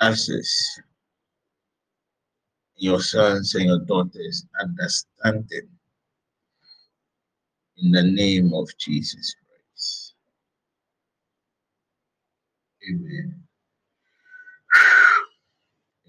[0.00, 0.80] access
[2.76, 5.68] your sons and your daughters understanding
[7.78, 10.14] in the name of Jesus Christ.
[12.88, 13.42] Amen.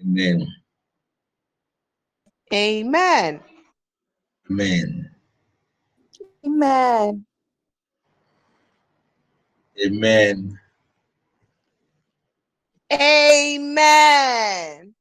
[0.00, 0.46] Amen.
[2.52, 3.40] Amen.
[4.50, 5.10] Amen.
[6.46, 7.24] Amen.
[9.84, 10.58] Amen.
[12.92, 14.94] Amen.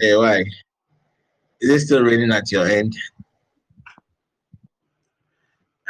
[0.00, 0.44] Hey, why?
[1.60, 2.94] Is it still raining at your end?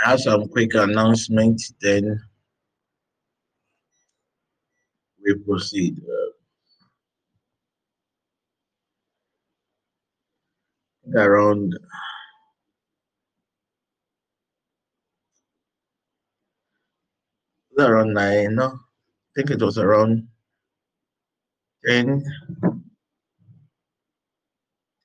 [0.05, 2.23] I have some quick announcements, then
[5.23, 6.01] we proceed.
[6.01, 6.39] Uh,
[11.19, 11.79] around
[17.79, 18.67] around nine, no?
[18.67, 18.71] I
[19.35, 20.27] think it was around
[21.87, 22.25] 10,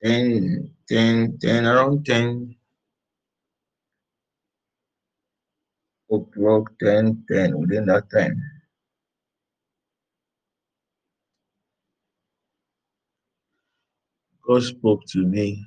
[0.04, 2.56] 10, 10, 10 around 10
[6.12, 8.40] o'clock, 10, 10, within that time.
[14.46, 15.64] God spoke to me.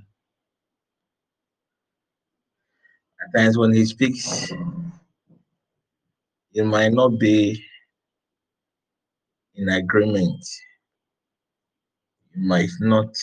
[3.21, 4.51] At times when He speaks,
[6.53, 7.63] it might not be
[9.55, 10.45] in agreement.
[12.37, 13.13] Might not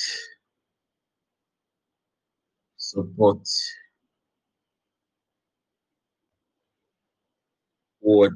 [2.77, 3.47] support
[8.01, 8.33] what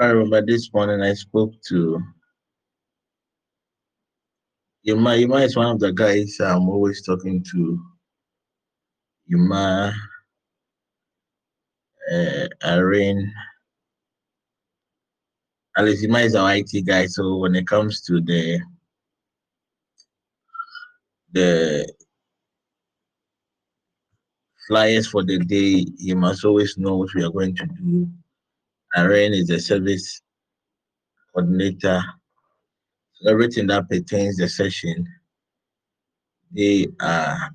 [0.00, 2.02] I remember this morning I spoke to
[4.82, 5.16] Yuma.
[5.16, 7.80] Yuma is one of the guys I'm always talking to.
[9.26, 9.94] Yuma,
[12.12, 13.32] uh, Irene.
[15.78, 18.60] Least Yuma is our IT guy, so when it comes to the
[21.32, 21.90] the
[24.66, 28.08] flyers for the day, you must always know what we are going to do.
[28.96, 30.20] Irene is the service
[31.32, 32.02] coordinator.
[33.26, 35.06] Everything that pertains the session,
[36.52, 37.50] they are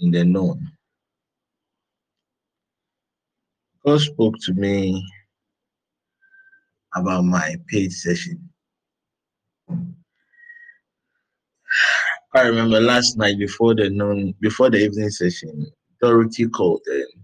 [0.00, 0.58] in the know.
[3.84, 5.04] God spoke to me
[6.94, 8.50] about my paid session.
[12.34, 15.66] I remember last night before the noon, before the evening session,
[16.00, 17.19] Dorothy called and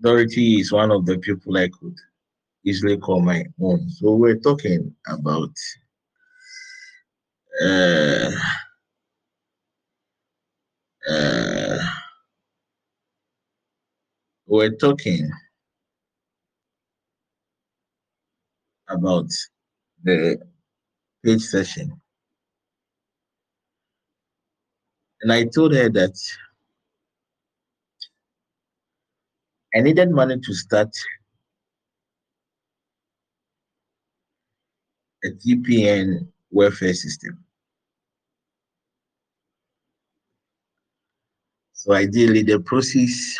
[0.00, 1.96] Dorothy is one of the people I could
[2.64, 3.88] easily call my own.
[3.90, 5.50] So we're talking about
[7.62, 8.30] uh,
[11.10, 11.78] uh,
[14.46, 15.30] we're talking
[18.88, 19.30] about
[20.04, 20.38] the
[21.24, 22.00] page session.
[25.22, 26.16] And I told her that
[29.74, 30.88] I needed money to start
[35.24, 37.44] a TPN welfare system.
[41.74, 43.38] So ideally, the proceeds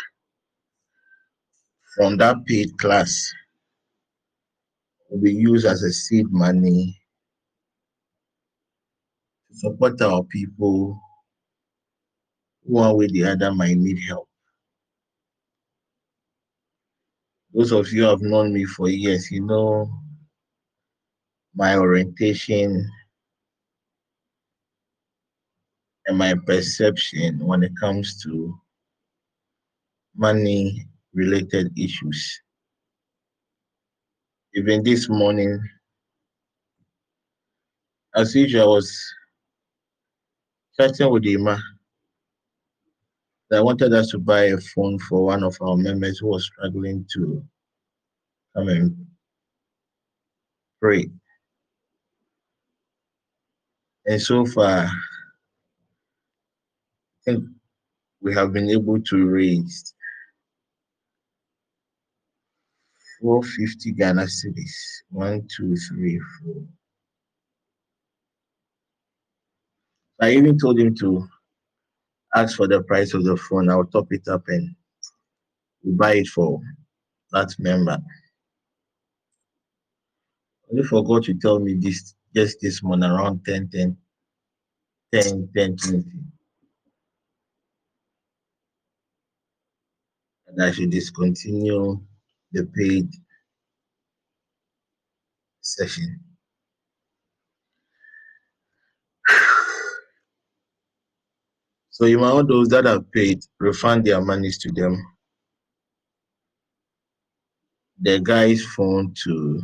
[1.95, 3.33] from that paid class
[5.09, 7.01] will be used as a seed money
[9.49, 11.01] to support our people
[12.63, 14.28] one way or the other might need help.
[17.53, 19.89] Those of you who have known me for years, you know
[21.55, 22.87] my orientation
[26.05, 28.55] and my perception when it comes to
[30.15, 32.39] money related issues.
[34.53, 35.59] Even this morning,
[38.15, 39.13] as usual, I was
[40.79, 41.61] chatting with Ima.
[43.51, 47.05] I wanted us to buy a phone for one of our members who was struggling
[47.13, 47.43] to
[48.55, 49.07] come and
[50.79, 51.09] pray.
[54.05, 54.91] And so far, I
[57.25, 57.45] think
[58.21, 59.95] we have been able to raise
[63.21, 65.01] 450 Ghana cedis.
[65.09, 66.63] One, two, three, four.
[70.21, 71.27] I even told him to
[72.35, 73.69] ask for the price of the phone.
[73.69, 74.75] I'll top it up and
[75.83, 76.61] buy it for
[77.31, 77.97] that member.
[80.71, 83.97] You forgot to tell me this just this morning around 10 10
[85.13, 86.03] 10 10 20.
[90.47, 92.01] And I should discontinue
[92.51, 93.09] the paid
[95.61, 96.21] session.
[101.99, 105.03] So you want those that have paid, refund their monies to them.
[108.01, 109.61] The guy's phone to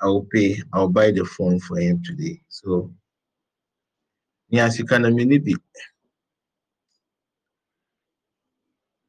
[0.00, 2.40] I'll pay, I'll buy the phone for him today.
[2.48, 2.92] So
[4.50, 5.56] yes, you can maybe.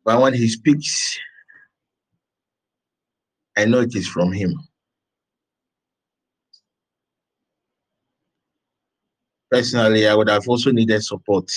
[0.05, 1.19] But when he speaks,
[3.57, 4.53] I know it is from him.
[9.49, 11.49] Personally, I would have also needed support.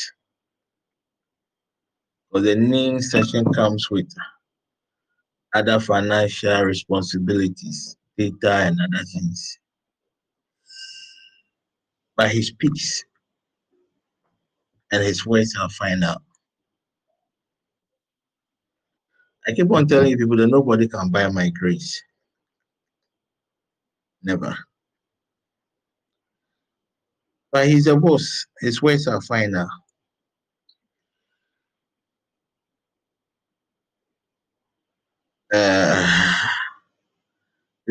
[2.31, 4.13] Because the NIM session comes with
[5.55, 9.59] other financial responsibilities, data and other things.
[12.17, 13.05] But he speaks
[14.93, 16.17] and his words are final.
[19.47, 22.03] I keep on telling people that nobody can buy my grace.
[24.23, 24.57] Never.
[27.53, 28.47] But he's a boss.
[28.61, 29.69] His words are final.
[35.53, 36.33] Uh,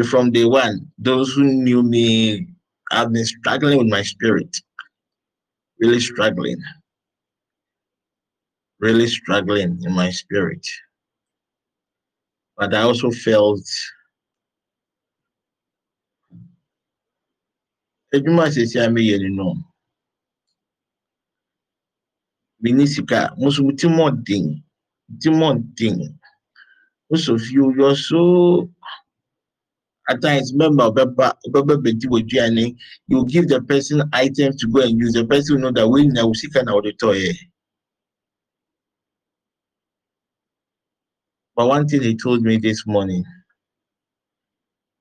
[0.09, 2.47] from day one, those who knew me,
[2.91, 4.55] I've been struggling with my spirit.
[5.79, 6.61] Really struggling.
[8.79, 10.65] Really struggling in my spirit.
[12.57, 13.61] But I also felt
[18.13, 19.47] adwuma a sisi a meyɛ no no
[22.61, 24.45] mene sika mo nso mo ti mmɔden
[25.21, 25.97] ti mmɔden
[27.09, 28.69] most of you you're so
[30.09, 32.75] at times member ɔbɛba ɔbɛba bɛdi wɔ aduane
[33.07, 35.13] you give the person items to go and use.
[35.13, 37.33] The person know that wey na wo sika na ɔde tɔɔyɛ.
[41.55, 43.25] But one thing he told me this morning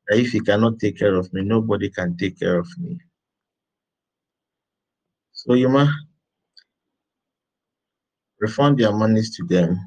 [0.09, 2.99] if he cannot take care of me, nobody can take care of me.
[5.33, 5.93] So you must
[8.41, 9.79] refund their monies to them.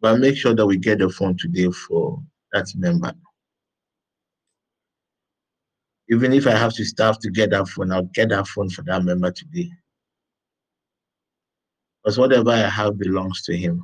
[0.00, 2.20] But make sure that we get the phone today for
[2.52, 3.12] that member.
[6.10, 8.82] Even if I have to staff to get that phone, I'll get that phone for
[8.82, 9.70] that member today.
[12.02, 13.80] Because whatever I have belongs to him.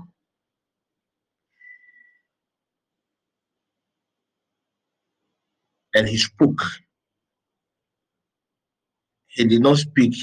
[5.98, 6.62] And he spoke.
[9.26, 10.14] He did not speak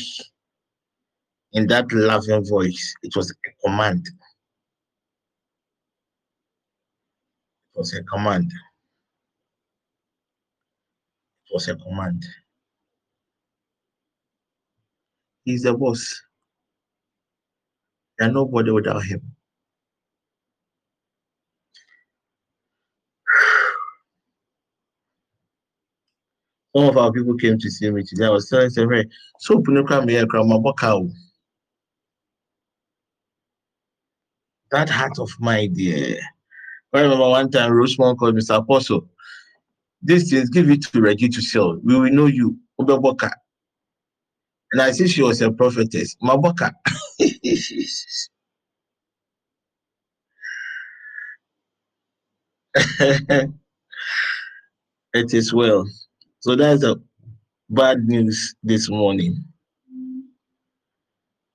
[1.51, 4.07] in that loving voice, it was a command.
[7.73, 8.51] It was a command.
[11.45, 12.25] It was a command.
[15.43, 16.21] He's the boss.
[18.17, 19.21] There's nobody without him.
[26.75, 28.25] Some of our people came to see me today.
[28.25, 29.05] I was telling them, hey,
[29.39, 31.09] so Punuka me Boka.
[34.71, 36.19] That heart of mine, dear.
[36.93, 38.57] I remember one time Rosemont called Mr.
[38.57, 39.07] Apostle.
[40.01, 41.77] This things give it to Reggie to sell.
[41.83, 42.57] We will know you.
[42.79, 43.31] Boka.
[44.73, 46.15] And I see she was a prophetess.
[46.23, 46.71] Maboka.
[47.19, 47.39] it
[55.33, 55.85] is well.
[56.45, 57.01] So that's the
[57.71, 59.43] bad news this morning.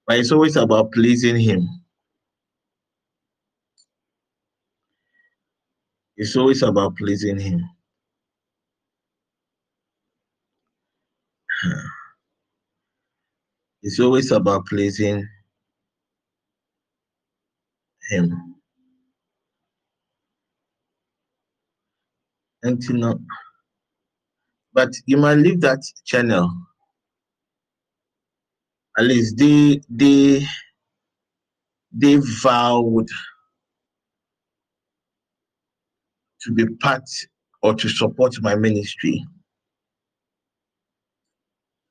[0.05, 1.69] But it's always about pleasing Him.
[6.17, 7.71] It's always about pleasing Him.
[13.85, 15.25] It's always about pleasing
[18.11, 18.57] Him.
[22.65, 23.21] And you know,
[24.73, 26.51] but you might leave that channel.
[28.99, 30.43] At least they they
[31.93, 33.09] they vowed
[36.43, 37.05] to be part
[37.63, 39.25] or to support my ministry.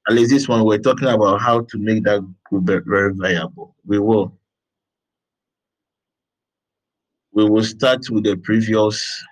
[0.07, 3.75] At least this one we're talking about how to make that group very viable.
[3.85, 4.33] We will.
[7.31, 9.23] We will start with the previous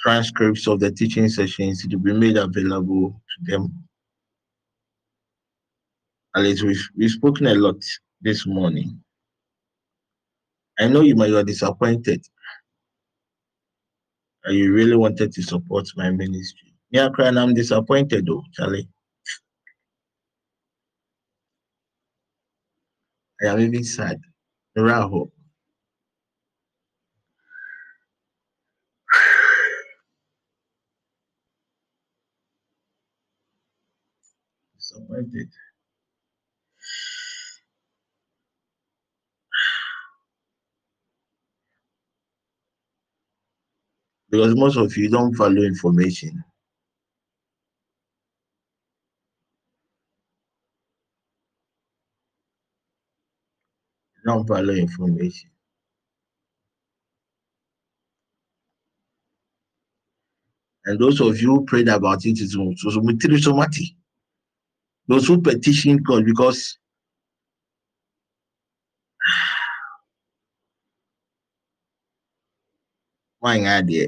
[0.00, 3.72] transcripts of the teaching sessions to be made available to them.
[6.36, 7.82] Least we've, we've spoken a lot
[8.22, 9.00] this morning.
[10.78, 12.24] I know you might be disappointed.
[14.44, 16.74] And you really wanted to support my ministry.
[16.90, 18.88] Yeah, crying, I'm disappointed though, Charlie.
[23.42, 24.20] I am even sad.
[24.76, 25.30] Raho.
[35.08, 35.48] Disappointed.
[44.30, 46.44] Because most of you don't follow information.
[54.24, 55.50] Don't follow information.
[60.84, 63.99] And those of you who prayed about it, it's so
[65.10, 66.78] Those who petition God because
[73.42, 74.06] nwaanyị adịẹ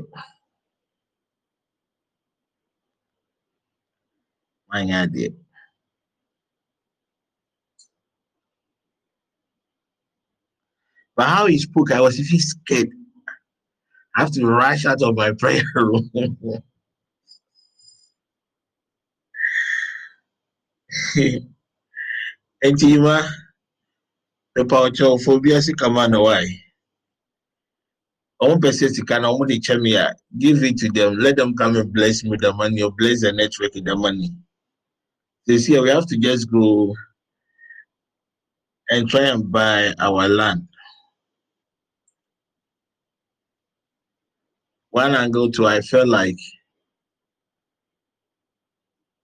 [4.68, 5.30] nwaanyị adịẹ
[11.16, 12.90] But how he spoke, I was even scared.
[14.16, 16.10] I have to rush out of my prayer room.
[22.64, 23.22] Enti ma,
[24.54, 26.46] the power phobia si kama na why?
[28.42, 29.92] ɔmo pɛ sɛ sika na ɔmo de kyɛ me
[30.38, 31.16] give it to them.
[31.16, 33.94] Let them come and bless me with the money or bless the network with the
[33.94, 34.30] money.
[35.46, 36.94] So see we have to just go
[38.90, 40.66] and try and buy our land.
[44.90, 46.38] One angle too i felt like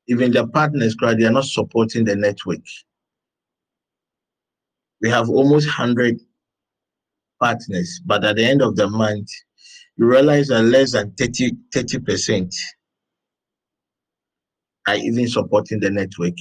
[0.08, 2.60] even the partners they are not supporting the network
[5.00, 6.18] we have almost 100
[7.40, 9.28] partners, but at the end of the month,
[9.96, 11.52] you realize that less than 30
[12.00, 12.54] percent
[14.86, 16.34] are even supporting the network.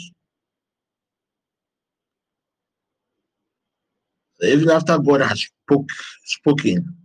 [4.41, 5.89] Even after God has spoke,
[6.25, 6.95] spoken,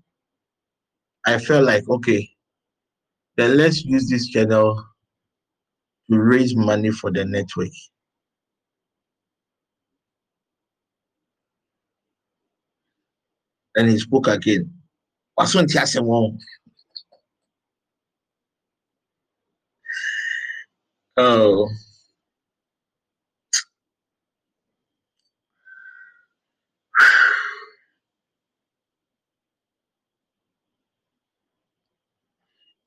[1.27, 2.29] I felt like okay,
[3.37, 4.85] then let's use this channel
[6.13, 7.71] to raise money for the network.
[13.77, 14.73] and he spoke again.
[21.17, 21.69] Oh.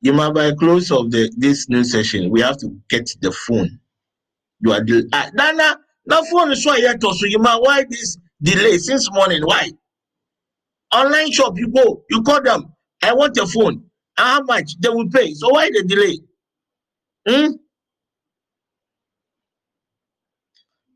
[0.06, 3.80] You might by close of the this new session, we have to get the phone.
[4.60, 8.78] You are the ah, Nana, the phone is why yet also might why this delay
[8.78, 9.42] since morning?
[9.44, 9.72] Why?
[10.94, 12.72] Online shop, you go, you call them.
[13.02, 13.84] I want a phone.
[14.16, 15.34] How much they will pay?
[15.34, 16.20] So why the delay?
[17.28, 17.54] Hmm?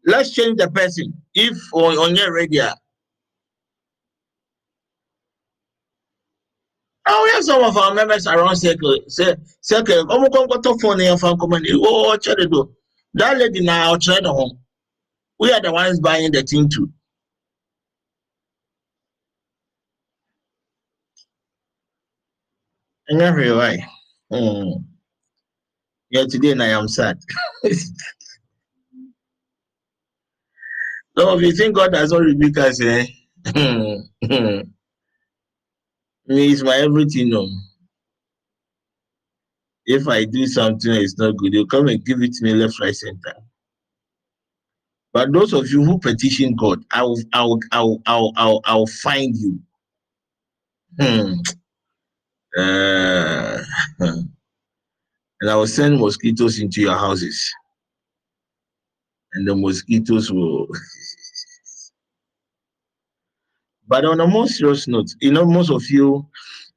[0.06, 1.14] Let's change the person.
[1.34, 2.74] If on, on your radio.
[7.12, 8.98] Oh, we have some of our members around circle.
[9.08, 10.06] Say, circle.
[10.06, 12.72] Come come go to phone and phone come Oh, what should do?
[13.16, 14.60] That lady now, try the home.
[15.40, 16.92] We are the ones buying the thing too.
[23.08, 23.78] And everywhere.
[24.32, 24.84] Mm.
[26.12, 27.18] Yeah, today I am sad.
[27.64, 27.74] so
[31.18, 33.06] if you think God has not rebuked us, eh?
[36.30, 37.30] Me is my everything.
[37.30, 37.50] No.
[39.88, 42.80] If I do something it's not good, you come and give it to me left,
[42.80, 43.36] right, center.
[45.12, 48.34] But those of you who petition God, I will, I will, I will, I will,
[48.38, 49.60] I will, I will find you.
[51.00, 51.34] Hmm.
[52.56, 53.64] Uh,
[54.00, 57.52] and I will send mosquitoes into your houses.
[59.34, 60.68] And the mosquitoes will.
[63.90, 66.26] but on a more serious note, you know, most of you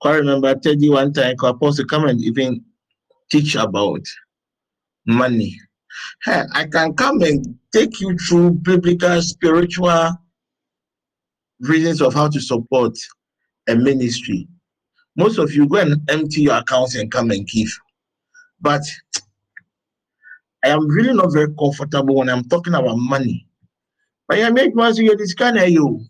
[0.00, 2.64] quite remember Teddy one time, Apostle come and even
[3.30, 4.00] teach about
[5.06, 5.56] money.
[6.24, 10.10] Hey, I can come and take you through biblical, spiritual
[11.60, 12.96] reasons of how to support
[13.68, 14.48] a ministry
[15.16, 17.68] most of you go and empty your accounts and come and give.
[18.60, 18.82] But
[20.64, 23.46] I am really not very comfortable when I'm talking about money.
[24.28, 26.06] But I make money, you this kind of you.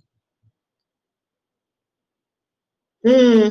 [3.05, 3.49] Hmm.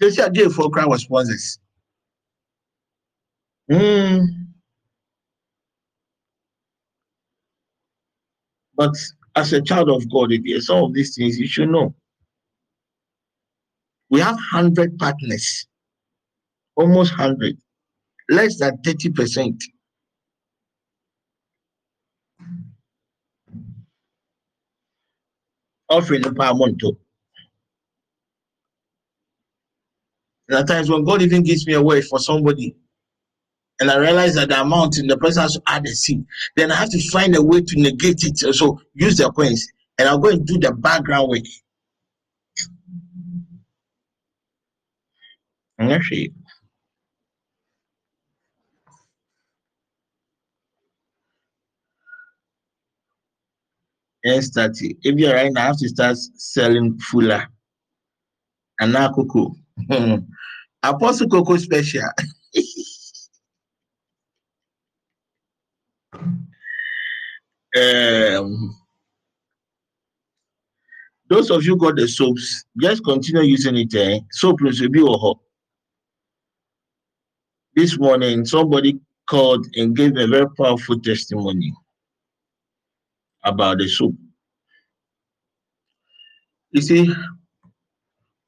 [0.00, 1.58] They I did for crowd responses.
[3.70, 4.24] Hmm.
[8.76, 8.94] But
[9.34, 11.94] as a child of God, some of these things you should know.
[14.10, 15.66] We have 100 partners,
[16.76, 17.58] almost 100,
[18.30, 19.60] less than 30%.
[25.90, 26.96] Offering the power monto.
[30.48, 32.74] And at times when God even gives me a word for somebody,
[33.80, 36.24] and I realize that the amount in the person has to add a seed,
[36.56, 38.38] then I have to find a way to negate it.
[38.54, 39.68] So use the coins,
[39.98, 41.42] and I'll go and do the background work.
[45.80, 46.37] Mm-hmm.
[54.24, 57.46] And start if you're right now, I have to start selling fuller
[58.80, 59.54] and now cocoa.
[60.82, 62.02] Apostle Cocoa Special.
[67.76, 68.76] um,
[71.28, 73.94] those of you got the soaps, just continue using it.
[73.94, 74.20] Eh?
[74.32, 75.38] Soap will be hot.
[77.74, 78.98] This morning, somebody
[79.28, 81.72] called and gave a very powerful testimony
[83.48, 84.14] about the soup.
[86.70, 87.14] You see,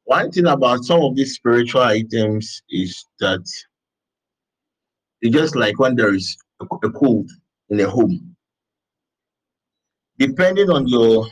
[0.05, 3.41] one thing about some of these spiritual items is that
[5.23, 7.31] it's just like when there is a cold
[7.71, 8.37] in a home.
[10.19, 11.27] Depending on your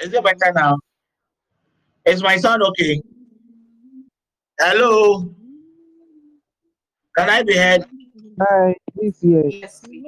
[0.00, 0.78] Is it better now?
[2.04, 3.00] Is my sound okay?
[4.60, 5.34] Hello?
[7.16, 7.86] Can I be heard?
[8.40, 9.46] Hi, this here.
[9.48, 10.04] Yes, please.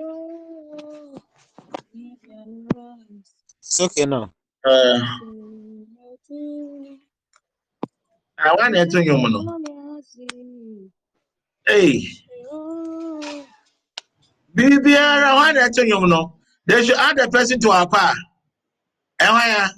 [3.59, 4.33] It's okay now.
[4.65, 5.01] Uh,
[8.39, 9.33] I want to tell you, man.
[11.67, 12.07] Hey,
[14.55, 16.36] Bibiara, I want to tell you, man.
[16.67, 18.15] They should add the person to our car.
[19.21, 19.57] And eh, why?
[19.59, 19.69] Eh?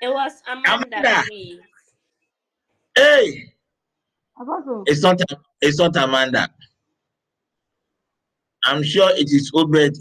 [0.00, 0.96] It was Amanda.
[0.96, 1.22] Amanda.
[1.28, 1.60] please.
[2.94, 3.52] Hey,
[4.40, 5.20] Apostle, it's not.
[5.60, 6.48] It's not Amanda.
[8.64, 9.96] I'm sure it is Obed.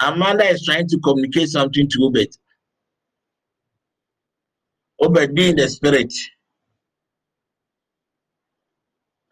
[0.00, 2.36] Amanda is trying to communicate something to Obed.
[5.00, 6.12] Obed, be in the spirit.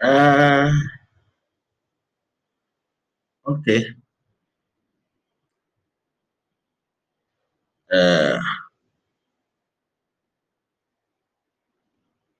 [0.00, 0.70] Uh,
[3.46, 3.84] okay.
[7.92, 8.38] Uh,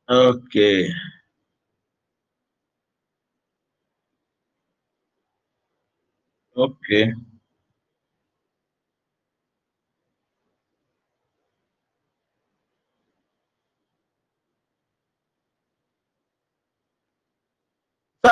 [0.08, 0.90] okay.
[6.56, 7.12] Okay.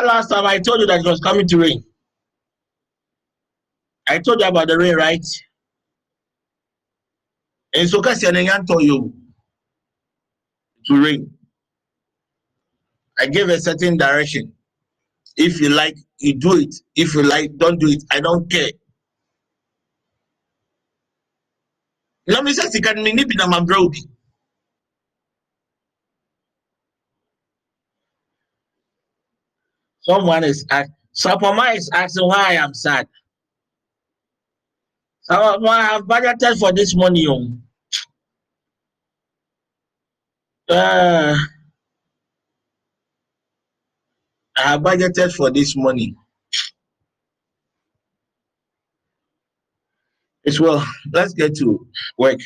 [0.04, 1.84] Last time I told you that it was coming to rain.
[4.08, 5.24] I told you about the rain, right?
[7.74, 9.12] And so I told you
[10.86, 11.30] to rain.
[13.18, 14.52] I gave a certain direction.
[15.36, 16.74] If you like, you do it.
[16.94, 18.04] If you like, don't do it.
[18.10, 18.70] I don't care.
[22.26, 24.00] Let me say, can me nip in a brody.
[30.08, 33.08] Someone is ask, Sapoma is asking why I am sad.
[35.28, 37.26] Sapoma, I have budgeted for this money.
[40.68, 41.36] Uh,
[44.56, 46.14] I have budgeted for this money.
[50.44, 51.84] It's well, let's get to
[52.16, 52.38] work.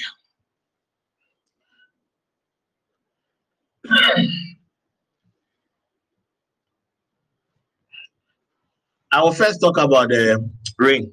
[9.13, 11.13] I will first talk about the rain.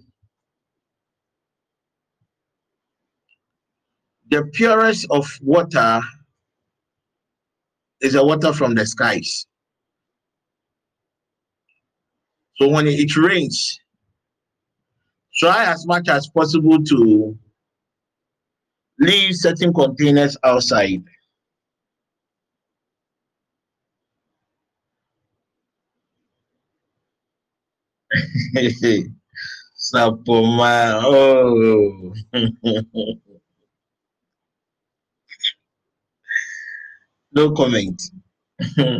[4.30, 6.02] The purest of water
[8.02, 9.48] is the water from the skies.
[12.58, 13.80] So when it rains,
[15.40, 17.38] try as much as possible to
[19.00, 21.04] leave certain containers outside.
[29.78, 32.14] Sapoma, oh.
[37.38, 38.02] No comment.
[38.76, 38.96] so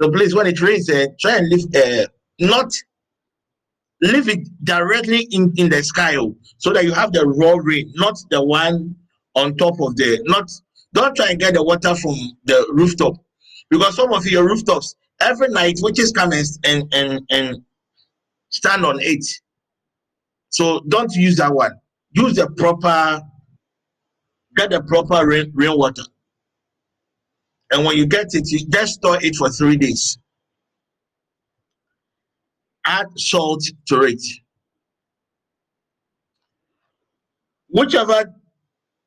[0.00, 2.06] please, when it rains, uh, try and leave, uh,
[2.40, 2.72] not
[4.00, 7.92] leave it directly in, in the sky oh, so that you have the raw rain,
[7.96, 8.96] not the one
[9.34, 10.50] on top of the, not,
[10.94, 13.14] don't try and get the water from the rooftop.
[13.68, 17.56] Because some of your rooftops, every night witches come and, and, and, and
[18.50, 19.24] stand on it.
[20.48, 21.72] So don't use that one.
[22.12, 23.20] Use the proper,
[24.56, 26.04] get the proper rain, rainwater.
[27.70, 30.18] And when you get it, you just store it for three days.
[32.86, 34.22] Add salt to it.
[37.68, 38.32] Whichever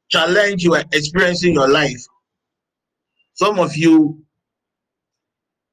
[0.10, 2.02] challenge you are experiencing in your life,
[3.34, 4.22] some of you,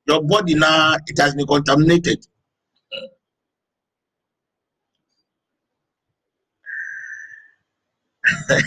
[0.07, 2.27] your body now, it has been contaminated.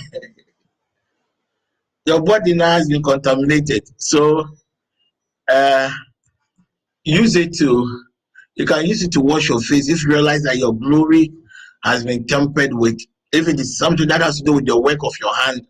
[2.05, 3.89] your body now has been contaminated.
[3.97, 4.45] So
[5.49, 5.89] uh,
[7.03, 8.03] use it to,
[8.55, 11.31] you can use it to wash your face if you realize that your glory
[11.83, 12.99] has been tempered with,
[13.31, 15.65] if it is something that has to do with the work of your hand,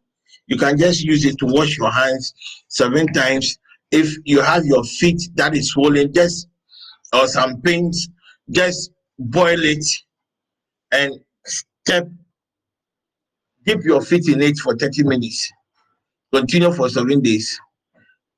[0.48, 2.34] you can just use it to wash your hands
[2.68, 3.60] seven times.
[3.92, 6.48] If you have your feet that is swollen, just
[7.14, 8.08] or some pains,
[8.52, 9.84] just boil it
[10.92, 11.14] and
[11.46, 12.08] step
[13.66, 15.52] dip your feet in it for 30 minutes.
[16.34, 17.60] Continue for seven days,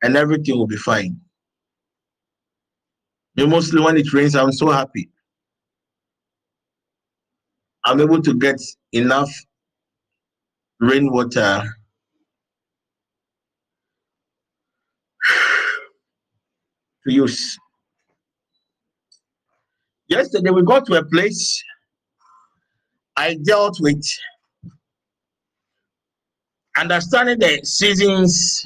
[0.02, 1.20] and everything will be fine.
[3.38, 5.10] And mostly when it rains, I'm so happy.
[7.84, 8.62] I'm able to get
[8.94, 9.32] enough
[10.80, 11.64] rainwater
[17.06, 17.58] to use.
[20.08, 21.64] Yesterday, we got to a place
[23.16, 24.04] I dealt with
[26.78, 28.66] understanding the seasons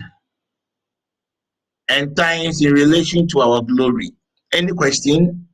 [1.90, 4.12] and times in relation to our glory.
[4.54, 5.48] Any question?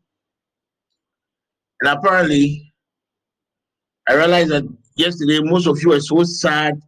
[1.82, 2.72] And apparently,
[4.08, 4.63] I realized that
[4.96, 6.80] yesterday most of you were so sad.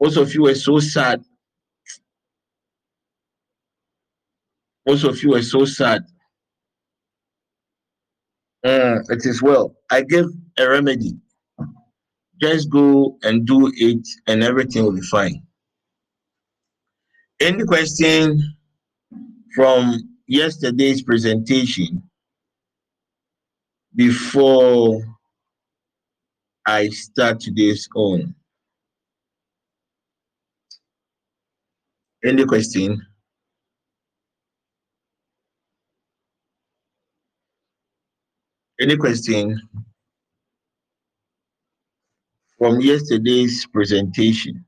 [0.00, 1.22] Most of you were so sad.
[4.86, 6.04] Most of you are so sad.
[8.64, 9.74] Uh, it is well.
[9.90, 10.26] I give
[10.58, 11.18] a remedy
[12.40, 15.42] just go and do it and everything will be fine.
[17.40, 18.54] Any question
[19.54, 22.02] from yesterday's presentation
[23.94, 25.02] before
[26.66, 28.34] I start today's own?
[32.24, 33.06] Any question?
[38.84, 39.58] Any question?
[42.58, 44.64] from yesterday's presentation.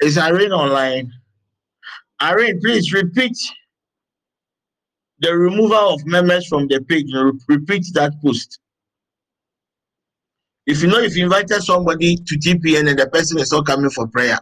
[0.00, 1.12] Is Irene online?
[2.22, 3.36] Irene, please repeat
[5.20, 7.06] the removal of members from the page.
[7.48, 8.60] Repeat that post.
[10.66, 13.90] If you know if you invited somebody to TPN and the person is not coming
[13.90, 14.38] for prayer,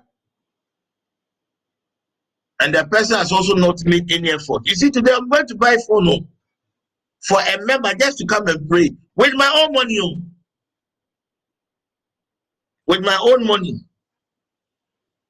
[2.60, 4.62] and the person has also not made any effort.
[4.64, 6.26] You see, today I'm going to buy phone oh,
[7.26, 9.98] for a member just to come and pray with my own money.
[10.02, 10.22] Oh.
[12.86, 13.80] With my own money.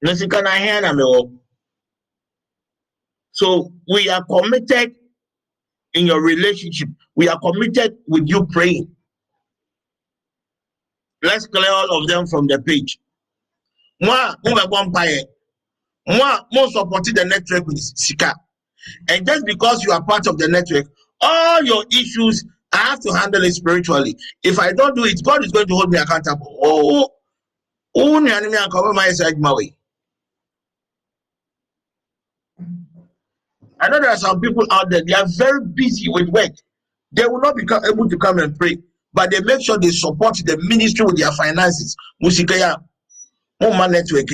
[0.04, 1.32] Oh.
[3.32, 4.94] So we are committed
[5.94, 6.88] in your relationship.
[7.16, 8.88] We are committed with you praying.
[11.22, 12.98] Let's clear all of them from the page.
[16.08, 18.34] Moi, most supporting the network with Sika.
[19.08, 20.86] And just because you are part of the network,
[21.20, 24.16] all your issues I have to handle it spiritually.
[24.42, 26.58] If I don't do it, God is going to hold me accountable.
[26.62, 27.08] Oh,
[27.94, 29.74] oh, me and cover my side my way.
[33.80, 36.52] I know there are some people out there, they are very busy with work.
[37.12, 38.78] They will not be able to come and pray,
[39.12, 41.96] but they make sure they support the ministry with their finances.
[42.22, 42.82] Musikaya,
[43.60, 44.26] Mama network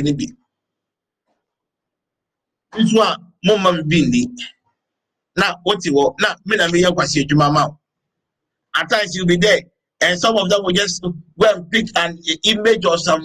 [2.75, 2.85] in be.
[2.85, 4.27] This one, Mama Bindi.
[5.37, 6.21] Now, what you want?
[6.21, 7.77] Now, me and me, you can see Mama.
[8.77, 9.61] At times you'll be there,
[10.03, 11.11] and some of them will just go
[11.55, 13.23] and pick an image or some.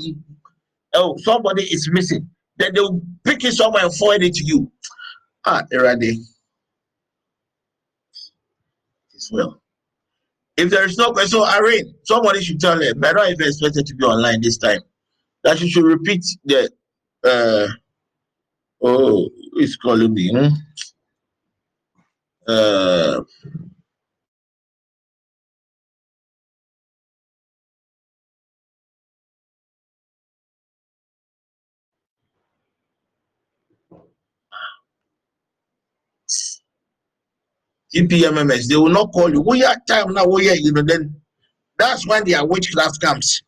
[0.93, 2.29] Oh, somebody is missing.
[2.57, 4.71] Then they'll pick it somewhere and forward it to you.
[5.45, 6.17] Ah, Erade.
[9.15, 9.61] As well.
[10.57, 12.95] If there is no question, Irene, somebody should tell her.
[12.95, 14.81] But I don't even expect to be online this time.
[15.43, 16.69] That you should repeat the.
[17.23, 17.67] Uh,
[18.81, 20.29] oh, Who is calling me?
[20.29, 20.53] Hmm?
[22.47, 23.21] Uh,
[37.95, 39.41] EPMMS, they will not call you.
[39.41, 41.19] We are time now, we are, you know, then
[41.79, 43.41] that's when their witchcraft comes.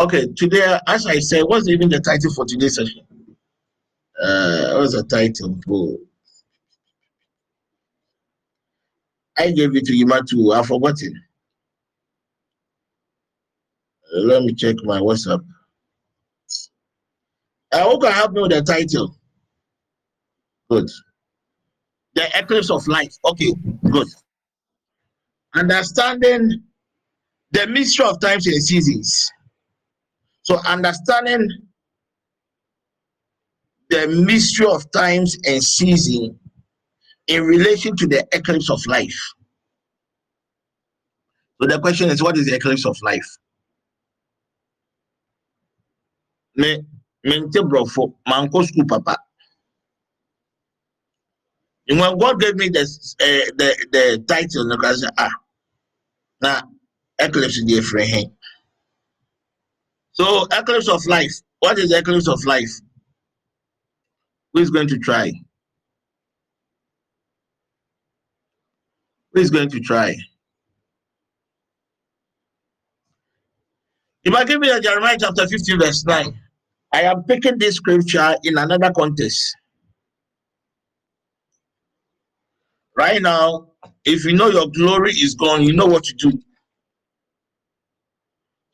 [0.00, 3.11] Okay, today, as I said, what's even the title for today's session?
[4.20, 5.96] Uh, what's the title for?
[9.38, 10.52] I gave it to too.
[10.52, 11.20] I've forgotten.
[14.14, 15.44] Let me check my WhatsApp.
[17.72, 19.16] Uh, who can help me with the title?
[20.70, 20.90] Good.
[22.14, 23.14] The eclipse of life.
[23.24, 23.54] Okay,
[23.90, 24.08] good.
[25.54, 26.62] Understanding
[27.52, 29.30] the mystery of times and seasons.
[30.42, 31.48] So, understanding
[33.92, 36.38] the mystery of times and season
[37.28, 39.18] in relation to the eclipse of life.
[41.60, 43.26] So, the question is what is the eclipse of life?
[46.56, 46.82] Me,
[47.24, 49.16] mente brofo, manko school papa.
[51.88, 55.30] And when God gave me this, uh, the the title, I said, ah,
[56.42, 56.62] now
[57.20, 58.32] eclipse the different.
[60.12, 61.32] So eclipse of life.
[61.60, 62.70] What is the eclipse of life?
[64.52, 65.32] Who is going to try?
[69.32, 70.16] Who is going to try?
[74.24, 76.34] If I give you Jeremiah chapter 15, verse 9,
[76.94, 79.56] I am picking this scripture in another context.
[82.96, 83.68] Right now,
[84.04, 86.38] if you know your glory is gone, you know what to do.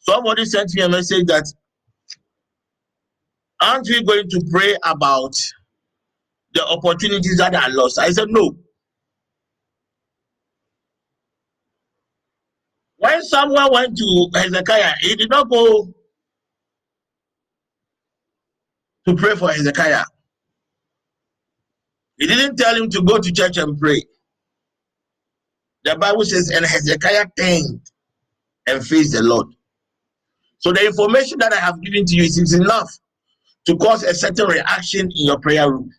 [0.00, 1.44] Somebody sent me a message that
[3.60, 5.34] aren't we going to pray about
[6.58, 7.98] the opportunities that are lost?
[7.98, 8.56] I said no.
[12.96, 15.94] When someone went to Hezekiah, he did not go
[19.06, 20.04] to pray for Hezekiah.
[22.18, 24.02] He didn't tell him to go to church and pray.
[25.84, 27.80] The Bible says, and Hezekiah turned
[28.66, 29.46] and faced the Lord.
[30.58, 32.90] So the information that I have given to you is enough
[33.66, 35.90] to cause a certain reaction in your prayer room.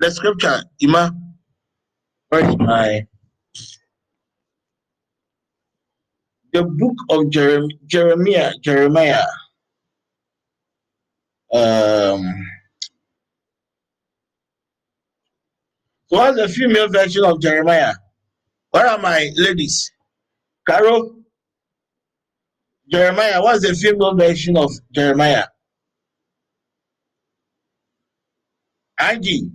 [0.00, 1.14] The scripture, Ima,
[2.28, 3.06] where is my
[6.52, 9.24] the book of Jeremiah, Jeremiah, Jeremiah.
[11.52, 12.24] Um,
[16.06, 17.94] so what's the female version of Jeremiah?
[18.70, 19.90] Where are my ladies?
[20.66, 21.16] Carol?
[22.90, 25.46] Jeremiah, what's the female version of Jeremiah?
[29.00, 29.50] Angie?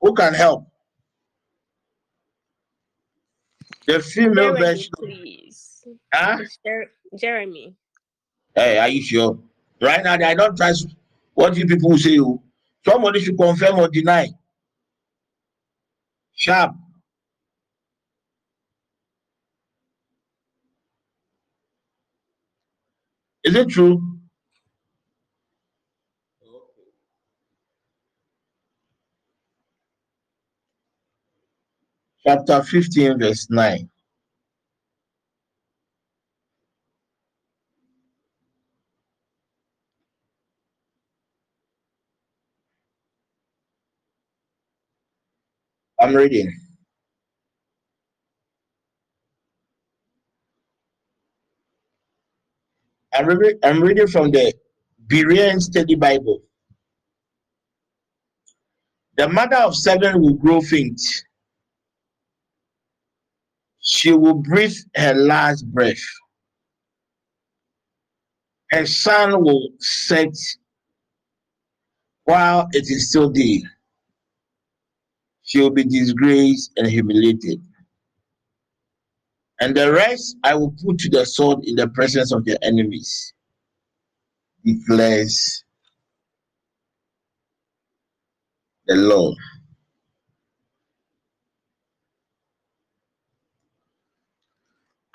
[0.00, 0.66] Who can help?
[3.86, 4.90] The female Jeremy, version.
[4.98, 5.84] please.
[6.12, 6.38] Huh?
[6.64, 7.74] Jer- Jeremy.
[8.54, 9.38] Hey, are you sure?
[9.80, 10.88] Right now, I don't trust
[11.34, 12.12] what you people say.
[12.12, 12.42] You.
[12.86, 14.28] Somebody should confirm or deny.
[16.34, 16.74] Sharp.
[23.44, 24.02] Is it true?
[32.26, 33.88] Chapter 15, verse 9.
[46.00, 46.52] I'm reading.
[53.14, 53.58] I'm, reading.
[53.62, 54.52] I'm reading from the
[55.06, 56.42] Berean Study Bible.
[59.16, 61.00] The mother of seven will grow faint.
[64.06, 65.98] She will breathe her last breath.
[68.70, 70.32] Her sun will set
[72.22, 73.64] while it is still day.
[75.42, 77.60] She will be disgraced and humiliated.
[79.60, 83.34] And the rest I will put to the sword in the presence of their enemies,
[84.64, 85.64] declares
[88.86, 89.36] the Lord.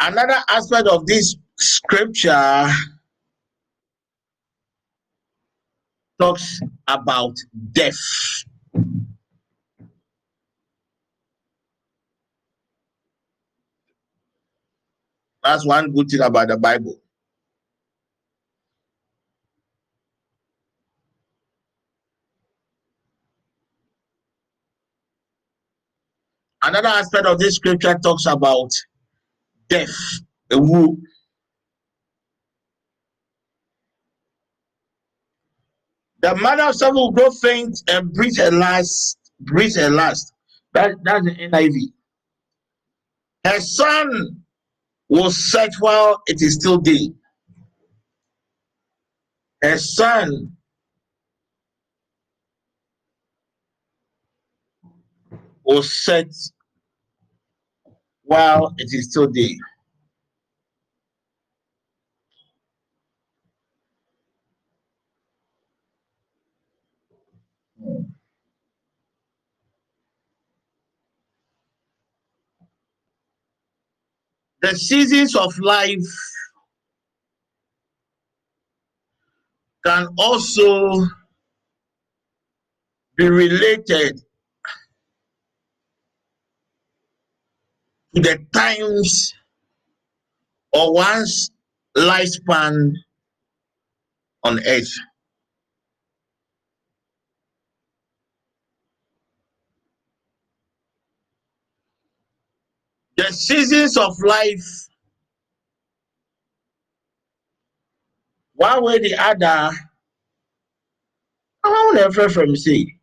[0.03, 2.67] Another aspect of this scripture
[6.19, 7.35] talks about
[7.71, 7.99] death.
[15.43, 16.99] That's one good thing about the Bible.
[26.63, 28.71] Another aspect of this scripture talks about
[29.71, 29.95] death,
[30.51, 30.97] a woo.
[36.21, 40.33] The mother of seven will grow faint and breathe her last, breathe her last.
[40.73, 41.93] That, that's the NIV.
[43.45, 44.43] Her son
[45.09, 47.09] will set while it is still day.
[49.63, 50.57] Her son
[55.65, 56.27] will set
[58.31, 59.59] while it is still day.
[74.61, 75.99] The seasons of life
[79.85, 81.05] can also
[83.17, 84.21] be related
[88.15, 89.33] to the times
[90.73, 91.51] or one's
[91.97, 92.93] lifespan
[94.43, 94.91] on earth.
[103.21, 104.87] the seasons of life,
[108.53, 109.71] one way the other,
[111.63, 112.95] I want to from see,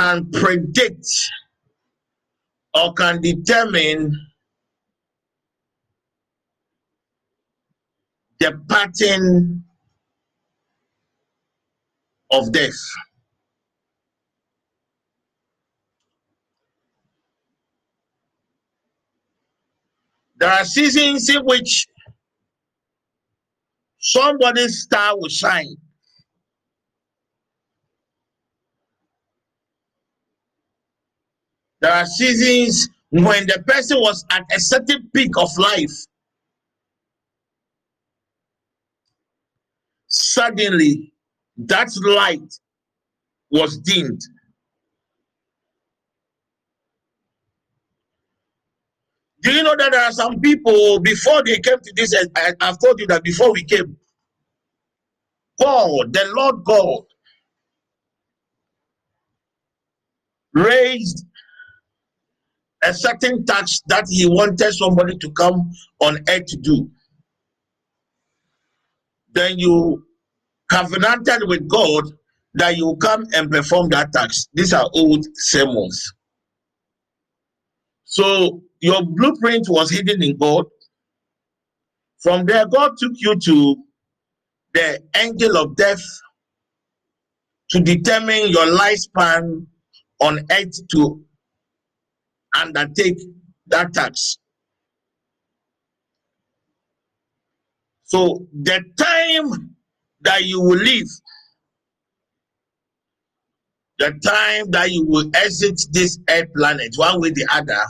[0.00, 1.06] can predict
[2.72, 4.16] or can determine
[8.38, 9.62] the pattern
[12.30, 12.72] of death.
[20.38, 21.86] There are seasons in which
[23.98, 25.76] somebody's star will shine.
[31.80, 35.92] There are seasons when the person was at a certain peak of life.
[40.06, 41.12] Suddenly,
[41.56, 42.54] that light
[43.50, 44.20] was dimmed.
[49.42, 52.14] Do you know that there are some people before they came to this?
[52.36, 53.96] I, have told you that before we came,
[55.60, 57.04] God, the Lord God,
[60.52, 61.24] raised
[62.84, 66.90] a certain tax that he wanted somebody to come on earth to do.
[69.32, 70.04] Then you
[70.70, 72.04] covenanted with God
[72.54, 74.48] that you come and perform that tax.
[74.54, 76.12] These are old sermons.
[78.04, 80.66] So your blueprint was hidden in God.
[82.22, 83.76] From there, God took you to
[84.74, 86.02] the angel of death
[87.70, 89.66] to determine your lifespan
[90.20, 91.24] on earth to
[92.56, 93.18] undertake
[93.66, 94.38] that tax.
[98.04, 99.76] So the time
[100.22, 101.06] that you will leave,
[103.98, 107.84] the time that you will exit this earth planet, one way or the other,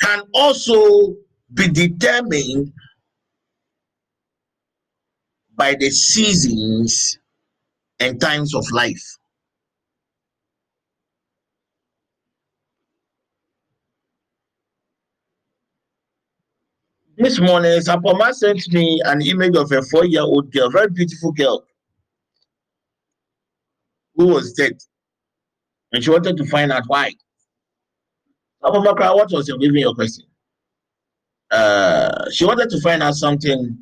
[0.00, 1.14] can also
[1.54, 2.72] be determined
[5.54, 7.18] by the seasons
[8.00, 9.18] and times of life.
[17.20, 21.32] This morning, Sapoma sent me an image of a four year old girl, very beautiful
[21.32, 21.66] girl,
[24.14, 24.78] who was dead.
[25.92, 27.12] And she wanted to find out why.
[28.64, 30.24] Sapoma, what was your giving your question?
[31.50, 33.76] Uh, she wanted to find out something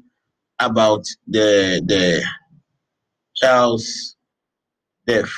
[0.58, 2.20] about the the
[3.36, 4.16] child's
[5.06, 5.30] death.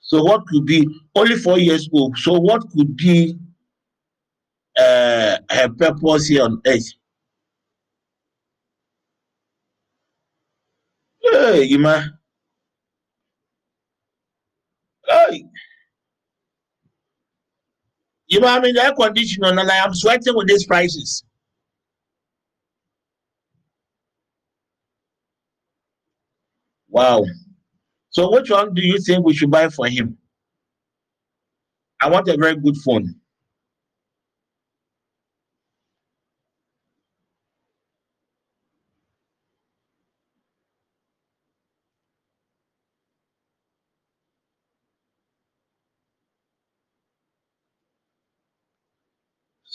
[0.00, 2.18] So what could be only four years old?
[2.18, 3.38] So what could be
[4.78, 6.92] uh, her purpose here on earth.
[11.22, 12.18] Hey, Ima.
[15.06, 15.44] Hey.
[18.30, 21.24] Know, I'm in air conditioner and I am sweating with these prices.
[26.88, 27.24] Wow.
[28.10, 30.18] So which one do you think we should buy for him?
[32.00, 33.17] I want a very good phone.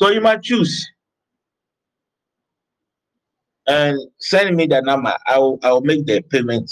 [0.04, 0.86] So you might choose
[3.68, 5.16] and send me the number.
[5.28, 6.70] I'll I'll make the payment.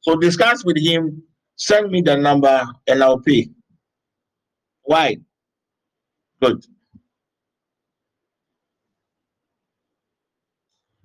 [0.00, 1.22] So discuss with him,
[1.54, 3.48] send me the number and I'll pay.
[4.82, 5.18] Why?
[6.42, 6.64] Good.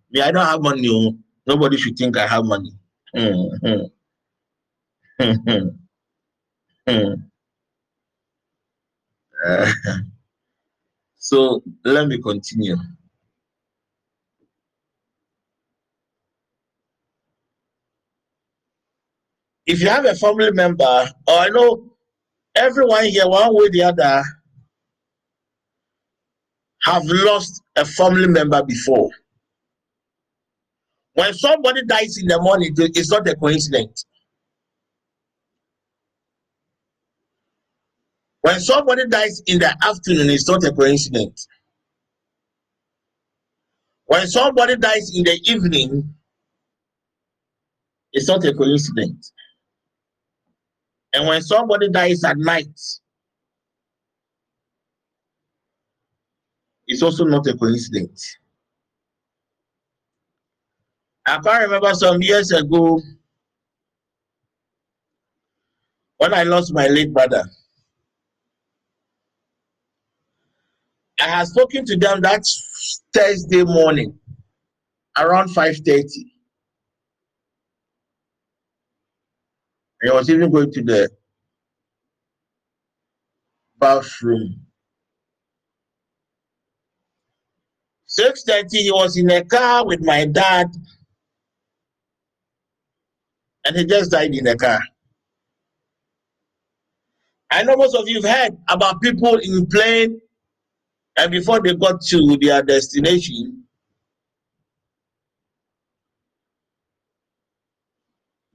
[0.10, 0.88] Me, I don't have money.
[0.89, 1.16] oh.
[1.45, 2.72] Nobody should think I have money.
[3.16, 3.84] Hmm, hmm.
[5.22, 5.68] Hmm, hmm.
[6.88, 7.14] Hmm.
[9.45, 9.72] Uh,
[11.24, 12.78] so let me continue.
[19.65, 20.84] If you have a family member,
[21.28, 21.93] or I know
[22.55, 24.24] everyone here, one way or the other,
[26.84, 29.09] have lost a family member before.
[31.15, 34.05] When somebody dies in the morning, it- it's not a coincidence.
[38.43, 41.47] When somebody dies in the afternoon, it's not a coincidence.
[44.03, 46.13] When somebody dies in the evening,
[48.11, 49.31] it's not a coincidence.
[51.13, 52.67] And when somebody dies at night,
[56.85, 58.37] it's also not a coincidence.
[61.25, 63.01] I can't remember some years ago
[66.17, 67.45] when I lost my late brother.
[71.24, 72.43] I had spoken to them that
[73.13, 74.19] Thursday morning
[75.17, 76.05] around 5:30.
[80.01, 81.09] And I was even going to the
[83.80, 84.67] bathroom.
[88.07, 90.67] 6:30, he was in a car with my dad,
[93.65, 94.82] and he just died in the car.
[97.51, 100.21] I know most of you have heard about people in plane,
[101.18, 103.64] and before they got to their destination,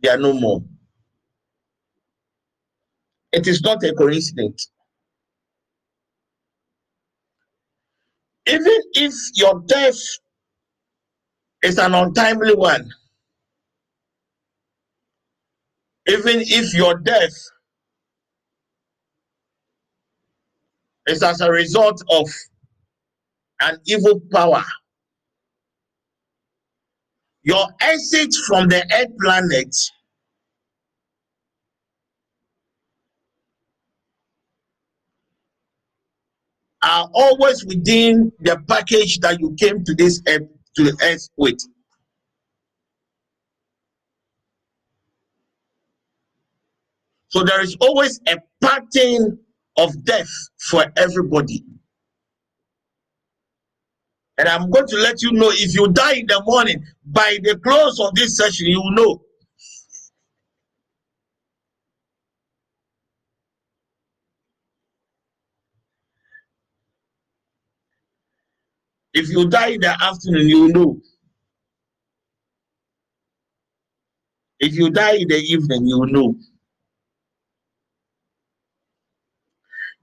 [0.03, 0.63] they are no more.
[3.33, 4.71] It is not a coincidence.
[8.47, 9.99] Even if your death
[11.63, 12.91] is an untimely one,
[16.09, 17.35] even if your death
[21.09, 22.29] is as a result of
[23.63, 24.65] an evil power,
[27.43, 29.75] your exit from the earth planet
[36.83, 40.43] are always within the package that you came to this earth
[40.77, 41.59] to earth with.
[47.29, 49.39] So there is always a pattern
[49.79, 51.64] of death for everybody.
[54.39, 57.59] And I'm going to let you know if you die in the morning, by the
[57.59, 59.22] close of this session, you will know.
[69.14, 71.01] If you die in the afternoon, you will know.
[74.61, 76.37] If you die in the evening, you will know.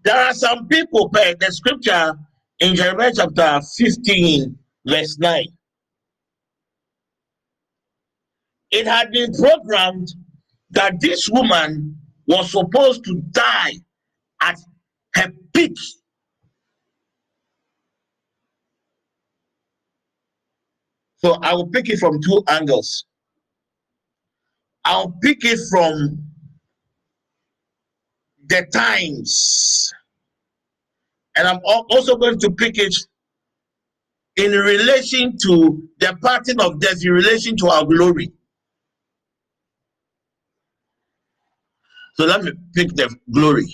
[0.06, 2.14] There are some people, per the scripture
[2.60, 5.46] in Jeremiah chapter 15, verse 9.
[8.70, 10.10] It had been programmed
[10.70, 11.98] that this woman
[12.28, 13.74] was supposed to die
[14.42, 14.58] at
[15.16, 15.76] her peak.
[21.18, 23.06] So I will pick it from two angles.
[24.84, 26.26] I'll pick it from
[28.48, 29.92] the times.
[31.38, 32.96] And I'm also going to pick it
[34.38, 38.32] in relation to the pattern of death, in relation to our glory.
[42.16, 43.68] So let me pick the glory.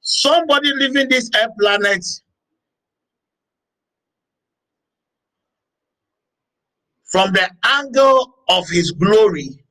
[0.00, 2.04] Somebody living this earth planet
[7.10, 9.62] from the angle of his glory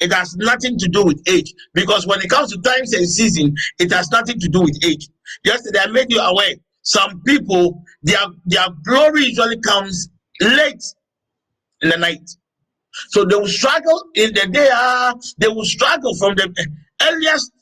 [0.00, 1.52] it has nothing to do with age.
[1.74, 5.08] Because when it comes to times and season it has nothing to do with age.
[5.44, 10.08] Yesterday i made you aware some people their their glory usually comes
[10.40, 10.82] late
[11.82, 12.30] in the night.
[13.08, 16.52] So they will struggle in the day ah, they will struggle from the
[17.02, 17.52] earliest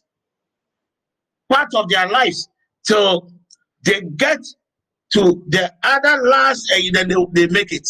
[1.49, 2.49] part of their lives
[2.87, 3.31] till
[3.85, 4.39] they get
[5.13, 7.89] to the other last and then they, they make it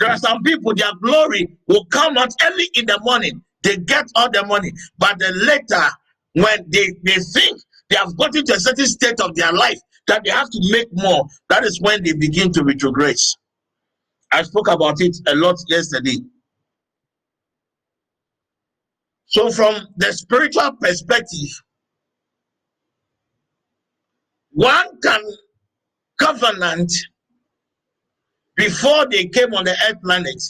[0.00, 3.42] there are some people, their glory will come out early in the morning.
[3.62, 5.88] They get all the money, but then later,
[6.34, 9.78] when they, they think they have gotten to a certain state of their life
[10.08, 13.16] that they have to make more, that is when they begin to retrograde.
[14.32, 16.16] I spoke about it a lot yesterday.
[19.26, 21.48] So, from the spiritual perspective,
[24.50, 25.20] one can
[26.18, 26.92] covenant
[28.56, 30.42] before they came on the earth planet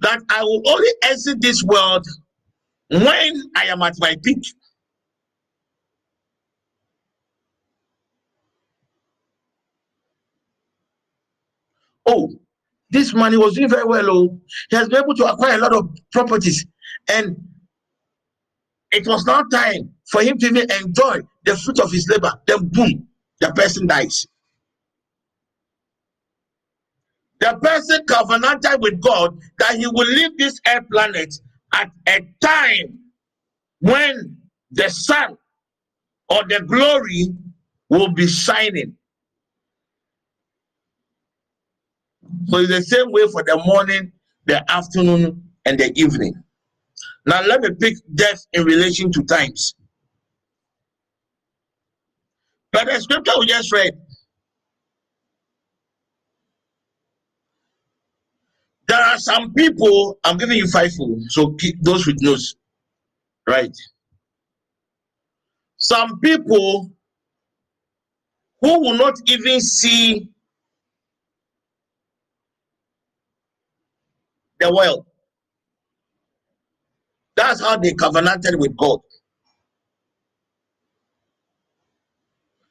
[0.00, 2.06] that I will only exit this world
[2.90, 4.42] when I am at my peak.
[12.06, 12.30] Oh,
[12.90, 14.08] this man he was doing very well.
[14.10, 16.64] Oh, he has been able to acquire a lot of properties,
[17.08, 17.36] and
[18.92, 22.32] it was now time for him to even enjoy the fruit of his labor.
[22.46, 23.08] Then, boom,
[23.40, 24.26] the person dies.
[27.40, 31.34] The person covenanted with God that he will leave this earth planet
[31.74, 32.98] at a time
[33.80, 34.38] when
[34.70, 35.36] the sun
[36.28, 37.28] or the glory
[37.90, 38.96] will be shining.
[42.48, 44.12] So it's the same way for the morning,
[44.46, 46.34] the afternoon, and the evening.
[47.26, 49.74] Now let me pick death in relation to times.
[52.72, 53.92] But the scripture we just read,
[58.96, 60.90] there are some people, I'm giving you five
[61.28, 62.56] so keep those with nose,
[63.48, 63.76] right?
[65.76, 66.90] Some people
[68.60, 70.30] who will not even see
[74.60, 75.04] the world.
[77.36, 79.00] That's how they covenanted with God.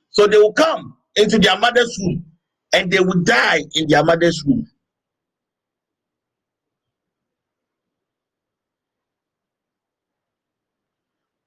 [0.09, 2.25] So they will come into their mother's womb
[2.73, 4.67] and they will die in their mother's womb.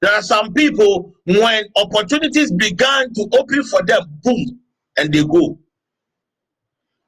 [0.03, 4.61] There are some people when opportunities began to open for them, boom,
[4.99, 5.59] and they go.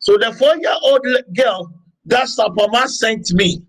[0.01, 1.73] So the four-year-old girl
[2.07, 3.63] that Sapama sent me.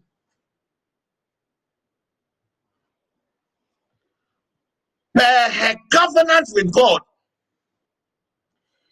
[5.16, 7.02] Per her covenant with God,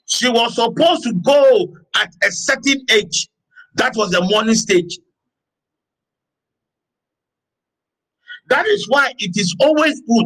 [0.08, 3.30] she was supposed to go at a certain age.
[3.76, 5.00] That was the morning stage.
[8.50, 10.26] That is why it is always good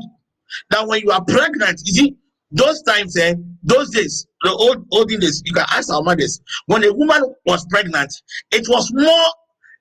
[0.70, 2.16] that when you are pregnant, you see,
[2.52, 6.84] those times, eh, those days, the old olden days, you can ask our mothers, when
[6.84, 8.14] a woman was pregnant,
[8.52, 9.26] it was more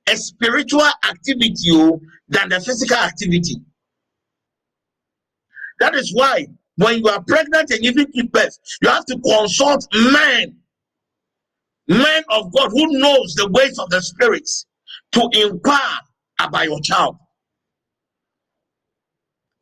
[0.08, 3.56] a spiritual activity oh, than the physical activity.
[5.80, 10.56] That is why when you are pregnant and giving birth, you have to consult men,
[11.88, 14.66] men of God who knows the ways of the spirits
[15.12, 15.98] to inquire
[16.40, 17.16] about your child.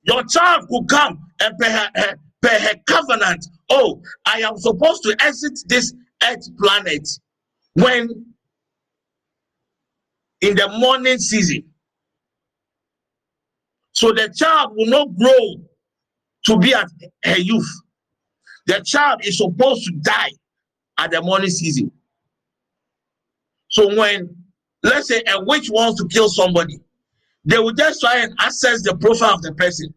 [0.03, 1.90] Your child could come and per her,
[2.42, 5.92] her covenant, oh, I am supposed to exit this
[6.24, 7.07] earth planet
[7.74, 8.34] when
[10.40, 11.64] in the morning season.
[13.92, 15.57] So the child will not grow
[16.46, 16.88] to be at
[17.24, 17.68] her youth.
[18.66, 20.30] The child is supposed to die
[20.96, 21.90] at the morning season.
[23.68, 24.34] So when,
[24.82, 26.78] let's say, a witch wants to kill somebody,
[27.45, 29.93] they will just try and assess the profile of the person.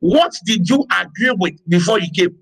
[0.00, 2.36] What did you agree with before you came?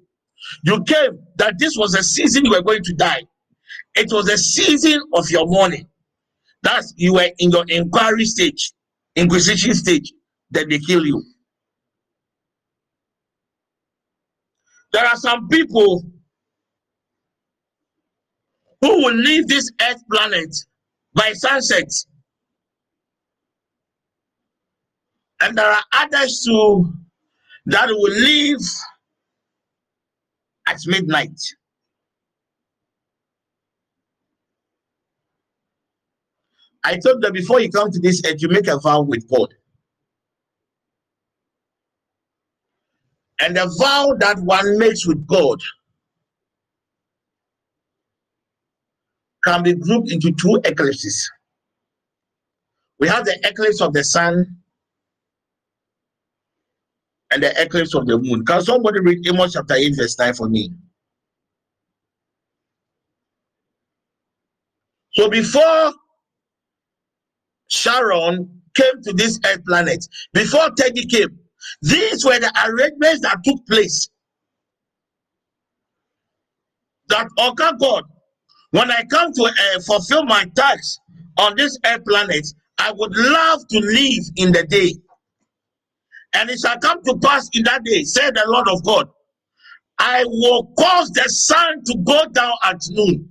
[0.65, 3.23] You came that this was a season you were going to die.
[3.95, 5.89] It was a season of your mourning.
[6.63, 8.73] That's you were in your inquiry stage,
[9.17, 10.13] inquisition stage,
[10.51, 11.23] then they kill you.
[14.93, 16.05] There are some people
[18.81, 20.55] who will leave this earth planet
[21.15, 21.89] by sunset.
[25.43, 26.95] And there are others too
[27.67, 28.61] that will leave
[30.69, 31.41] at midnight.
[36.85, 39.53] I told that before you come to this earth, you make a vow with God.
[43.41, 45.61] And the vow that one makes with God
[49.45, 51.29] can be grouped into two eclipses.
[53.01, 54.62] We have the eclipse of the sun
[57.33, 58.45] and the eclipse of the moon.
[58.45, 60.73] Can somebody read Amos chapter 8, verse 9 for me?
[65.15, 65.93] So before
[67.69, 71.39] Sharon came to this earth planet, before Teddy came,
[71.83, 74.09] these were the arrangements that took place.
[77.09, 78.05] That, okay, God,
[78.71, 80.99] when I come to uh, fulfill my task
[81.39, 82.47] on this earth planet,
[82.79, 84.95] I would love to live in the day.
[86.35, 89.09] And it shall come to pass in that day, said the Lord of God,
[89.99, 93.31] I will cause the sun to go down at noon,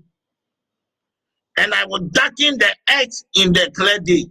[1.57, 4.25] and I will darken the earth in the clear day.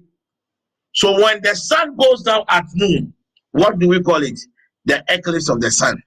[0.95, 3.15] So when the sun goes down at noon,
[3.53, 4.41] what do we call it?
[4.87, 6.03] The eclipse of the sun.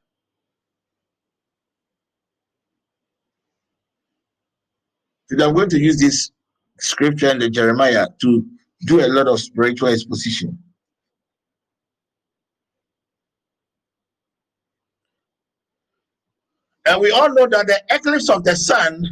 [5.29, 6.31] Today I'm going to use this
[6.79, 8.45] scripture in the Jeremiah to
[8.85, 10.62] do a lot of spiritual exposition.
[16.85, 19.05] And we all know that the eclipse of the sun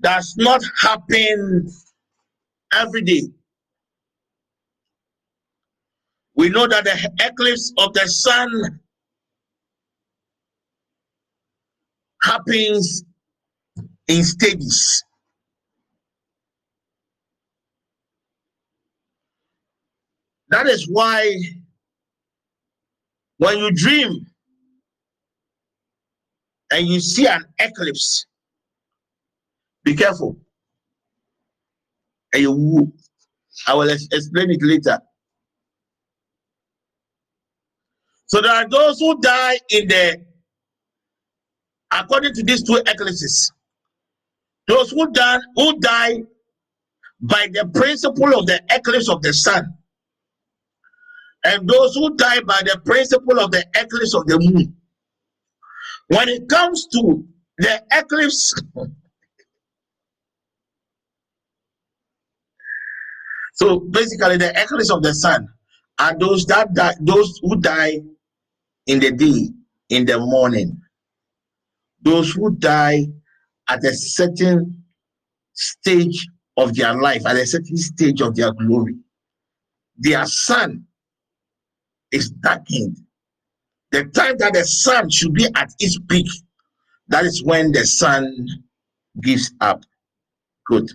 [0.00, 1.68] does not happen
[2.72, 3.22] every day.
[6.36, 8.80] We know that the eclipse of the sun
[12.22, 13.04] happens
[14.08, 15.02] in stages.
[20.50, 21.34] That is why
[23.38, 24.26] when you dream
[26.70, 28.26] and you see an eclipse,
[29.84, 30.36] be careful.
[32.32, 32.92] And you,
[33.66, 34.98] I will explain it later.
[38.26, 40.24] So there are those who die in the,
[41.92, 43.52] according to these two eclipses,
[44.66, 46.22] those who die, who die
[47.20, 49.72] by the principle of the eclipse of the sun,
[51.44, 54.75] and those who die by the principle of the eclipse of the moon.
[56.08, 57.24] When it comes to
[57.58, 58.54] the eclipse,
[63.54, 65.48] so basically the eclipse of the sun
[65.98, 68.00] are those that die, those who die
[68.86, 69.48] in the day,
[69.88, 70.80] in the morning.
[72.02, 73.06] Those who die
[73.68, 74.84] at a certain
[75.54, 78.94] stage of their life, at a certain stage of their glory.
[79.98, 80.84] Their sun
[82.12, 82.98] is darkened.
[83.92, 86.26] The time that the sun should be at its peak,
[87.08, 88.46] that is when the sun
[89.22, 89.82] gives up.
[90.66, 90.90] Good.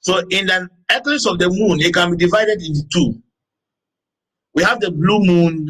[0.00, 3.22] So in the eclipse of the moon, it can be divided into two.
[4.54, 5.68] We have the blue moon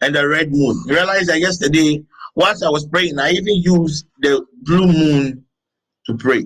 [0.00, 0.82] and the red moon.
[0.86, 5.44] You realize that yesterday, whilst I was praying, I even used the blue moon
[6.06, 6.44] to pray.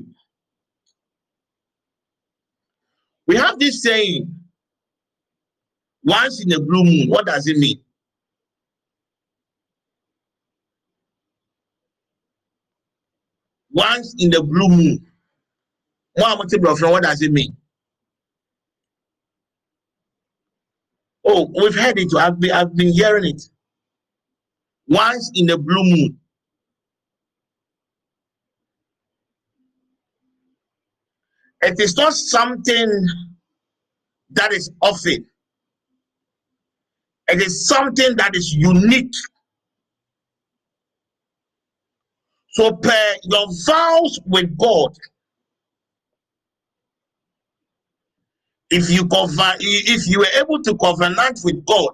[3.27, 4.40] We have this saying
[6.05, 7.81] once in a blue moon, what does it mean?
[13.73, 15.07] Once in the blue moon.
[16.15, 17.57] What does it mean?
[21.25, 22.13] Oh, we've heard it.
[22.17, 23.43] I've been, I've been hearing it.
[24.89, 26.19] Once in the blue moon.
[31.63, 33.07] It is not something
[34.31, 35.30] that is often.
[37.33, 39.13] It is something that is unique.
[42.51, 44.97] So, per your vows with God,
[48.71, 51.91] if you cover, if you were able to covenant with God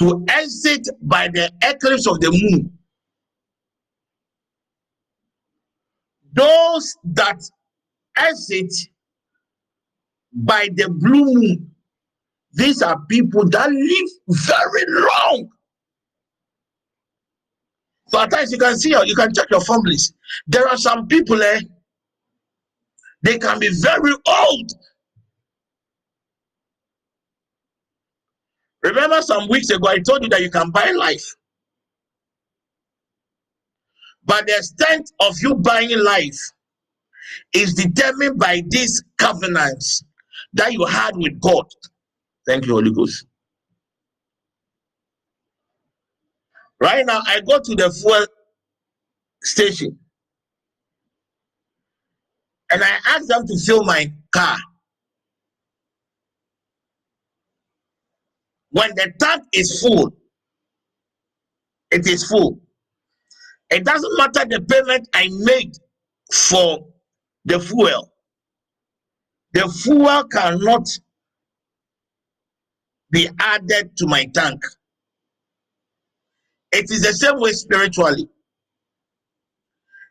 [0.00, 2.78] to exit by the eclipse of the moon,
[6.34, 7.40] those that
[8.18, 8.72] exit
[10.34, 11.75] by the blue moon
[12.56, 15.50] these are people that live very long.
[18.08, 20.14] So at times you can see, you can check your families.
[20.46, 21.60] There are some people, eh,
[23.22, 24.70] they can be very old.
[28.82, 31.34] Remember some weeks ago, I told you that you can buy life.
[34.24, 36.38] But the extent of you buying life
[37.52, 40.04] is determined by these covenants
[40.54, 41.66] that you had with God.
[42.46, 43.26] Thank you, Holy Ghost.
[46.80, 48.26] Right now, I go to the fuel
[49.42, 49.98] station
[52.70, 54.56] and I ask them to fill my car.
[58.70, 60.14] When the tank is full,
[61.90, 62.60] it is full.
[63.70, 65.72] It doesn't matter the payment I made
[66.32, 66.86] for
[67.44, 68.12] the fuel.
[69.52, 70.86] The fuel cannot
[73.16, 74.62] be added to my tank.
[76.70, 78.28] It is the same way spiritually.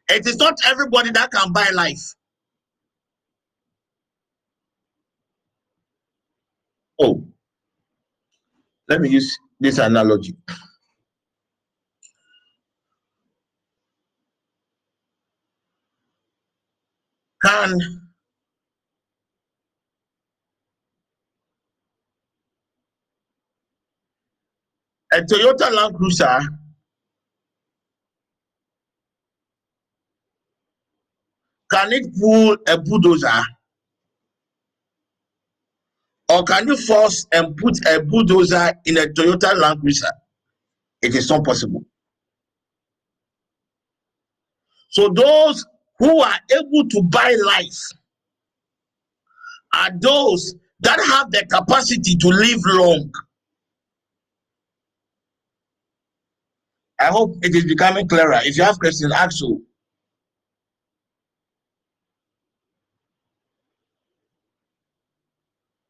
[0.09, 2.01] It is not everybody that can buy life.
[6.99, 7.23] Oh,
[8.87, 10.35] let me use this analogy.
[17.43, 17.77] Can
[25.15, 26.39] a Toyota Land Cruiser
[31.71, 33.41] can it pull a bulldozer?
[36.29, 40.11] Or can you force and put a bulldozer in a Toyota Land Cruiser?
[41.01, 41.83] It is not possible.
[44.89, 45.65] So those
[45.99, 47.79] who are able to buy life
[49.73, 53.11] are those that have the capacity to live long.
[57.05, 58.39] I hope it is becoming clearer.
[58.43, 59.61] If you have questions, ask so.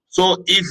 [0.09, 0.66] So if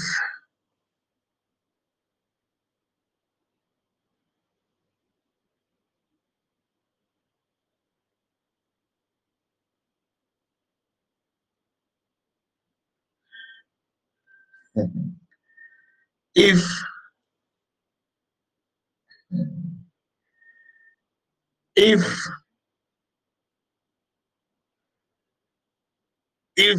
[16.35, 16.65] if
[21.77, 22.05] if
[26.57, 26.79] if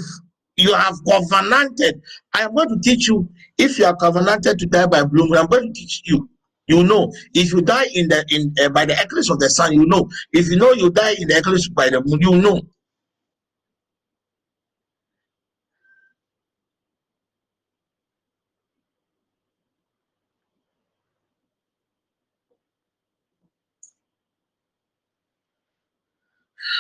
[0.58, 2.02] you have covenanted
[2.34, 3.28] i am going to teach you.
[3.58, 6.30] If you are covenanted to die by bloom i'm going to teach you.
[6.68, 9.74] You know if you die in the in uh, by the eclipse of the sun
[9.74, 10.10] you know.
[10.32, 12.62] If you know you die in the eclipse by the moon you know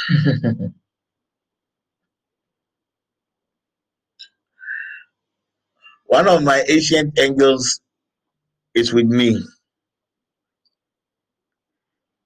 [6.07, 7.81] one of my ancient angels
[8.75, 9.41] is with me.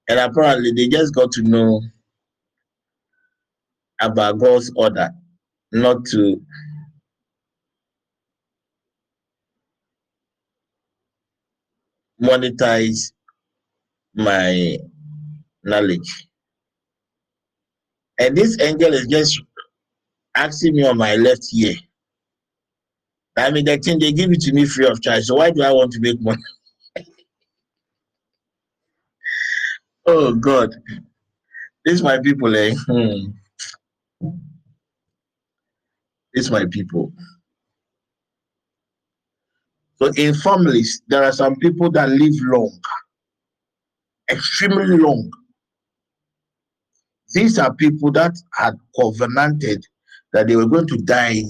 [0.08, 1.82] And apparently they just got to know
[4.00, 5.10] about god's order
[5.72, 6.40] not to
[12.22, 13.12] monetize
[14.14, 14.78] my
[15.64, 16.28] knowledge
[18.20, 19.42] and this angel is just
[20.36, 21.74] asking me on my left ear
[23.36, 25.24] I mean, the thing they give it to me free of charge.
[25.24, 26.42] So why do I want to make money?
[30.06, 30.70] oh God,
[31.84, 32.74] this my people, eh?
[32.86, 34.28] Hmm.
[36.34, 37.12] This my people.
[39.96, 42.78] So in families, there are some people that live long,
[44.30, 45.30] extremely long.
[47.32, 49.86] These are people that had covenanted
[50.32, 51.42] that they were going to die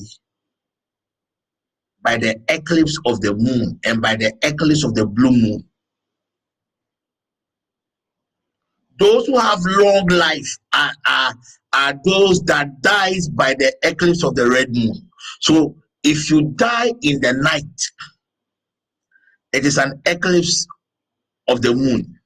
[2.03, 5.65] by the eclipse of the moon and by the eclipse of the blue moon.
[8.99, 11.35] Those who have long life are, are,
[11.73, 14.95] are those that dies by the eclipse of the red moon.
[15.41, 17.65] So if you die in the night,
[19.53, 20.67] it is an eclipse
[21.49, 22.19] of the moon.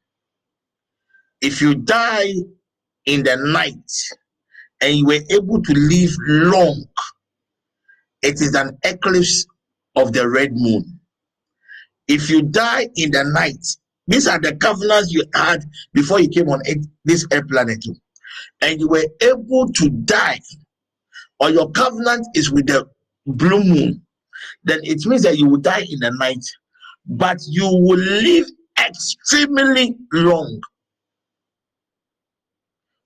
[1.40, 2.32] If you die
[3.06, 3.90] in the night
[4.80, 6.84] and you were able to live long,
[8.22, 9.46] it is an eclipse
[9.96, 11.00] of the red moon.
[12.08, 13.64] If you die in the night,
[14.06, 16.60] these are the covenants you had before you came on
[17.04, 17.84] this earth planet,
[18.60, 20.40] and you were able to die,
[21.40, 22.86] or your covenant is with the
[23.26, 24.02] blue moon,
[24.64, 26.44] then it means that you will die in the night,
[27.06, 28.46] but you will live
[28.78, 30.60] extremely long.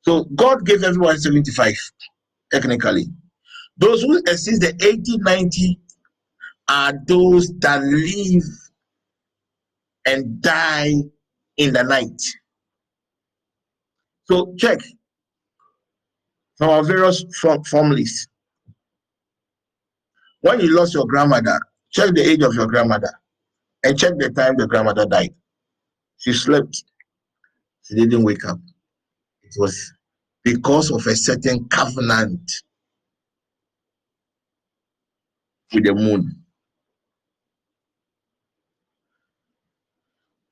[0.09, 1.75] So God gave everyone 75,
[2.51, 3.09] technically.
[3.77, 5.81] Those who exceed the 80, 90,
[6.67, 8.43] are those that live
[10.07, 10.95] and die
[11.59, 12.23] in the night.
[14.25, 14.79] So check
[16.57, 17.23] from our various
[17.67, 18.29] families.
[20.41, 23.13] When you lost your grandmother, check the age of your grandmother
[23.85, 25.35] and check the time the grandmother died.
[26.17, 26.83] She slept.
[27.83, 28.59] She didn't wake up.
[29.43, 29.93] It was
[30.55, 32.41] because of a certain covenant
[35.75, 36.43] with the moon.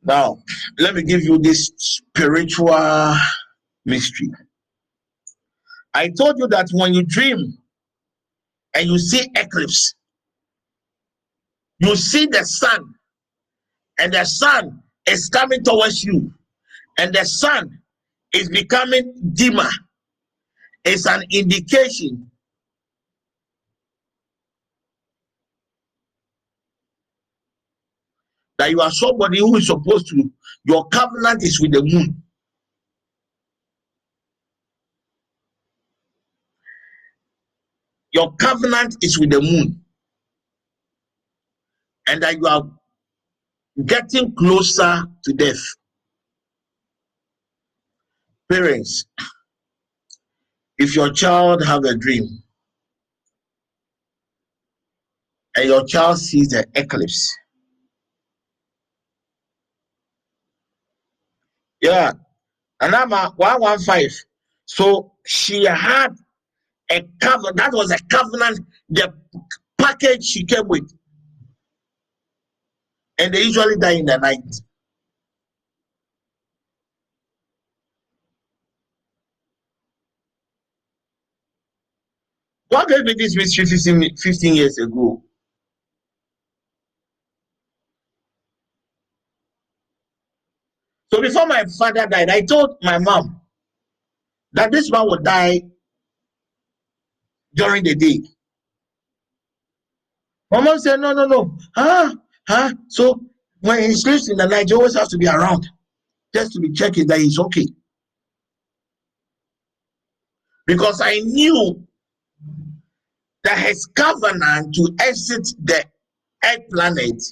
[0.03, 0.39] Now,
[0.79, 3.15] let me give you this spiritual
[3.87, 4.29] mystery.
[5.95, 7.57] I told you that when you dream
[8.75, 9.95] and you see eclipse,
[11.79, 12.95] you see the sun,
[13.99, 16.35] and the sun is coming towards you,
[16.99, 17.81] and the sun
[18.35, 19.71] is becoming dimmer.
[20.87, 22.31] It's an indication
[28.59, 30.31] that you are somebody who is supposed to,
[30.65, 32.23] your covenant is with the moon.
[38.13, 39.81] Your covenant is with the moon.
[42.09, 42.63] And that you are
[43.85, 45.61] getting closer to death.
[48.49, 49.05] Parents,
[50.79, 52.43] if your child have a dream
[55.57, 57.33] and your child sees the eclipse,
[61.83, 62.13] Yeah.
[62.81, 64.11] And I'm a 115.
[64.67, 66.09] So she had
[66.91, 67.57] a covenant.
[67.59, 68.61] That was a covenant.
[68.91, 69.15] The
[69.79, 70.93] package she came with,
[73.19, 74.45] and they usually die in the night.
[82.69, 85.23] What gave me this mystery 15, 15 years ago?
[91.13, 93.41] So before my father died, I told my mom
[94.53, 95.63] that this man would die
[97.55, 98.21] during the day.
[100.51, 101.57] My mom said, No, no, no.
[101.75, 102.15] Huh?
[102.49, 102.73] Huh?
[102.89, 103.21] So
[103.61, 105.69] when he sleeps in the night, you always have to be around
[106.35, 107.67] just to be checking that he's okay.
[110.67, 111.86] Because I knew
[113.47, 115.85] that his covenant to exit the
[116.45, 117.23] earth planet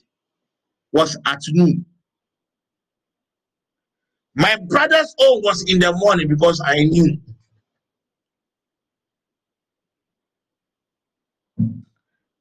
[0.92, 1.84] was at noon.
[4.36, 7.20] My brother's own was in the morning because I knew.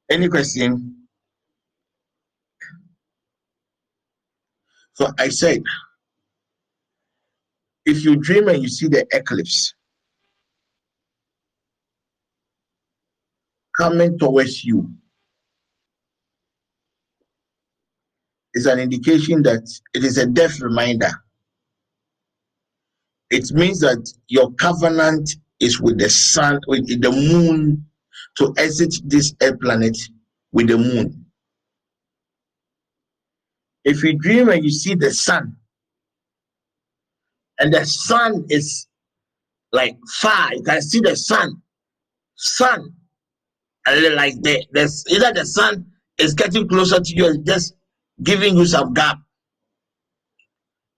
[0.08, 1.06] Any question?
[4.92, 5.64] So I said,
[7.84, 9.74] if you dream and you see the eclipse
[13.76, 14.90] coming towards you,
[18.54, 21.10] is an indication that it is a death reminder
[23.30, 27.84] it means that your covenant is with the sun, with the moon,
[28.36, 29.96] to exit this air planet
[30.52, 31.24] with the moon.
[33.84, 35.56] If you dream and you see the sun,
[37.58, 38.86] and the sun is
[39.72, 41.60] like far, you can see the sun,
[42.36, 42.94] sun,
[43.86, 45.86] and like the, there's either the sun
[46.18, 47.74] is getting closer to you and just
[48.22, 49.18] giving you some gap.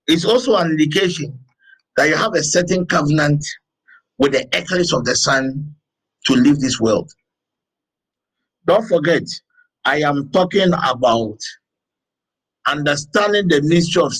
[0.07, 1.39] It's also an indication
[1.97, 3.45] that you have a certain covenant
[4.17, 5.75] with the eclipse of the sun
[6.25, 7.11] to leave this world.
[8.65, 9.23] Don't forget,
[9.85, 11.37] I am talking about
[12.67, 14.13] understanding the mystery of,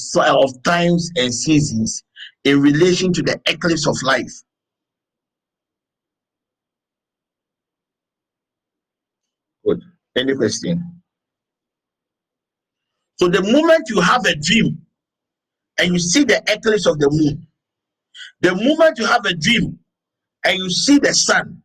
[0.44, 2.04] of times and seasons
[2.44, 4.32] in relation to the eclipse of life.
[9.66, 9.82] Good.
[10.18, 10.84] Any question?
[13.18, 14.82] So the moment you have a dream
[15.80, 17.48] and you see the eclipse of the moon,
[18.42, 19.78] the moment you have a dream
[20.44, 21.62] and you see the sun,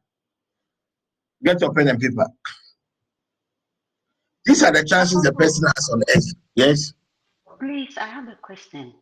[1.42, 2.26] get your pen and paper.
[4.44, 6.34] These are the chances the person has on earth.
[6.54, 6.92] Yes.
[7.58, 8.92] Please, I have a question.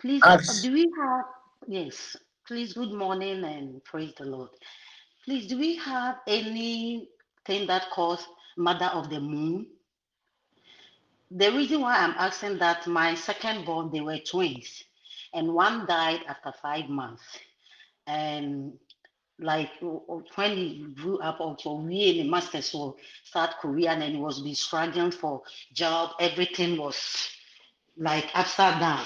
[0.00, 0.62] Please, Ask.
[0.62, 1.24] do we have,
[1.66, 2.16] yes,
[2.46, 4.50] please, good morning and praise the Lord.
[5.24, 7.08] Please, do we have anything
[7.66, 8.26] that calls
[8.58, 9.66] Mother of the Moon?
[11.30, 14.84] The reason why I'm asking that, my second born, they were twins
[15.34, 17.22] and one died after five months.
[18.06, 18.74] And
[19.40, 24.20] like when he grew up also we in the masters for South Korean and he
[24.20, 25.42] was be struggling for
[25.74, 27.28] job, everything was
[27.96, 29.04] like upside down.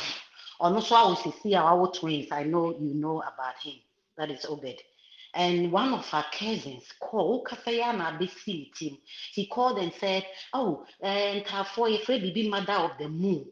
[0.61, 2.29] Also I was see our twins.
[2.33, 3.75] I know you know about him.
[4.17, 4.81] That is Obed.
[5.35, 8.19] And one of our cousins called Kasayana
[8.75, 8.99] team.
[9.33, 13.47] He called and said, Oh, and Tafo, a baby mother of the moon.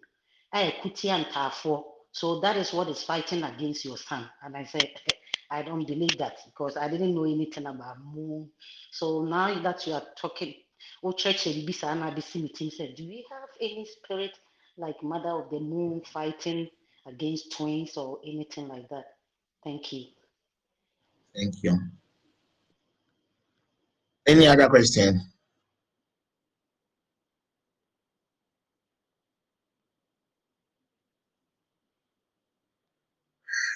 [0.52, 0.74] I
[1.04, 1.84] and Tafo.
[2.12, 4.28] So that is what is fighting against your son.
[4.42, 5.16] And I said, eh,
[5.50, 8.50] I don't believe that because I didn't know anything about moon.
[8.92, 10.54] So now that you are talking,
[11.04, 11.46] oh church
[12.36, 14.32] meeting said, do we have any spirit
[14.76, 16.68] like mother of the moon fighting
[17.06, 19.04] against twins or anything like that?
[19.64, 20.06] Thank you.
[21.34, 21.78] Thank you.
[24.26, 25.20] Any other question?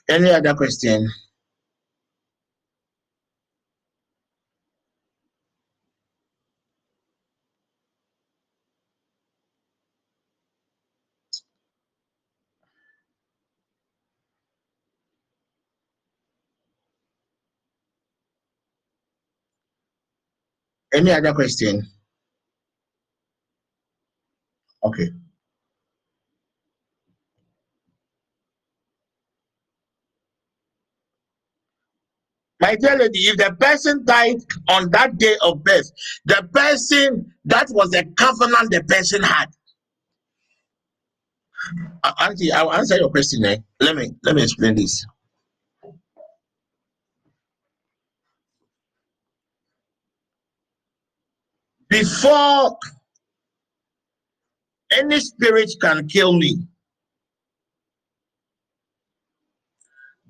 [0.08, 1.08] Any other question?
[20.94, 21.88] Any other question?
[24.84, 25.08] Okay.
[32.60, 34.36] My dear lady, if the person died
[34.70, 35.90] on that day of birth,
[36.24, 39.46] the person that was the covenant the person had.
[42.04, 43.44] Uh, Auntie, I'll answer your question.
[43.44, 43.58] Eh?
[43.80, 45.04] Let me let me explain this.
[51.94, 52.76] Before
[54.98, 56.66] any spirit can kill me,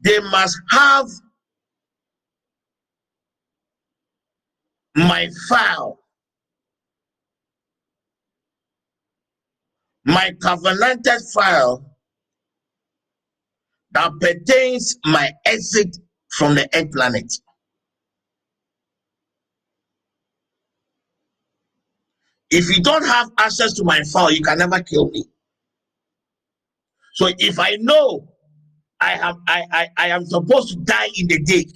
[0.02, 1.06] they must have
[4.94, 6.00] my file,
[10.04, 11.96] my covenanted file
[13.92, 15.96] that pertains my exit
[16.28, 17.32] from the earth planet.
[22.50, 25.24] If you don't have access to my file, you can never kill me.
[27.14, 28.28] So if I know
[29.00, 31.66] I have I, I, I am supposed to die in the day,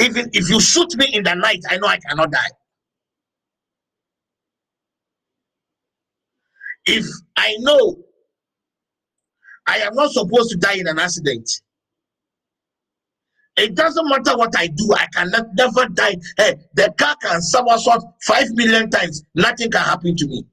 [0.00, 2.50] even if you shoot me in the night, I know I cannot die.
[6.86, 7.06] If
[7.36, 7.96] I know
[9.66, 11.48] I am not supposed to die in an accident,
[13.58, 16.16] it doesn't matter what I do, I can never die.
[16.36, 20.44] Hey, the car can somersault five million times, nothing can happen to me.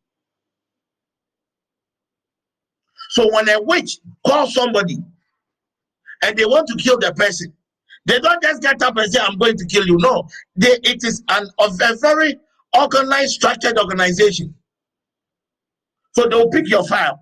[3.10, 4.98] So when a witch calls somebody
[6.24, 7.54] and they want to kill the person,
[8.06, 9.98] they don't just get up and say, I'm going to kill you.
[9.98, 12.38] No, they, it is an, of a very
[12.78, 14.54] organized, structured organization.
[16.14, 17.20] So they'll pick your file.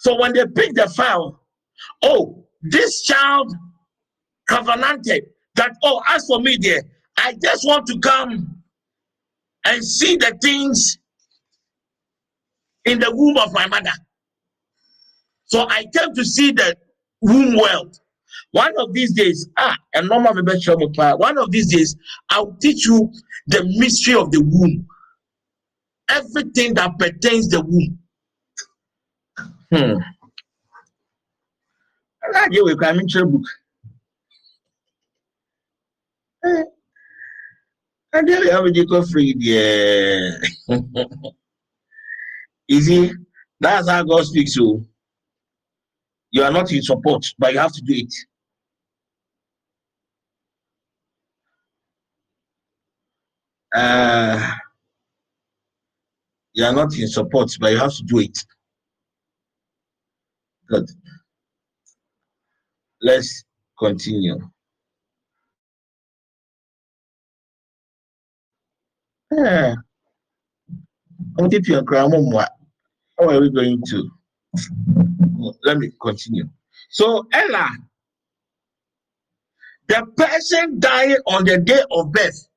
[0.00, 1.40] So when they pick the file,
[2.02, 3.54] oh, this child
[4.48, 5.26] covenanted
[5.56, 6.82] that, oh, as for me, dear,
[7.18, 8.62] I just want to come
[9.64, 10.98] and see the things
[12.84, 13.90] in the womb of my mother.
[15.46, 16.76] So I came to see the
[17.20, 17.98] womb world.
[18.52, 21.96] One of these days, ah, and normal one of these days,
[22.30, 23.12] I'll teach you
[23.48, 24.86] the mystery of the womb.
[26.08, 27.98] Everything that pertains the womb.
[29.72, 29.98] Hmm.
[32.22, 33.42] I like we come into book.
[38.26, 40.30] You how you go free yeah.
[42.68, 43.12] you see,
[43.60, 44.86] that's how God speaks to you.
[46.30, 48.14] You are not in support, but you have to do it.
[53.74, 54.54] Uh,
[56.54, 58.38] you are not in support, but you have to do it.
[60.68, 60.86] Good.
[63.02, 63.44] Let's
[63.78, 64.38] continue.
[69.32, 69.74] Yeah.
[71.38, 71.44] How
[73.28, 74.10] are we going to?
[75.64, 76.48] Let me continue.
[76.90, 77.70] So, Ella,
[79.88, 82.48] the person dying on the day of birth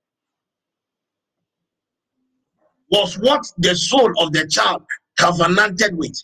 [2.92, 4.84] was what the soul of the child
[5.18, 6.24] covenanted with.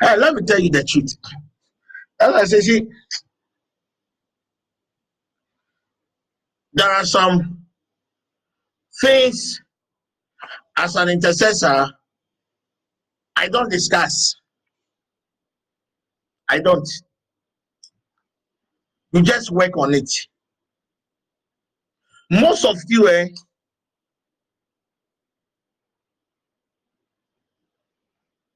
[0.00, 1.16] Hey, let me tell you the truth.
[2.20, 2.86] Ella says, see,
[6.72, 7.55] there are some
[9.00, 9.60] things
[10.78, 11.86] as an intercessor
[13.36, 14.34] I don't discuss.
[16.48, 16.88] I don't.
[19.12, 20.10] You just work on it.
[22.30, 23.28] Most of you, eh,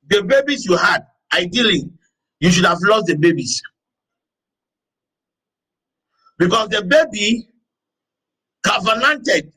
[0.09, 1.89] the babies you had, ideally,
[2.41, 3.63] you should have lost the babies.
[6.39, 7.49] Because the baby
[8.63, 9.53] covenanted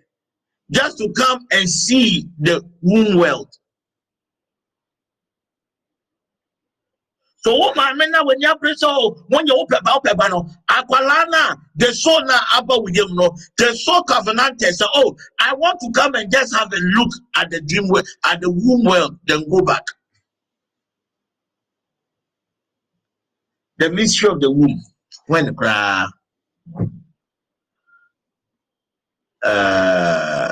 [0.74, 3.50] just to come and see the womb world.
[7.44, 11.26] so wo maame na w'ani abere sɛ o wɔnyɛ wo pɛba wo pɛba no akwalaa
[11.32, 15.92] na the soul na wo yam no the soul covenant sɛ oh i want to
[15.94, 19.48] come and just have a look at the dream world at the womb world then
[19.50, 19.84] go back
[23.80, 24.82] the mystery of the womb
[25.28, 26.08] when cry
[29.44, 30.43] uh,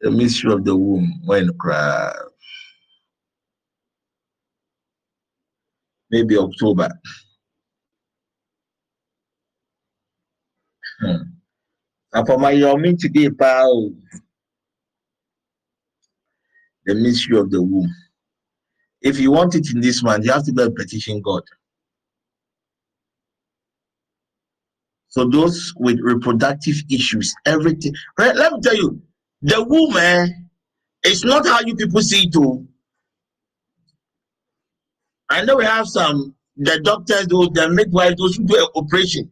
[0.00, 2.12] the mystery of the womb when cry
[6.14, 6.88] maybe October.
[11.00, 11.16] Hmm.
[12.12, 13.92] And for my young today, pal,
[16.86, 17.92] the mystery of the womb.
[19.02, 21.42] If you want it in this month, you have to go petition God.
[25.14, 27.94] So those with reproductive issues, everything.
[28.18, 28.34] Right?
[28.34, 29.00] Let me tell you,
[29.42, 30.50] the woman
[31.04, 32.34] is not how you people see it.
[32.36, 32.66] Oh.
[35.30, 39.30] I know we have some the doctors, those the midwives, those who do an operation.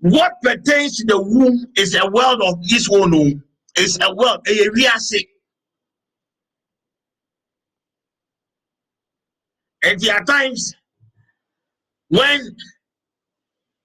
[0.00, 3.14] What pertains to the womb is a world of this one.
[3.14, 3.30] Oh.
[3.76, 5.24] It's a world, a reality.
[9.84, 10.74] And there are times
[12.08, 12.56] when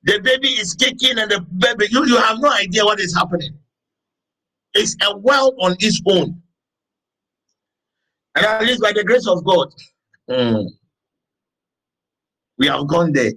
[0.08, 3.60] the baby is kicking and the baby, you, you have no idea what is happening.
[4.74, 6.42] It's a world on its own.
[8.36, 9.68] And at least by the grace of God,
[10.30, 10.66] mm,
[12.58, 13.34] we have gone there.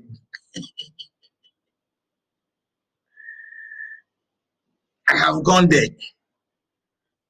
[5.08, 5.88] I have gone there.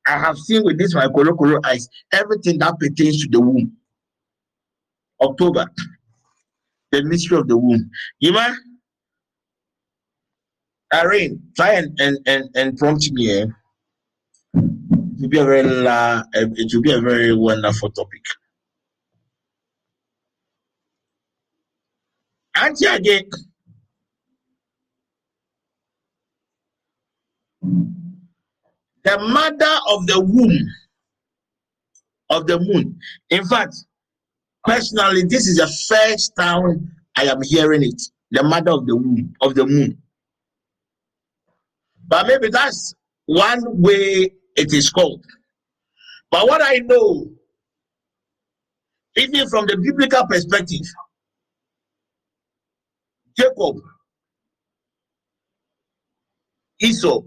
[0.07, 3.75] I have seen with this my colloquial eyes everything that pertains to the womb.
[5.23, 5.65] October,
[6.93, 7.91] the mystery of the womb.
[8.19, 8.55] Yima,
[10.93, 13.31] Irene, try and, and, and, and prompt me.
[13.31, 13.47] Eh?
[14.55, 18.23] It will be a very la, it will be a very wonderful topic.
[22.57, 23.25] Auntie again.
[29.03, 30.69] The mother of the womb
[32.31, 32.99] of the moon.
[33.31, 33.75] In fact,
[34.65, 38.03] personally, this is the first time I am hearing it.
[38.31, 40.00] The mother of the womb of the moon.
[42.11, 42.93] But maybe that's
[43.27, 45.25] one way it is called.
[46.31, 47.31] But what I know,
[49.17, 50.81] even from the biblical perspective,
[53.39, 53.77] Jacob,
[56.81, 57.21] Esau,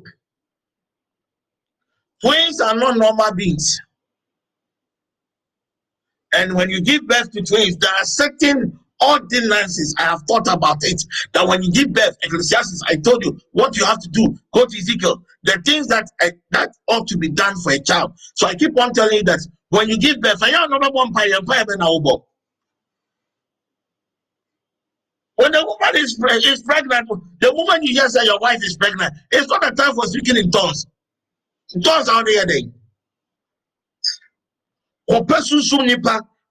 [2.22, 3.80] twins are not normal beings.
[6.34, 9.96] And when you give birth to twins, there are certain ordinances.
[10.00, 11.04] I have thought about it.
[11.34, 14.38] That when you give birth, Ecclesiastes, I told you what you have to do.
[14.54, 15.24] Go to Ezekiel.
[15.44, 18.14] The things that uh, that ought to be done for a child.
[18.36, 19.40] So I keep on telling you that
[19.70, 21.28] when you give birth, I am not one pie
[25.36, 27.10] When the woman is, is pregnant,
[27.42, 30.38] the woman you hear say your wife is pregnant, it's not a time for speaking
[30.38, 30.86] in tongues.
[31.84, 32.70] Tongues out there, they.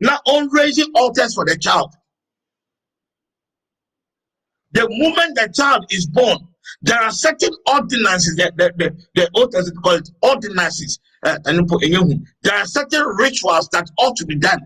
[0.00, 1.94] Now, on raising altars for the child.
[4.72, 6.38] The moment the child is born,
[6.80, 10.98] there are certain ordinances that the, the, the old testament call it ordinances.
[11.24, 14.60] Uh, there are certain rituals that ought to be done.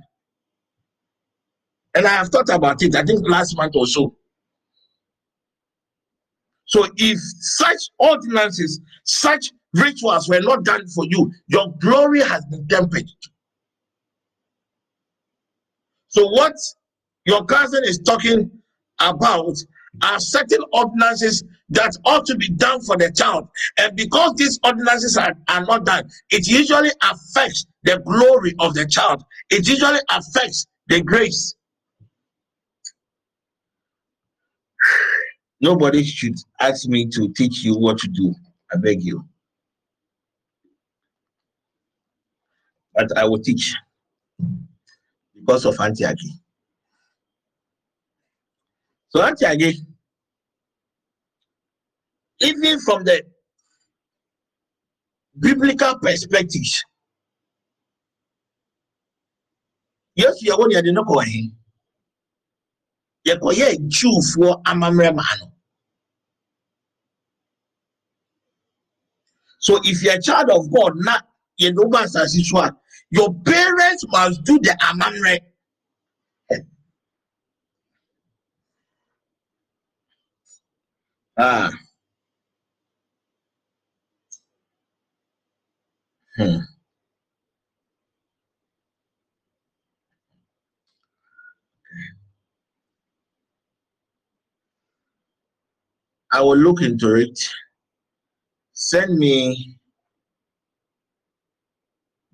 [1.95, 4.15] And I have thought about it, I think last month or so.
[6.67, 12.67] So if such ordinances, such rituals were not done for you, your glory has been
[12.69, 13.09] tempered.
[16.09, 16.55] So what
[17.25, 18.51] your cousin is talking
[18.99, 19.57] about
[20.03, 23.49] are certain ordinances that ought to be done for the child.
[23.79, 28.87] And because these ordinances are, are not done, it usually affects the glory of the
[28.87, 29.25] child.
[29.51, 31.55] It usually affects the grace.
[35.61, 38.35] Nobody should ask me to teach you what to do.
[38.73, 39.25] I beg you.
[42.95, 43.75] But I will teach
[45.35, 46.05] because of Auntie
[49.23, 49.75] Auntie Agi,
[52.41, 53.23] even from the
[55.39, 56.63] biblical perspective,
[60.15, 61.51] yes, you are one you did not go ahead.
[63.27, 65.47] yɛkɔyɛ jewfoɔ amammerɛ maa no
[69.59, 71.15] so if you're a child of god na
[71.61, 72.71] yɛde wo ba asase so a
[73.11, 75.35] your parents must do the amammerɛ
[81.39, 81.71] ah
[86.37, 86.59] hmm.
[96.33, 97.39] I will look into it.
[98.73, 99.79] Send me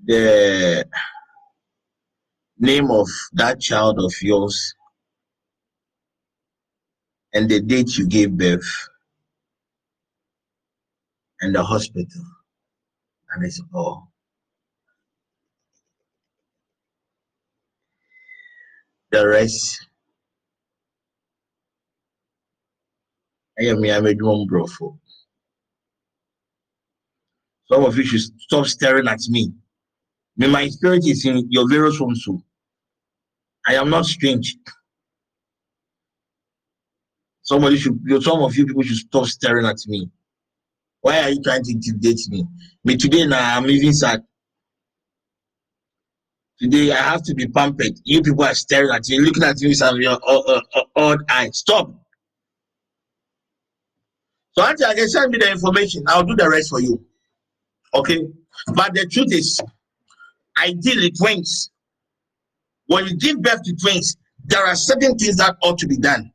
[0.04, 0.86] the
[2.58, 4.74] name of that child of yours
[7.34, 8.88] and the date you gave birth
[11.42, 12.24] and the hospital.
[13.34, 14.08] And it's all.
[19.10, 19.86] The rest.
[23.60, 24.98] Ɛyɛ mmea mɛdwuma mborɔfo
[27.70, 29.50] some of you should stop staring at me.
[30.36, 32.26] May my spirit is in your various homes
[33.66, 34.56] i am not strange.
[37.42, 40.10] Somebody should some of you people should stop staring at me
[41.02, 42.46] why are you trying to intimidate me
[42.84, 44.22] me today now i'm even sad
[46.62, 47.98] Today I have to be pampered.
[48.04, 51.18] You people are staring at me, looking at me with your uh, uh, uh, odd
[51.28, 51.58] eyes.
[51.58, 51.92] Stop.
[54.52, 56.04] So Auntie, I can send me the information.
[56.06, 57.04] I'll do the rest for you.
[57.94, 58.28] Okay.
[58.74, 59.60] But the truth is,
[60.56, 61.72] ideally, twins,
[62.86, 66.30] when you give birth to twins, there are certain things that ought to be done.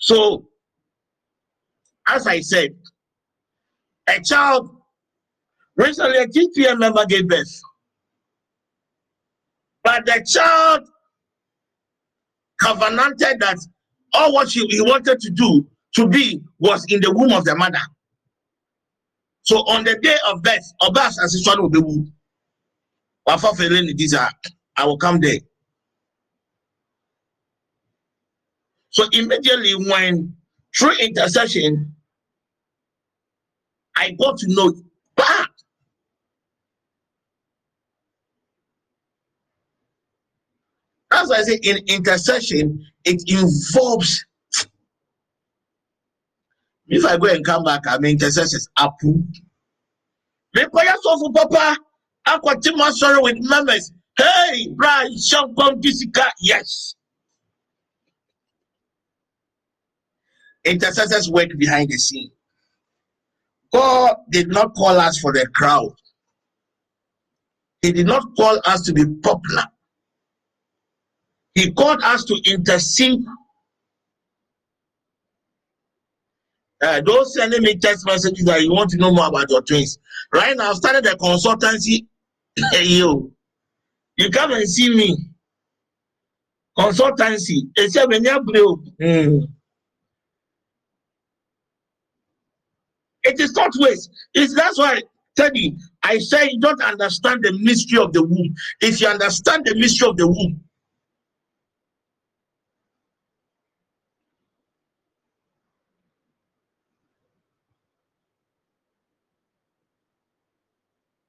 [0.00, 0.48] So,
[2.06, 2.72] as I said,
[4.16, 4.70] a child,
[5.76, 7.60] recently a TPM member gave birth.
[9.82, 10.88] But the child
[12.60, 13.58] covenanted that
[14.12, 17.54] all what he, he wanted to do to be was in the womb of the
[17.54, 17.78] mother.
[19.42, 21.80] So on the day of birth, Obas as his son will be
[23.28, 24.28] Feleni Diza,
[24.76, 25.38] I will come there.
[28.90, 30.34] So immediately when
[30.76, 31.94] through intercession,
[34.00, 34.72] I got to know,
[35.14, 35.44] bah,
[41.10, 44.24] That's why I say in intercession, it involves.
[46.86, 48.66] If I go and come back, I'm intercessors.
[48.78, 49.22] Apu.
[50.54, 51.76] Me paya so for papa.
[52.26, 53.92] Aquatima sorry with members.
[54.16, 56.30] Hey, Brian, Shankon Kisika.
[56.40, 56.94] Yes.
[60.64, 62.30] Intercessors work behind the scene.
[63.72, 65.92] God did not call us for the crowd.
[67.82, 69.64] He did not call us to be popular.
[71.54, 73.20] He called us to intercede.
[76.82, 79.98] Uh, don't send me text messages that you want to know more about your twins.
[80.32, 82.06] Right now, I've started a consultancy.
[82.82, 83.32] you,
[84.16, 85.16] you come and see me.
[86.78, 87.68] Consultancy.
[87.76, 89.48] It's a mm.
[93.24, 94.10] It is not waste.
[94.34, 95.02] It's that's why
[95.36, 98.54] Teddy, I say you don't understand the mystery of the womb.
[98.80, 100.62] If you understand the mystery of the womb,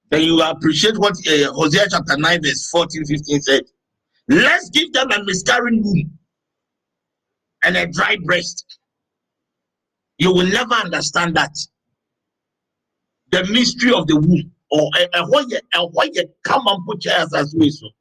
[0.10, 3.64] then you appreciate what uh, Hosea chapter 9, verse 14, 15 said.
[4.28, 6.18] Let's give them a miscarrying womb
[7.64, 8.80] and a dry breast.
[10.18, 11.56] You will never understand that.
[13.32, 14.52] The mystery of the womb.
[14.70, 17.70] Or a why you come and put your ass as well.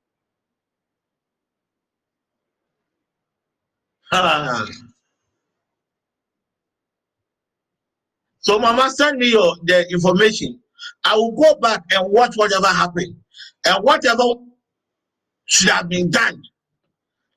[4.13, 4.67] Ah.
[8.41, 10.59] So, Mama, send me your the information.
[11.05, 13.15] I will go back and watch whatever happened.
[13.67, 14.23] And whatever
[15.45, 16.43] should have been done,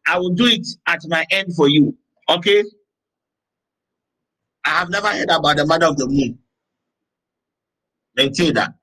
[0.08, 1.96] I will do it at my end for you.
[2.30, 2.64] Okay?
[4.66, 6.40] I have never heard about the mother of the moon.
[8.16, 8.74] Maintain that.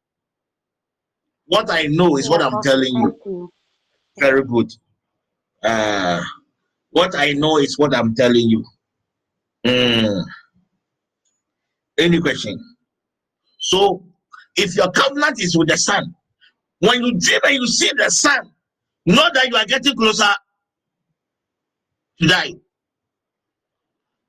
[1.47, 3.51] What I know is what I'm telling you.
[4.19, 4.73] Very good.
[5.63, 6.23] Uh,
[6.91, 8.65] what I know is what I'm telling you.
[9.67, 10.25] Mm.
[11.99, 12.59] Any question?
[13.59, 14.05] So
[14.57, 16.15] if your covenant is with the sun,
[16.81, 18.51] when you dream and you see the sun,
[19.07, 20.33] know that you are getting closer
[22.21, 22.53] to die.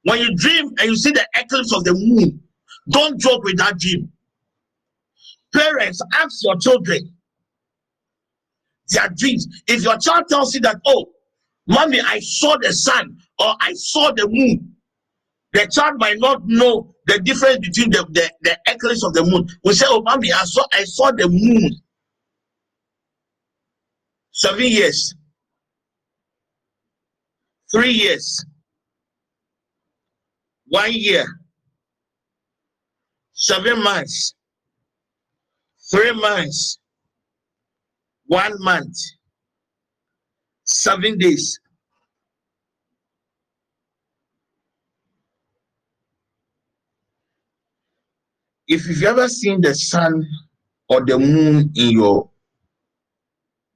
[0.03, 2.41] When you dream and you see the eclipse of the moon,
[2.89, 4.11] don't joke with that dream.
[5.53, 7.13] Parents, ask your children
[8.91, 9.47] their dreams.
[9.67, 11.07] If your child tells you that, oh,
[11.67, 14.75] mommy, I saw the sun or I saw the moon,
[15.53, 19.47] the child might not know the difference between the, the, the eclipse of the moon.
[19.63, 21.71] We say, Oh, mommy, I saw I saw the moon.
[24.31, 25.13] Seven years.
[27.71, 28.45] Three years.
[30.67, 31.25] One year.
[33.33, 34.35] Seven months.
[35.91, 36.79] Three months.
[38.27, 38.95] One month.
[40.63, 41.59] Seven days.
[48.71, 50.25] if you've ever seen the sun
[50.87, 52.29] or the moon in your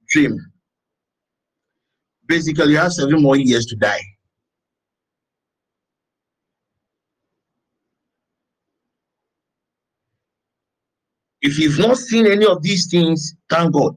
[0.08, 0.38] dream,
[2.26, 4.00] basically you have seven more years to die.
[11.46, 13.96] If you've not seen any of these things, thank God.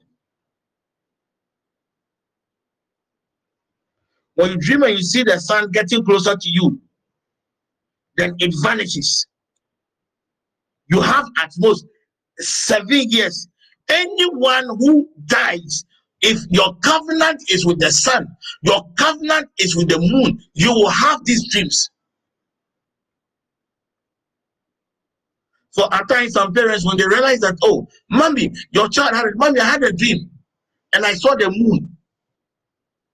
[4.36, 6.80] When you dream and you see the sun getting closer to you,
[8.18, 9.28] then it vanishes
[10.90, 11.86] you have at most
[12.40, 13.48] seven years.
[13.90, 15.86] Anyone who dies,
[16.22, 18.28] if your covenant is with the sun,
[18.62, 21.90] your covenant is with the moon, you will have these dreams.
[25.80, 29.62] So at times, some parents, when they realize that, oh, mommy, your child had, mommy,
[29.62, 30.30] I had a dream,
[30.92, 31.96] and I saw the moon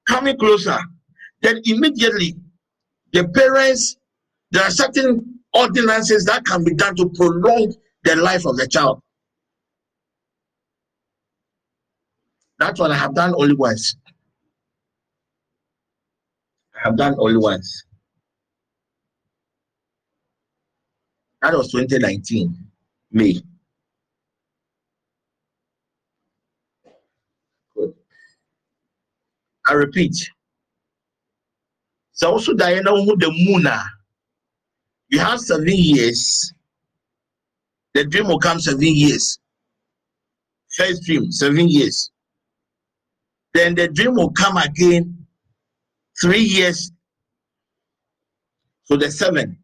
[0.08, 0.80] coming closer,
[1.44, 2.34] then immediately
[3.14, 3.98] the parents,
[4.50, 7.72] there are certain ordinances that can be done to prolong
[8.04, 9.00] the life of the child.
[12.58, 13.96] That's what I have done only once.
[16.76, 17.84] I have done only once.
[21.46, 22.58] That was 2019,
[23.12, 23.40] May.
[27.78, 27.94] Good.
[29.68, 30.16] I repeat.
[32.14, 33.68] So also Diana who the moon
[35.10, 36.52] you have seven years
[37.94, 39.38] The dream will come seven years.
[40.76, 42.12] First dream, seven years.
[43.54, 45.28] Then the dream will come again
[46.20, 46.92] three years.
[48.86, 49.60] So the seven.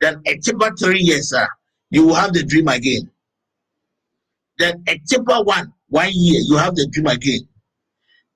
[0.00, 1.46] Then a cheaper three years, sir,
[1.90, 3.10] you will have the dream again.
[4.58, 7.40] Then a cheaper one, one year, you have the dream again.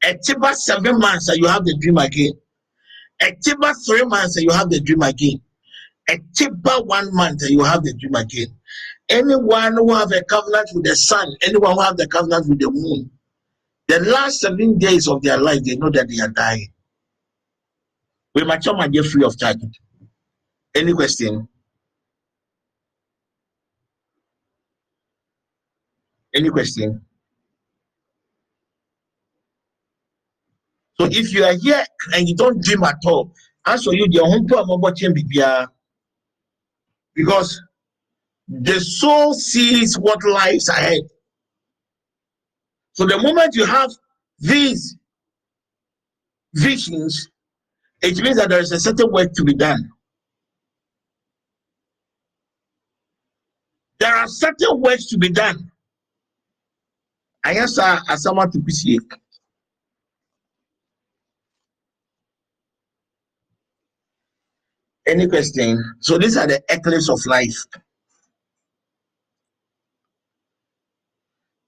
[0.05, 2.33] A cheaper seven months, you have the dream again.
[3.21, 5.41] A cheaper three months, you have the dream again.
[6.09, 8.49] A cheaper one month, you have the dream again.
[9.09, 12.71] Anyone who have a covenant with the sun, anyone who have the covenant with the
[12.71, 13.11] moon,
[13.89, 16.69] the last seven days of their life, they know that they are dying.
[18.35, 19.57] We might get free of charge.
[20.75, 21.49] Any question?
[26.35, 27.05] Any question?
[31.01, 31.85] So if you are here
[32.15, 33.33] and you don't dream at all,
[33.67, 35.69] as for you, the home to
[37.15, 37.61] because
[38.49, 41.03] the soul sees what lies ahead.
[42.93, 43.91] So the moment you have
[44.39, 44.97] these
[46.55, 47.29] visions,
[48.03, 49.91] it means that there is a certain work to be done.
[54.01, 55.71] There are certain works to be done.
[57.45, 59.03] I answer as someone to appreciate.
[65.07, 65.83] Any question?
[66.01, 67.57] So these are the eclipse of life.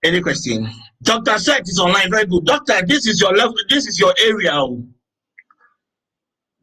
[0.02, 0.68] Any question?
[1.02, 1.38] Dr.
[1.38, 2.10] Seth is online.
[2.10, 2.44] Very good.
[2.44, 4.50] Doctor, this is your level, this is your area.
[4.52, 4.84] Oh.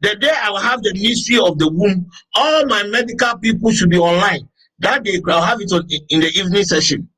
[0.00, 3.90] The day I will have the mystery of the womb, all my medical people should
[3.90, 4.47] be online.
[4.80, 7.08] That day I'll have it on, in the evening session.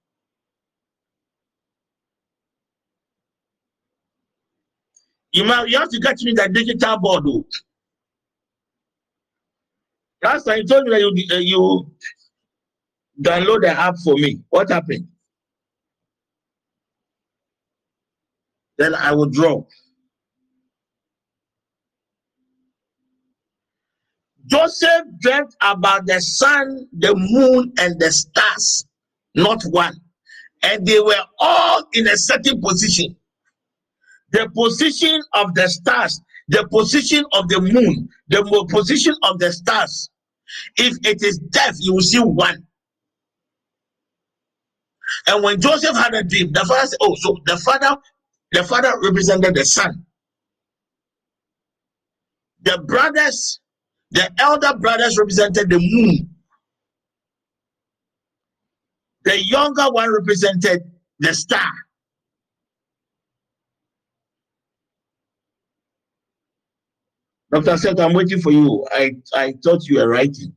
[5.32, 7.24] You might you have to get me the digital board.
[7.26, 7.46] Oh.
[10.22, 11.90] Last time you told me that you, uh, you
[13.22, 14.40] download the app for me.
[14.50, 15.06] What happened?
[18.76, 19.64] Then I will draw.
[24.50, 28.84] Joseph dreamt about the sun, the moon, and the stars,
[29.34, 29.94] not one.
[30.62, 33.16] And they were all in a certain position.
[34.32, 36.20] The position of the stars
[36.50, 40.10] the position of the moon, the position of the stars.
[40.76, 42.66] If it is death, you will see one.
[45.28, 47.96] And when Joseph had a dream, the father said, Oh, so the father,
[48.50, 50.04] the father represented the son.
[52.62, 53.60] The brothers,
[54.10, 56.28] the elder brothers represented the moon.
[59.24, 60.82] The younger one represented
[61.18, 61.70] the star.
[67.52, 67.76] Dr.
[67.76, 68.86] Seth, I'm waiting for you.
[68.92, 70.54] I, I thought you were writing.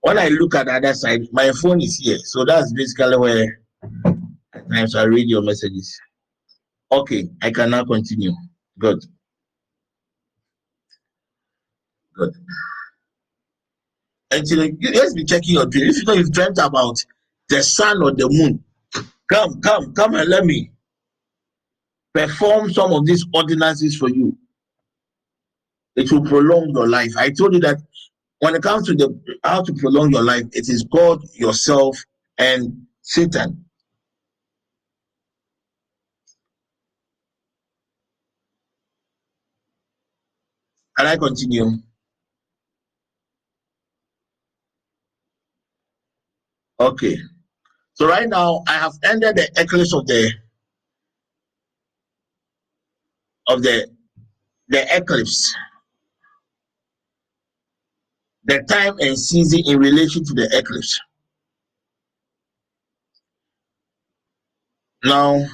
[0.00, 2.18] When I look at the other side, my phone is here.
[2.24, 3.60] So that's basically where
[4.72, 5.98] times I read your messages.
[6.92, 8.32] Okay, I can now continue.
[8.78, 9.04] Good.
[12.16, 12.34] Good.
[14.32, 15.90] Actually, you let's be checking your dream.
[15.90, 16.98] If you know you've dreamt about
[17.48, 18.64] the sun or the moon,
[19.32, 20.72] come, come, come and let me
[22.14, 24.36] perform some of these ordinances for you.
[25.96, 27.12] It will prolong your life.
[27.18, 27.78] I told you that
[28.40, 31.98] when it comes to the how to prolong your life, it is God, yourself,
[32.38, 33.64] and Satan.
[40.98, 41.72] Can I continue?
[46.78, 47.16] Okay.
[47.94, 50.30] So right now I have ended the eclipse of the
[53.48, 53.88] of the
[54.68, 55.54] the eclipse.
[58.44, 61.00] The time and season in relation to the eclipse.
[65.04, 65.44] Now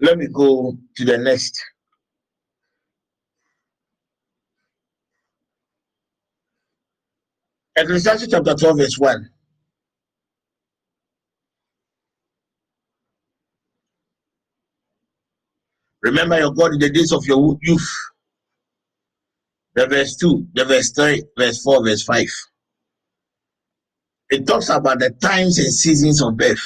[0.00, 1.62] let me go to the next
[7.76, 9.30] Ecclesiastes chapter 12 verse 1
[16.06, 17.88] Remember your God in the days of your youth.
[19.74, 22.26] The verse 2, the verse 3, verse 4, verse 5.
[24.30, 26.62] It talks about the times and seasons of birth.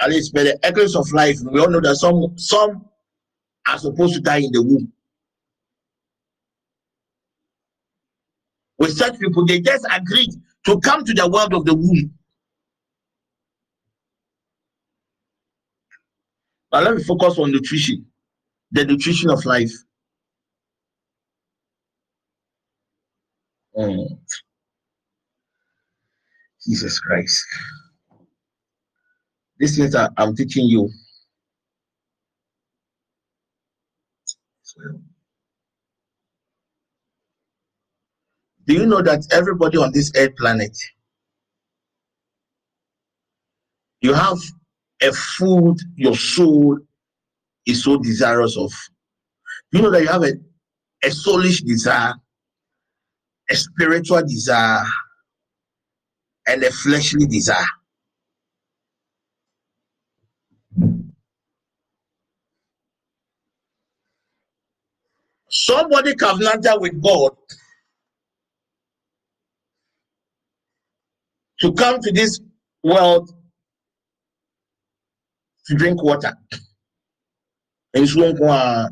[0.00, 2.88] At least by the eclipse of life, we all know that some some
[3.68, 4.90] are supposed to die in the womb.
[8.78, 10.30] With such people, they just agreed
[10.66, 12.14] to come to the world of the womb.
[16.70, 18.06] But let me focus on nutrition,
[18.72, 19.72] the nutrition of life.
[23.76, 24.06] Mm.
[26.66, 27.44] Jesus Christ.
[29.58, 30.90] These things I'm teaching you.
[38.68, 40.76] Do you know that everybody on this earth planet,
[44.02, 44.36] you have
[45.00, 46.78] a food your soul
[47.64, 48.70] is so desirous of?
[49.72, 50.32] You know that you have a,
[51.02, 52.12] a soulish desire,
[53.50, 54.84] a spiritual desire,
[56.46, 57.64] and a fleshly desire.
[65.48, 67.32] Somebody covenanted with God
[71.60, 72.40] to come to this
[72.82, 73.30] world
[75.66, 76.32] to drink water.
[77.96, 78.90] Nsuo nko a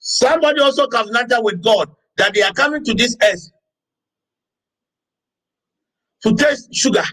[0.00, 3.50] Somebody also covenanted with God that they are coming to this earth
[6.22, 7.04] to taste sugar.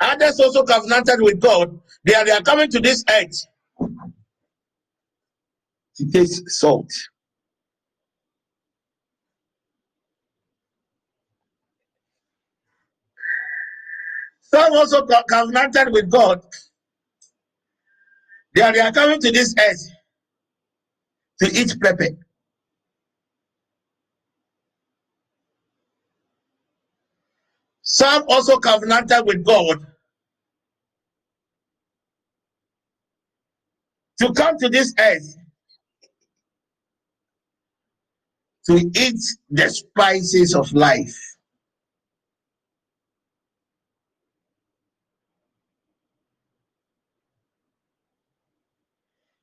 [0.00, 1.78] Others also covenanted with God.
[2.04, 3.46] They are, they are coming to this earth
[5.96, 6.90] to taste salt.
[14.42, 16.40] Some also covenanted with God.
[18.54, 19.90] They are, they are coming to this earth
[21.42, 22.08] to eat pepper.
[27.90, 29.78] Some also covenanted with God
[34.20, 35.36] to come to this earth
[38.66, 41.16] to eat the spices of life.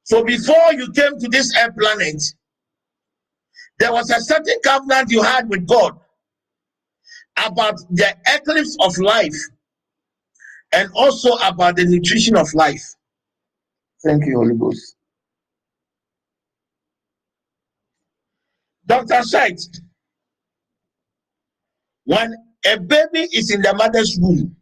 [0.04, 2.22] So before you came to this earth planet,
[3.80, 6.00] there was a certain covenant you had with God
[7.38, 9.36] about the eclipse of life
[10.74, 12.84] and also about the nutrition of life.
[14.04, 14.96] Thank you, Holy Ghost.
[18.86, 19.24] Dr.
[19.24, 19.58] said,
[22.04, 22.36] when
[22.66, 24.56] a baby is in the mother's womb,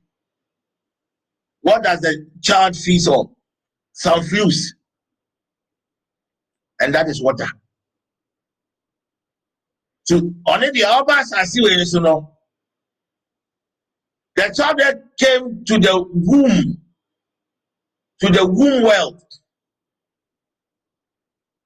[1.61, 3.29] what does the child feed on?
[3.93, 4.75] Some fluids,
[6.79, 7.47] and that is water.
[10.07, 12.32] To only the Abbas as you you know.
[14.35, 16.81] The child that came to the womb,
[18.19, 19.21] to the womb well,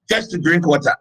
[0.09, 0.95] just to drink water.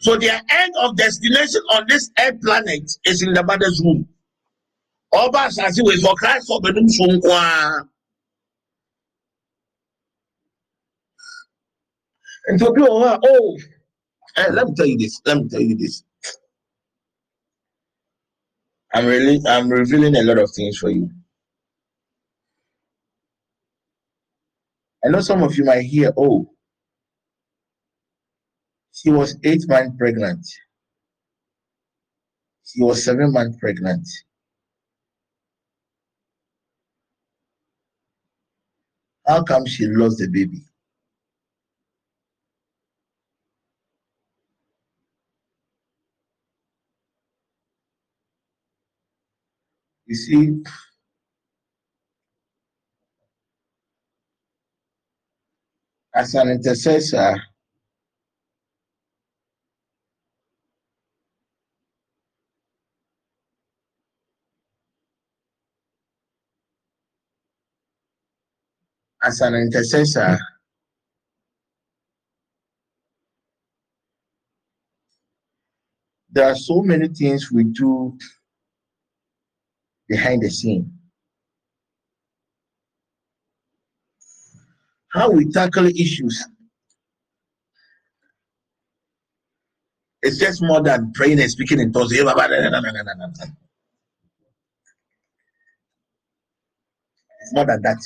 [0.00, 4.08] So their end of destination on this earth planet is in the mother's womb.
[5.12, 5.50] Ọba
[6.16, 6.48] Christ
[12.88, 13.58] a, oh,
[14.36, 15.20] eh, let me tell you this.
[15.26, 16.02] Let me tell you this.
[18.92, 21.10] I'm really, I'm revealing a lot of things for you.
[25.04, 26.50] I know some of you might hear, oh,
[28.92, 30.46] she was eight months pregnant.
[32.64, 34.06] She was seven months pregnant.
[39.26, 40.62] How come she lost the baby?
[50.10, 50.62] You see,
[56.12, 57.36] as an intercessor,
[69.22, 70.36] as an intercessor,
[76.32, 78.18] there are so many things we do
[80.10, 80.92] behind the scene.
[85.08, 86.44] How we tackle issues
[90.22, 92.12] it's just more than praying and speaking in tongues.
[92.12, 92.22] It's
[97.54, 97.98] more than that.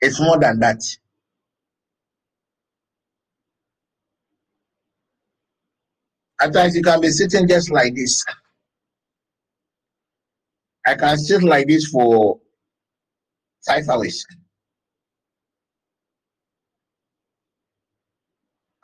[0.00, 0.80] It's more than that.
[6.40, 8.24] At times you can be sitting just like this.
[10.86, 12.40] I can sit like this for
[13.66, 14.24] five hours.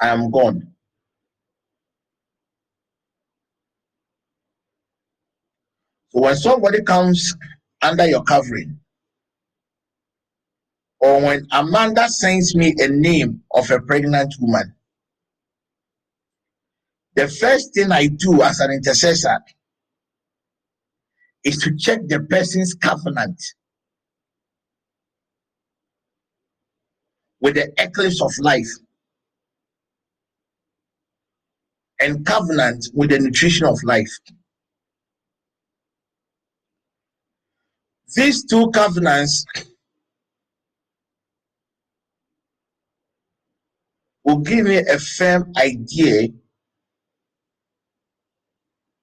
[0.00, 0.74] I am gone.
[6.10, 7.34] So when somebody comes
[7.82, 8.78] under your covering,
[11.00, 14.74] or when Amanda sends me a name of a pregnant woman,
[17.14, 19.38] the first thing I do as an intercessor
[21.44, 23.40] is to check the person's covenant
[27.40, 28.68] with the eclipse of life
[32.00, 34.10] and covenant with the nutrition of life.
[38.16, 39.44] These two covenants
[44.24, 46.28] will give me a firm idea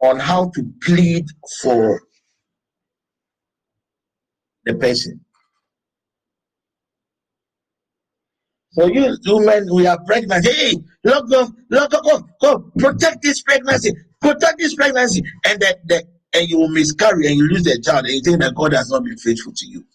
[0.04, 1.26] on how to plead
[1.62, 2.02] for
[4.66, 5.22] the person.
[8.74, 10.46] So you women, we are pregnant.
[10.48, 10.74] Hey,
[11.04, 13.92] look, go, look, go, go, protect this pregnancy,
[14.22, 18.06] protect this pregnancy, and that, that, and you will miscarry and you lose the child,
[18.06, 19.86] and you think that God has not been faithful to you,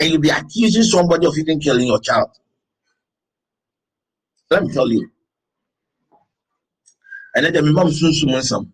[0.00, 2.30] and you'll be accusing somebody of even killing your child.
[4.50, 5.10] Let me tell you.
[7.34, 8.72] And then the mom soon soon some.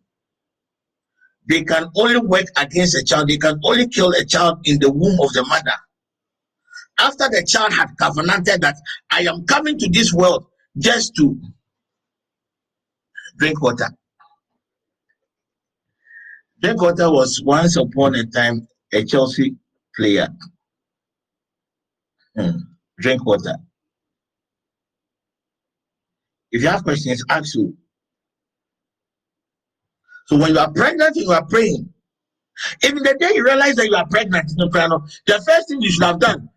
[1.49, 3.29] They can only work against a child.
[3.29, 5.73] They can only kill a child in the womb of the mother
[7.01, 8.77] after the child had covenanted that
[9.11, 10.47] I am coming to this world
[10.79, 11.41] just to
[13.39, 13.89] drink water.
[16.61, 19.57] Drink water was once upon a time a Chelsea
[19.97, 20.29] player.
[22.37, 22.51] Hmm.
[22.99, 23.55] Drink water.
[26.53, 27.77] If you have questions, ask you.
[30.31, 31.93] So when you are pregnant, you are praying.
[32.85, 36.21] Even the day you realize that you are pregnant, the first thing you should have
[36.21, 36.49] done.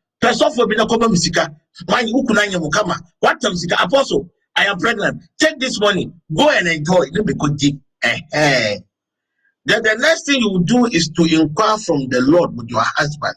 [3.20, 3.44] What?
[3.82, 5.24] Apostle, I am pregnant.
[5.40, 6.12] Take this money.
[6.38, 7.06] Go and enjoy.
[7.14, 7.24] No.
[9.66, 12.84] Then the next thing you will do is to inquire from the Lord with your
[12.84, 13.34] husband.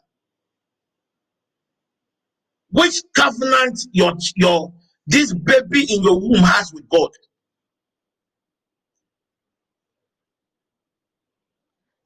[2.72, 4.74] Which covenant your your
[5.06, 7.08] this baby in your womb has with God?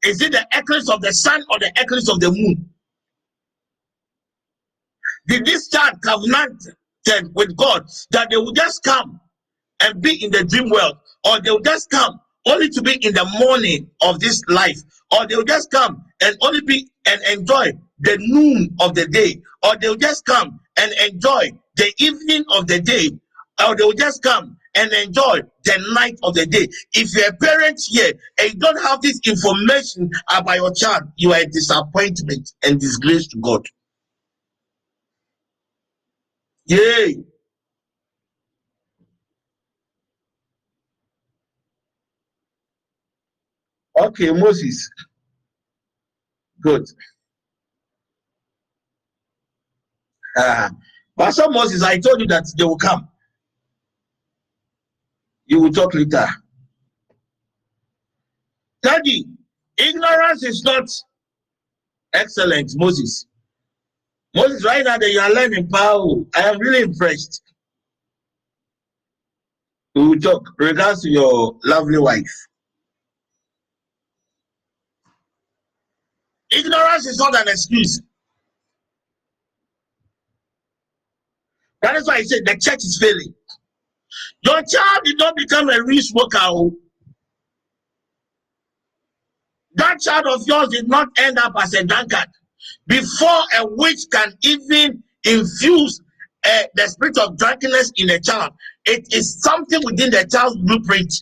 [0.05, 2.71] Is it the eclipse of the sun or the eclipse of the moon?
[5.29, 9.21] Did this child covenanted with God that they will just come
[9.83, 13.15] and be in the dream world, or they will just come only to be in
[13.15, 14.79] the morning of this life,
[15.13, 19.41] or they will just come and only be and enjoy the noon of the day,
[19.65, 23.11] or they will just come and enjoy the evening of the day,
[23.67, 26.69] or they will just come and enjoy the night of the day.
[26.95, 31.33] If you're a parent here and you don't have this information about your child, you
[31.33, 33.67] are a disappointment and disgrace to God.
[36.67, 37.17] Yay!
[44.01, 44.91] Okay, Moses.
[46.63, 46.87] Good.
[50.39, 50.71] Uh,
[51.19, 53.10] Pastor Moses, I told you that they will come.
[55.51, 56.27] You will talk later.
[58.83, 59.25] Daddy,
[59.77, 60.89] ignorance is not
[62.13, 63.27] excellent, Moses.
[64.33, 66.07] Moses, right now that you are learning power,
[66.37, 67.43] I am really impressed.
[69.97, 72.33] We will talk regards to your lovely wife.
[76.53, 78.01] Ignorance is not an excuse.
[81.83, 83.35] That is why I said the church is failing.
[84.43, 86.39] Your child did not become a rich worker.
[86.41, 86.73] Oh.
[89.75, 92.27] That child of yours did not end up as a drunkard
[92.87, 96.01] before a witch can even infuse
[96.45, 98.53] uh, the spirit of drunkenness in a child.
[98.87, 101.13] It is something within the child's blueprint.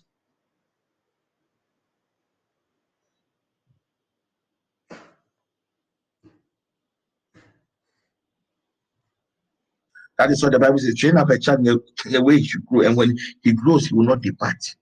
[10.18, 10.96] That is what the Bible says.
[10.96, 11.80] Train up a child in
[12.10, 14.76] the way he should grow, and when he grows, he will not depart.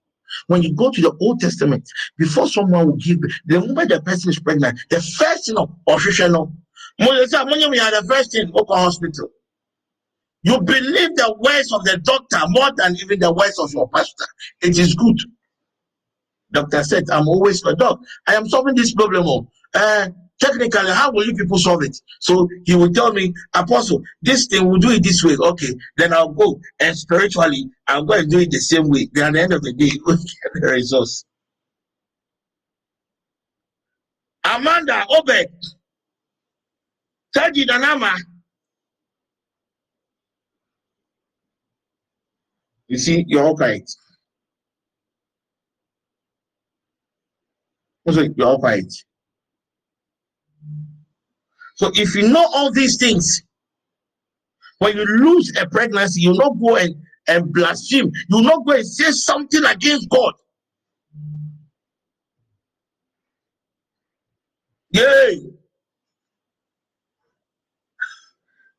[0.48, 1.88] When you go to the Old Testament,
[2.18, 6.52] before someone will give, the moment the person is pregnant, the first thing of official
[6.98, 9.30] you are the first in Oka Hospital,
[10.42, 14.24] you believe the words of the doctor more than even the words of your pastor.
[14.62, 15.18] It is good.
[16.52, 18.00] Doctor said, I'm always a doc.
[18.26, 19.48] I am solving this problem.
[19.74, 20.08] Uh,
[20.40, 21.96] technically, how will you people solve it?
[22.20, 25.36] So he will tell me, Apostle, this thing, we'll do it this way.
[25.38, 26.60] Okay, then I'll go.
[26.80, 29.08] And spiritually, I'll go and do it the same way.
[29.12, 31.24] Then at the end of the day, we'll get the results.
[34.44, 35.48] Amanda Obed
[37.34, 38.16] Taji Danama.
[42.88, 43.90] You see, you're all quiet.
[48.06, 48.92] You're all quiet.
[51.76, 53.42] So if you know all these things,
[54.78, 56.94] when you lose a pregnancy, you not go and,
[57.28, 58.10] and blaspheme.
[58.28, 60.34] You not go and say something against God.
[64.90, 65.50] Yay!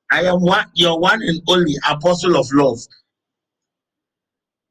[0.10, 2.80] I am one, your one and only apostle of love.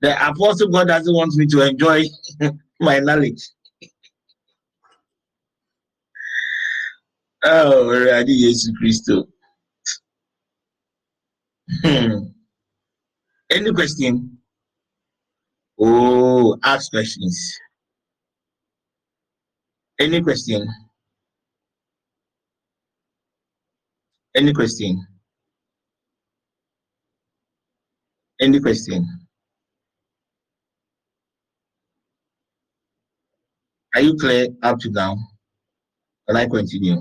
[0.01, 2.05] The apostle God doesn't want me to enjoy
[2.81, 3.51] my knowledge.
[7.45, 9.29] Oh, Radi Jesus Christo.
[11.83, 12.29] Hmm.
[13.51, 14.39] Any question?
[15.79, 17.59] Oh, ask questions.
[19.99, 20.67] Any question?
[24.35, 25.07] Any question?
[28.41, 29.07] Any question?
[33.95, 35.17] Are you clear up to now?
[36.29, 37.01] Can I continue?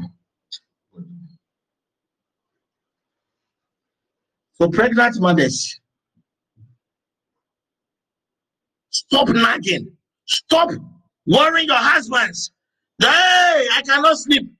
[4.66, 5.80] For pregnant mothers,
[8.90, 9.96] stop nagging.
[10.26, 10.72] Stop
[11.28, 12.52] worrying your husbands.
[13.00, 14.52] Hey, I cannot sleep.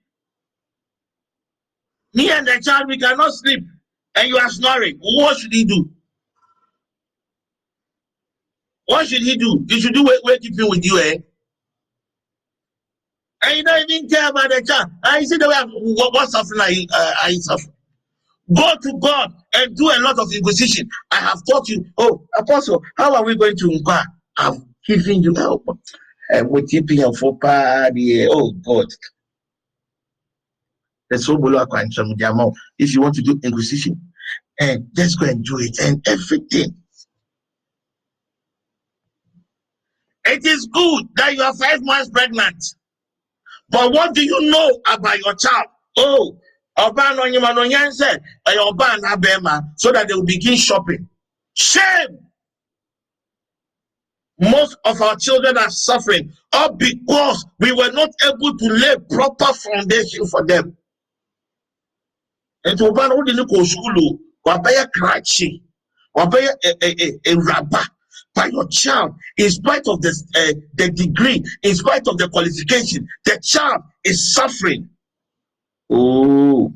[2.14, 3.64] Me and the child, we cannot sleep.
[4.14, 4.99] And you are snoring.
[4.99, 5.90] What should he do?
[8.86, 9.65] What should he do?
[9.68, 11.15] You should do wait, wait keeping with you, eh?
[13.41, 14.91] And you don't even care about the child.
[15.03, 15.56] I see the way
[15.95, 17.74] what, what suffering uh, you suffering?
[18.53, 20.88] Go to God and do a lot of inquisition.
[21.11, 24.05] I have taught you, oh, Apostle, how are we going to inquire?
[24.38, 25.65] I'm giving you help.
[26.30, 28.27] And we're keeping your for party.
[28.30, 28.85] Oh, God.
[31.09, 31.35] That's so
[32.77, 34.01] if you want to do inquisition,
[34.59, 36.76] and just go and do it and everything.
[40.26, 42.63] It is good that you are five months pregnant.
[43.69, 45.67] But what do you know about your child?
[45.97, 46.38] Oh,
[46.77, 48.10] ọbaa no onyima no nyan sɛ
[48.47, 51.07] ɛyɛ ɔbaa na abɛɛma so that they will begin shopping.
[51.53, 52.19] Shame!
[54.39, 56.34] Most of our children are suffering.
[56.52, 60.76] All because we were not able to lay proper foundation for them.
[62.65, 65.61] Nti ɔbaa no wode ne kɔ sukuu wabɛyɛ krakye
[66.18, 66.52] wabɛyɛ
[67.26, 67.85] ewuraba
[68.34, 73.07] by your child in spite of the uh, the degree in spite of the qualification
[73.26, 74.89] the child is suffering
[75.90, 76.74] Oh.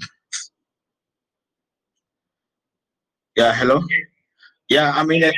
[3.35, 3.81] Yeah, hello.
[4.69, 5.31] Yeah, I mean, uh,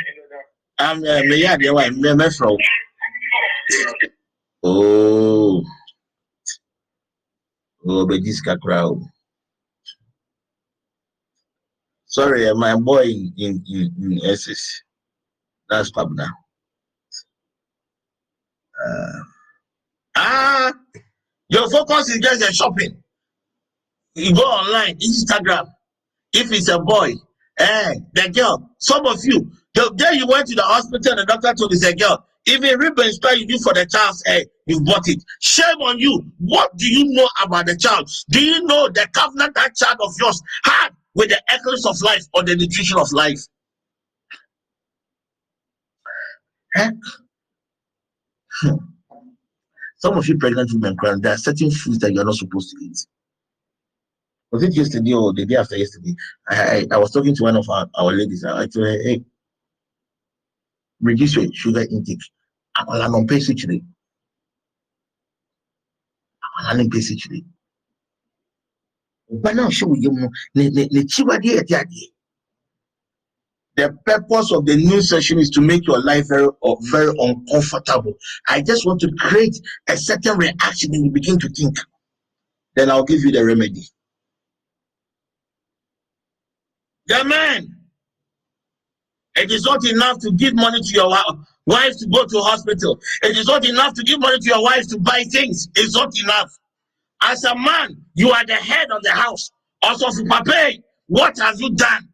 [0.79, 2.57] I'm uh, me yeah, the way me me from.
[4.63, 5.63] Oh.
[7.87, 9.01] Oh, but this crowd.
[12.05, 14.81] Sorry, uh, my boy in in, in SS.
[15.69, 16.27] That's Pabna.
[18.85, 19.19] Uh,
[20.17, 20.73] ah,
[21.47, 23.00] your focus is just the shopping
[24.15, 25.69] you go online, Instagram.
[26.33, 27.13] If it's a boy,
[27.59, 28.69] eh, the girl.
[28.79, 31.77] Some of you, the day you went to the hospital and the doctor told you
[31.77, 32.25] it's a girl.
[32.47, 35.23] Even ribbon spray you do for the child's hair, you bought it.
[35.41, 36.25] Shame on you.
[36.39, 38.09] What do you know about the child?
[38.31, 42.23] Do you know the covenant that child of yours had with the essence of life
[42.33, 43.39] or the nutrition of life?
[46.75, 46.91] Huh?
[48.61, 48.75] Hmm.
[49.97, 52.97] Some of you pregnant women, there are certain foods that you're not supposed to eat
[54.51, 56.15] was it yesterday or the day after yesterday?
[56.49, 58.43] I, I, I was talking to one of our, our ladies.
[58.43, 59.23] I told her, hey,
[61.01, 62.19] reduce your sugar intake.
[62.75, 63.81] I'm on page today.
[66.59, 67.43] I'm on page today.
[69.29, 70.29] But now show you
[73.77, 78.13] the purpose of the new session is to make your life very uh, very uncomfortable.
[78.49, 79.55] I just want to create
[79.87, 81.77] a certain reaction and you begin to think.
[82.75, 83.83] Then I'll give you the remedy.
[87.11, 87.75] The man,
[89.35, 91.09] it is not enough to give money to your
[91.65, 93.01] wife to go to hospital.
[93.21, 95.67] It is not enough to give money to your wife to buy things.
[95.75, 96.49] It's not enough.
[97.21, 99.51] As a man, you are the head of the house.
[99.81, 100.71] Also, Papa,
[101.07, 102.07] what have you done?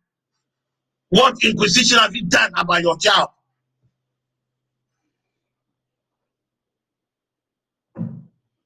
[1.09, 3.29] What inquisition have you done about your child?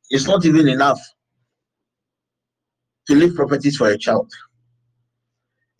[0.10, 1.02] It's not even enough
[3.08, 4.32] to leave properties for a child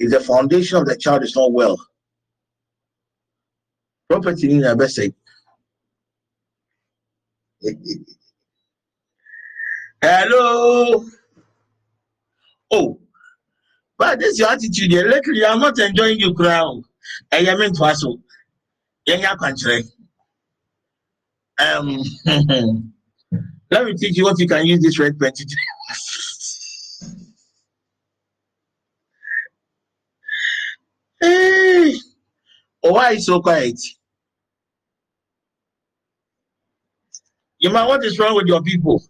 [0.02, 1.78] if the foundation of the child is not well,
[4.10, 5.14] property in a say.
[10.02, 11.06] Hello.
[12.72, 13.00] Oh,
[13.98, 14.92] but this is your attitude.
[14.92, 16.84] Lately, I'm not enjoying your crown.
[17.32, 18.20] I am in Faso.
[19.08, 19.84] Yenya Kwanchre.
[21.60, 22.02] Um,
[23.70, 25.56] let me teach you what you can use this red pen to do.
[32.94, 33.80] Why is so quiet?
[37.60, 39.04] You man, what is wrong with your people?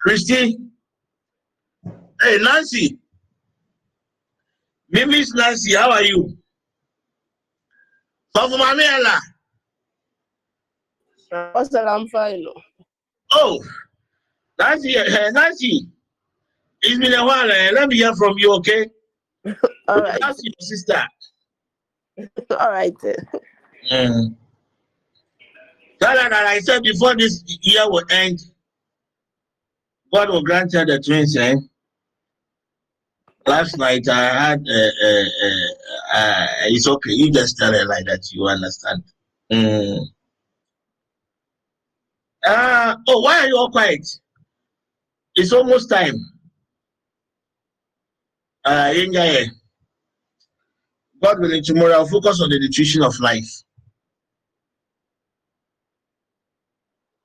[0.00, 0.58] Christy?
[2.20, 2.98] Hey, Nancy.
[4.90, 6.36] Miss Nancy, how are you?
[8.36, 9.20] Sọfún Mami Ella.
[11.32, 12.44] I'm fine.
[13.32, 13.62] Oh,
[14.58, 15.86] Nancy, uh, Nancy.
[16.82, 17.50] It's been a while.
[17.50, 18.88] Uh, let me hear from you, okay?
[19.88, 20.20] All right.
[20.20, 21.02] That's your sister.
[22.58, 22.94] All right.
[23.90, 24.36] Mm.
[26.00, 28.38] Tell her that I said before this year will end,
[30.12, 31.36] God will grant her the twins.
[31.36, 31.56] Eh?
[33.46, 37.12] Last night I had, uh, uh, uh, uh, it's okay.
[37.12, 38.30] You just tell her like that.
[38.30, 39.02] You understand.
[39.52, 40.06] Mm.
[42.46, 44.06] Uh, oh, why are you all quiet?
[45.34, 46.14] It's almost time.
[48.68, 48.92] Uh,
[51.22, 53.48] God willing, tomorrow I'll focus on the nutrition of life.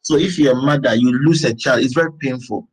[0.01, 2.69] So if you're a mother, you lose a child, it's very painful.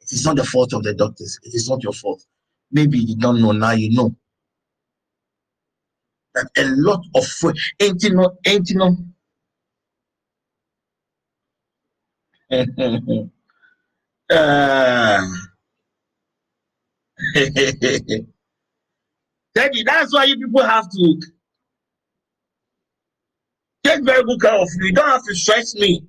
[0.00, 1.38] It is not the fault of the doctors.
[1.42, 2.24] It is not your fault.
[2.72, 4.16] Maybe you don't know, now you know.
[6.34, 7.26] That a lot of
[7.78, 8.96] ain't you know, ain't you know.
[14.30, 15.26] uh,
[19.54, 21.20] Teddy, that's why you people have to
[23.84, 24.86] take very good care of you.
[24.86, 26.04] You don't have to stress me.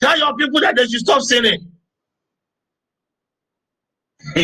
[0.00, 1.72] Tell your people that they should stop sinning.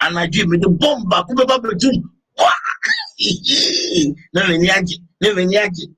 [0.00, 1.26] and I give me the bomb back.
[1.28, 2.02] Come back to
[4.34, 4.94] No, no, nyaji.
[5.22, 5.94] No, no, nyaji.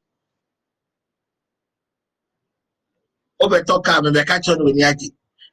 [3.40, 4.48] Obe toka me be catch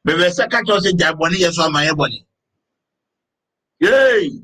[0.05, 0.17] nyaji.
[0.17, 2.25] Me be say catch on say jaboni yeso amaye boni.
[3.79, 4.41] Yay!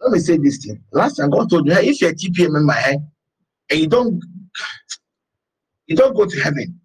[0.00, 0.82] Let me say this thing.
[0.92, 2.96] Last time God told you, hey, if you're a TPA member, hey,
[3.70, 4.22] and you don't
[5.86, 6.80] you don't go to heaven.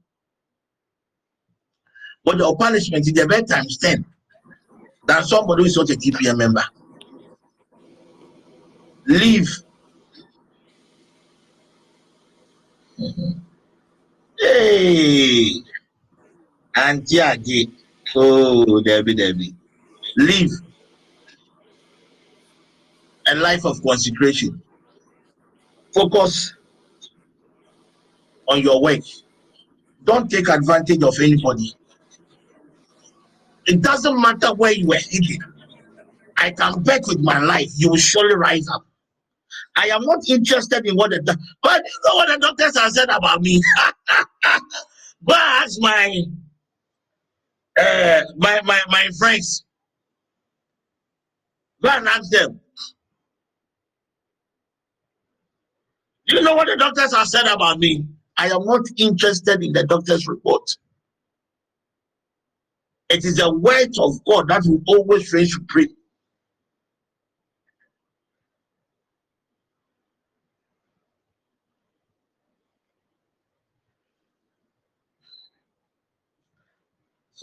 [2.26, 4.03] But your punishment is the bed times 10
[5.07, 6.64] than somebody who is not a TPA member.
[9.07, 9.49] Leave.
[14.39, 15.51] Hey,
[16.76, 17.72] Auntie Adi.
[18.15, 19.55] Oh, Debbie, Debbie.
[20.17, 20.51] Live
[23.27, 24.61] a life of consecration.
[25.93, 26.53] Focus
[28.47, 29.01] on your work.
[30.03, 31.73] Don't take advantage of anybody.
[33.65, 35.39] It doesn't matter where you were hidden.
[36.38, 38.85] I can bet with my life you will surely rise up.
[39.76, 43.10] I am not interested in what the but you know what the doctors have said
[43.10, 43.61] about me.
[45.27, 46.22] Go ask my
[47.80, 49.65] uh, my my my friends.
[51.84, 52.60] Go and ask them.
[56.27, 58.06] Do you know what the doctors have said about me?
[58.38, 60.69] I am not interested in the doctor's report.
[63.10, 65.61] It is the word of God that will always raise you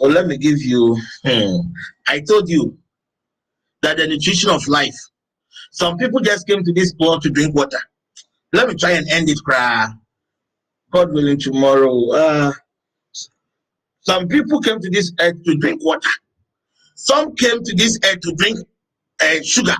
[0.02, 1.58] So let me give you, hmm,
[2.08, 2.76] I told you
[3.82, 4.96] that the nutrition of life.
[5.70, 7.78] Some people just came to this world to drink water.
[8.52, 9.88] Let me try and end it, cry.
[10.92, 12.10] God willing, tomorrow.
[12.10, 12.52] Uh,
[14.00, 16.10] some people came to this earth to drink water.
[16.96, 18.58] Some came to this earth to drink
[19.22, 19.76] uh, sugar,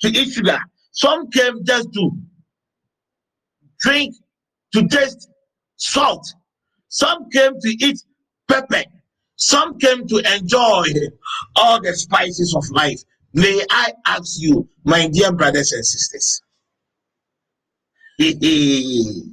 [0.00, 0.58] to eat sugar.
[0.90, 2.10] Some came just to
[3.78, 4.16] drink,
[4.74, 5.30] to taste
[5.76, 6.26] salt.
[6.88, 8.02] Some came to eat
[8.48, 8.82] pepper.
[9.40, 10.84] Some came to enjoy
[11.56, 13.00] all the spices of life.
[13.32, 16.42] May I ask you, my dear brothers and sisters,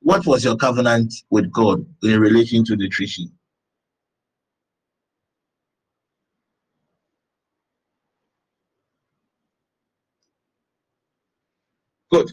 [0.00, 3.32] what was your covenant with God in relation to nutrition?
[12.12, 12.30] Good.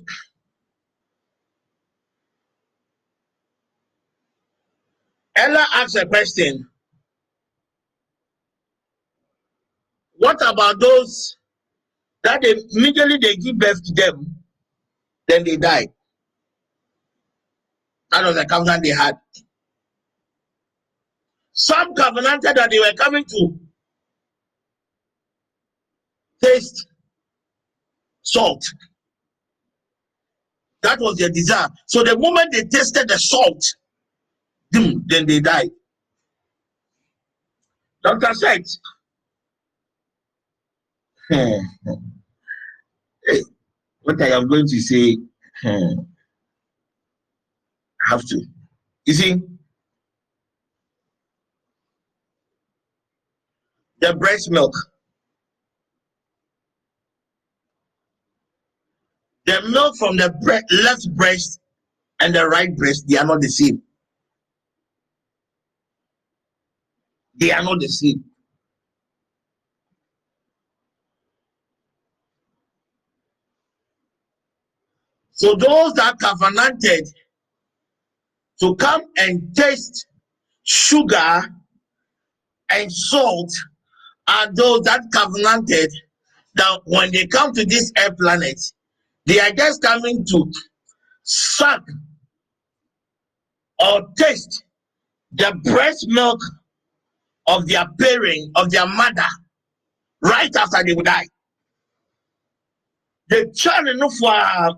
[5.35, 6.67] Ella asks a question.
[10.17, 11.37] What about those
[12.23, 14.35] that they immediately they give birth to them,
[15.27, 15.87] then they die.
[18.11, 19.15] That was the covenant they had.
[21.53, 23.59] Some covenanted that they were coming to
[26.43, 26.87] taste
[28.21, 28.63] salt.
[30.81, 31.69] That was their desire.
[31.87, 33.63] So the moment they tasted the salt,
[35.07, 35.71] then they died.
[38.03, 38.33] Dr.
[41.29, 41.61] hey,
[44.01, 45.17] what I am going to say,
[45.65, 45.95] I
[48.09, 48.41] have to.
[49.05, 49.41] You see,
[54.01, 54.73] the breast milk.
[59.45, 61.59] The milk from the bre- left breast
[62.19, 63.81] and the right breast, they are not the same.
[67.37, 68.23] They are not the same.
[75.31, 77.07] So those that covenanted
[78.61, 80.07] to come and taste
[80.63, 81.41] sugar
[82.71, 83.51] and salt
[84.27, 85.91] are those that covenanted
[86.55, 88.59] that when they come to this air planet,
[89.25, 90.51] they are just coming to
[91.23, 91.83] suck
[93.79, 94.63] or taste
[95.33, 96.39] the breast milk
[97.47, 99.25] of their parent, of their mother,
[100.21, 101.27] right after they would die.
[103.29, 103.87] The child
[104.19, 104.73] for uh,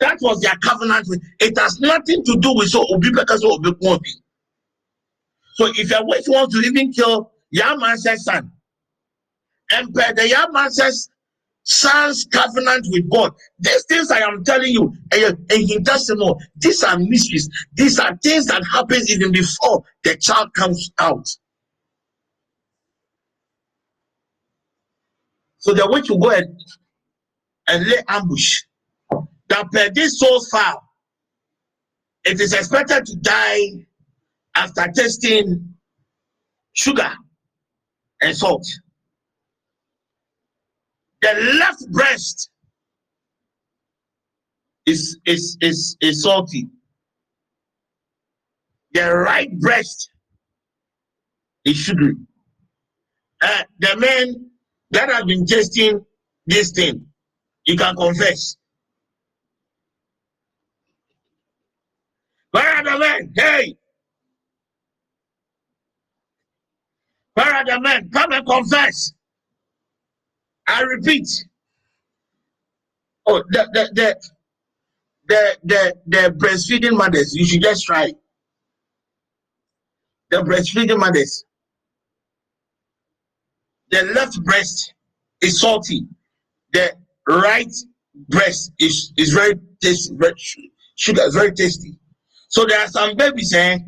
[0.00, 1.06] that was their covenant
[1.38, 4.10] it has nothing to do with so obi because obi obi.
[5.54, 8.50] So if your wife wants to even kill your man's son,
[9.72, 11.08] and the Yaman's
[11.64, 16.82] son's covenant with God, these things I am telling you, and he doesn't know, these
[16.82, 17.48] are mysteries.
[17.74, 21.26] These are things that happens even before the child comes out.
[25.58, 26.60] So the witch will go and,
[27.68, 28.62] and lay ambush.
[29.48, 30.82] That per this soul's foul,
[32.24, 33.86] it is expected to die
[34.56, 35.74] after tasting
[36.72, 37.10] sugar
[38.20, 38.66] and salt.
[41.22, 42.50] The left breast
[44.86, 46.68] is, is, is, is salty.
[48.92, 50.10] The right breast
[51.64, 52.16] is sugary.
[53.40, 54.50] Uh, the men
[54.90, 56.04] that have been tasting
[56.46, 57.06] this thing,
[57.66, 58.56] you can confess.
[62.50, 63.32] Where are the men?
[63.36, 63.76] Hey!
[67.34, 68.10] Where are the men?
[68.10, 69.12] Come and confess.
[70.66, 71.28] I repeat.
[73.26, 74.20] Oh, the the the
[75.28, 78.12] the the, the breastfeeding mothers, you should just try.
[80.30, 81.44] The breastfeeding mothers.
[83.90, 84.94] The left breast
[85.42, 86.06] is salty.
[86.72, 86.94] The
[87.28, 87.70] right
[88.28, 90.72] breast is, is very tasty.
[90.96, 91.98] Sugar is very tasty.
[92.48, 93.78] So there are some babies, eh?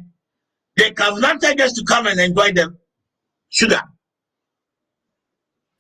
[0.77, 2.77] They have not just to come and enjoy the
[3.49, 3.81] sugar.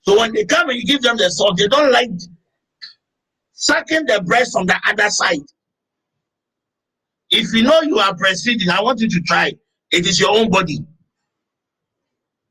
[0.06, 2.10] So when they come and you give them the salt, they don't like
[3.52, 5.40] sucking the breast from the other side.
[7.30, 9.52] If you know you are breastfeeding, I want you to try.
[9.90, 10.80] It is your own body.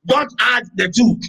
[0.05, 1.19] Don't add the two.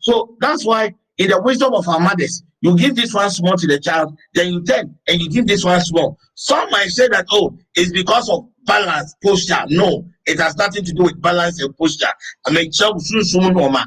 [0.00, 3.66] So that's why, in the wisdom of our mothers, you give this one small to
[3.66, 6.18] the child, then you turn and you give this one small.
[6.34, 9.64] Some might say that, oh, it's because of balance, posture.
[9.68, 12.08] No, it has nothing to do with balance and posture.
[12.46, 13.84] I mean, child, soon, soon, normal.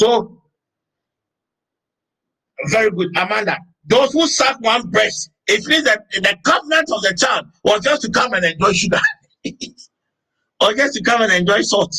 [0.00, 0.40] So,
[2.70, 3.58] very good, Amanda.
[3.86, 8.00] Those who suck one breast, it means that the covenant of the child was just
[8.02, 8.98] to come and enjoy sugar,
[10.62, 11.94] or just to come and enjoy salt.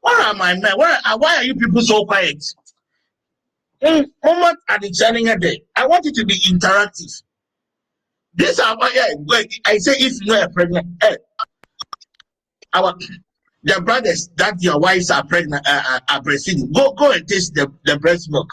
[0.00, 0.72] Why am I man?
[0.76, 2.42] Why, why are you people so quiet?
[3.82, 7.22] Mm, Moment at the challenge day, I want it to be interactive.
[8.34, 8.90] These are why
[9.66, 11.16] I say if you are pregnant, eh,
[12.72, 12.94] our
[13.62, 16.72] the brothers that your wives are pregnant uh, uh, are breastfeeding.
[16.72, 18.50] Go go and taste the the breast milk.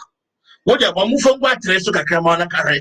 [0.68, 2.80] Jẹ́ ọmọ fún gbọ́ àtẹ̀rẹ́ so kakra ma ọ́nà kárẹ̀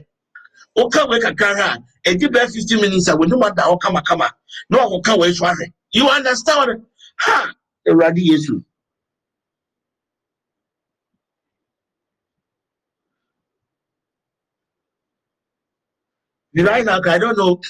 [0.80, 1.70] ó ká wẹ́ kakra ha
[2.10, 4.28] ẹ̀dí bẹ́ẹ̀ fifteen minutes a wọ́n ní wọ́n da ọ́ kamakama.
[4.70, 6.86] Ní wọ́n kọ́ ká wẹ́ so ahẹ́ you understand?
[7.18, 7.54] Ha!
[7.88, 8.64] Ewurade yesu.
[16.56, 17.62] Right now, I don't know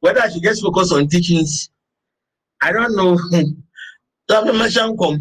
[0.00, 1.68] whether I should just focus on teachings
[2.66, 3.12] I don't know.
[4.30, 5.14] Lọ́pọ̀ mẹ́sàn kọ̀m.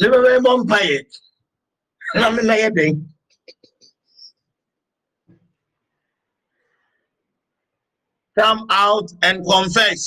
[0.00, 0.98] Níbi bẹ́ẹ̀ bọ́ mpa yẹ.
[2.14, 2.68] Nná mi náà.
[8.38, 10.02] Come out and confess.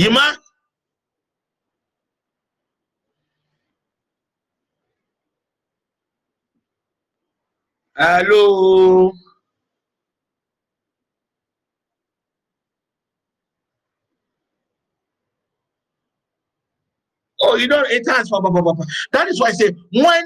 [0.00, 0.26] Yìmá.
[7.96, 9.12] Hello.
[17.42, 18.30] Oh, you know, it has.
[18.30, 20.24] That is why I say when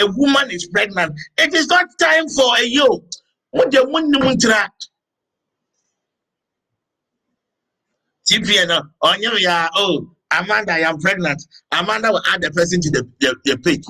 [0.00, 3.04] a woman is pregnant, it is not time for a yo.
[8.30, 11.42] TPN, on you, yeah, oh, Amanda, I am pregnant.
[11.72, 13.84] Amanda will add the person to the, the, the page.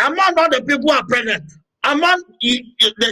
[0.00, 1.44] Among all the people who are pregnant,
[1.84, 2.64] among the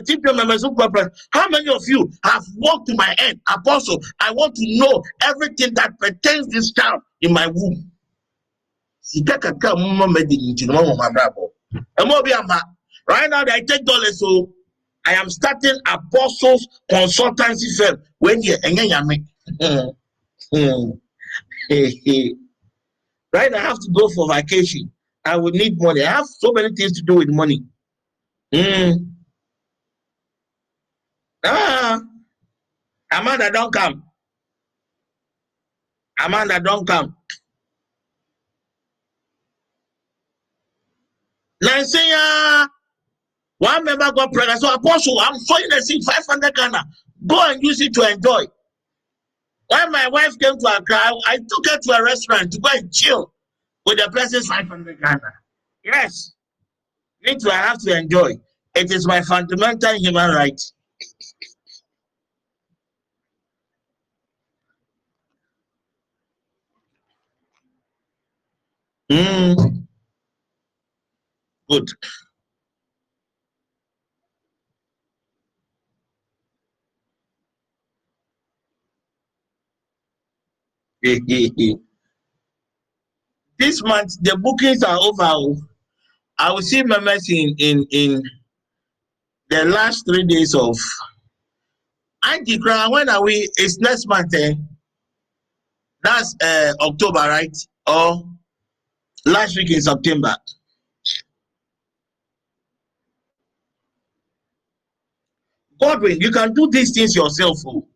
[0.08, 3.40] TPN members who are pregnant, how many of you have walked to my end?
[3.54, 7.89] Apostle, I want to know everything that pertains this child in my womb.
[9.10, 11.42] Sika kaka mma medi nti no mo mabrabo.
[12.00, 12.58] Emo bi ama.
[13.08, 14.30] Right now I take dollars so
[15.04, 19.16] I am starting apostles consultancy firm when you enye nyame.
[23.32, 24.90] Right, I have to go for vacation.
[25.24, 26.02] I will need money.
[26.02, 27.62] I have so many things to do with money.
[28.52, 29.06] Mm.
[31.44, 32.00] Ah,
[33.12, 34.02] Amanda, don't come.
[36.18, 37.14] Amanda, don't come.
[41.62, 41.98] Nancy,
[43.58, 44.60] one member got pregnant.
[44.60, 46.84] So, Apostle, I'm sowing a seed 500 Ghana.
[47.26, 48.46] Go and use it to enjoy.
[49.68, 52.92] When my wife came to Accra, I took her to a restaurant to go and
[52.92, 53.32] chill
[53.86, 55.20] with the person's 500 Ghana.
[55.84, 56.32] Yes.
[57.22, 58.32] Me too, I have to enjoy.
[58.74, 60.60] It is my fundamental human right.
[69.10, 69.79] Mm.
[71.70, 71.88] Good.
[83.58, 85.22] this month the bookings are over.
[85.22, 85.56] Oh.
[86.38, 88.22] I will see members in in in
[89.48, 90.76] the last three days of
[92.26, 92.90] Auntie Crown.
[92.90, 93.48] When are we?
[93.56, 94.34] It's next month.
[94.34, 94.54] Eh?
[96.02, 97.56] That's uh, October, right?
[97.86, 98.24] Or
[99.24, 100.34] last week in September.
[105.80, 107.58] Godwin, you can do these things yourself.
[107.66, 107.86] Oh.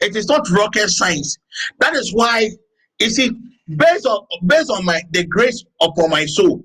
[0.00, 1.38] It is not rocket science.
[1.80, 2.50] That is why,
[2.98, 3.30] you see,
[3.68, 6.64] based on based on my the grace upon my soul,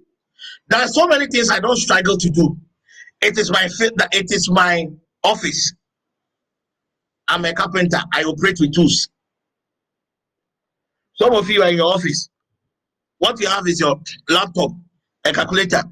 [0.67, 2.57] there are so many things I don't struggle to do.
[3.21, 4.87] It is my that it is my
[5.23, 5.73] office.
[7.27, 7.99] I'm a carpenter.
[8.13, 9.09] I operate with tools.
[11.15, 12.29] Some of you are in your office.
[13.17, 13.99] What you have is your
[14.29, 14.71] laptop,
[15.25, 15.83] a calculator,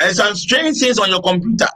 [0.00, 1.66] and some strange things on your computer.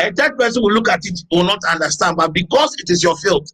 [0.00, 3.16] A third person will look at it, will not understand, but because it is your
[3.18, 3.48] field.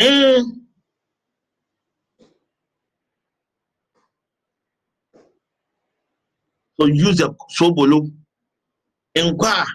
[0.00, 0.44] Mm.
[6.80, 8.10] So use a sobolo.
[9.14, 9.66] Inquire.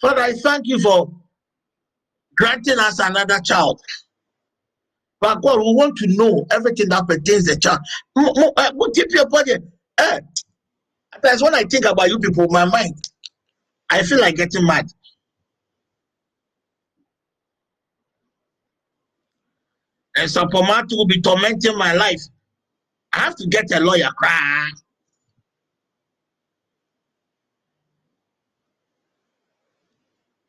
[0.00, 1.12] Father, I thank you for
[2.36, 3.80] granting us another child.
[5.20, 7.80] But God, we want to know everything that pertains to the child.
[8.14, 9.54] What if your body?
[11.22, 12.94] That's when I think about you people, my mind,
[13.90, 14.88] I feel like getting mad.
[20.16, 22.20] And some Pomato will be tormenting my life.
[23.12, 24.10] I have to get a lawyer.
[24.16, 24.68] Cry.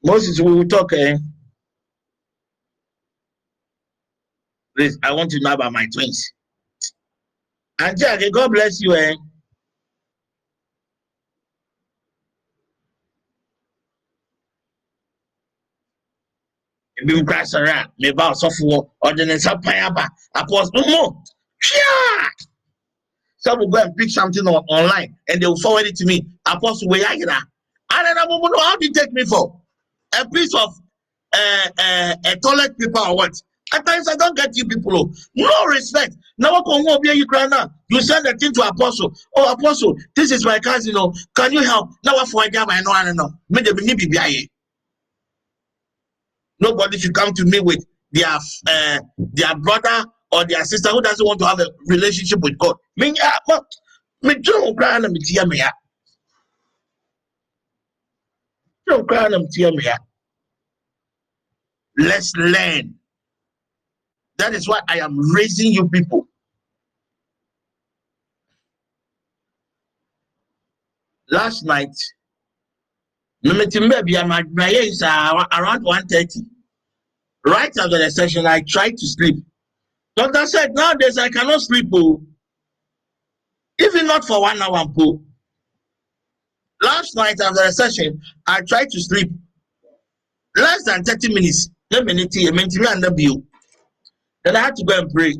[0.03, 0.91] Moses, we will talk.
[0.93, 1.17] Eh?
[4.75, 6.33] Please, I want to know about my twins.
[7.79, 8.95] And Jack, God bless you.
[8.95, 9.13] Eh?
[17.03, 20.07] Ebi nkura asɔre a meba ɔsɔfoɔ ɔde ne nsa pan aba.
[20.35, 21.23] Apɔs mo
[21.63, 22.29] hwia!
[23.37, 26.87] Some go and pick something on, online and they will forward it to me apostle
[26.87, 27.37] wey ayira
[27.91, 29.59] and then amumu no how do you take me for?
[30.17, 30.73] A piece of
[31.35, 33.31] uh, uh, a toilet paper or what?
[33.73, 36.15] At times i don't get you people oh no respect.
[36.37, 39.13] Na wọn kò hún obi eyi kura náà you send the thing to apostle.
[39.35, 41.89] Oh apostle this is my cousin oh can you help?
[42.05, 43.29] Na wàá fọ ẹja ẹ̀ náà no.
[43.49, 44.47] Mi mi ní bìbí ayé.
[46.63, 48.37] Nobody should come to me with their
[48.69, 52.77] uh, their brother or their sister who doesn't want to have a relationship with God.
[61.97, 62.95] Let's learn.
[64.37, 66.27] That is why I am raising you people.
[71.29, 71.95] Last night,
[75.03, 76.52] uh, around 1.30.
[77.45, 79.35] Right after the session, I tried to sleep.
[80.15, 81.87] Doctor said, nowadays I cannot sleep.
[81.93, 82.23] Oh.
[83.79, 84.85] Even not for one hour.
[84.97, 85.21] Oh.
[86.81, 89.31] Last night after the session, I tried to sleep.
[90.55, 91.69] Less than 30 minutes.
[91.91, 93.43] No minute, a minute, and the.
[94.43, 95.33] Then I had to go and pray.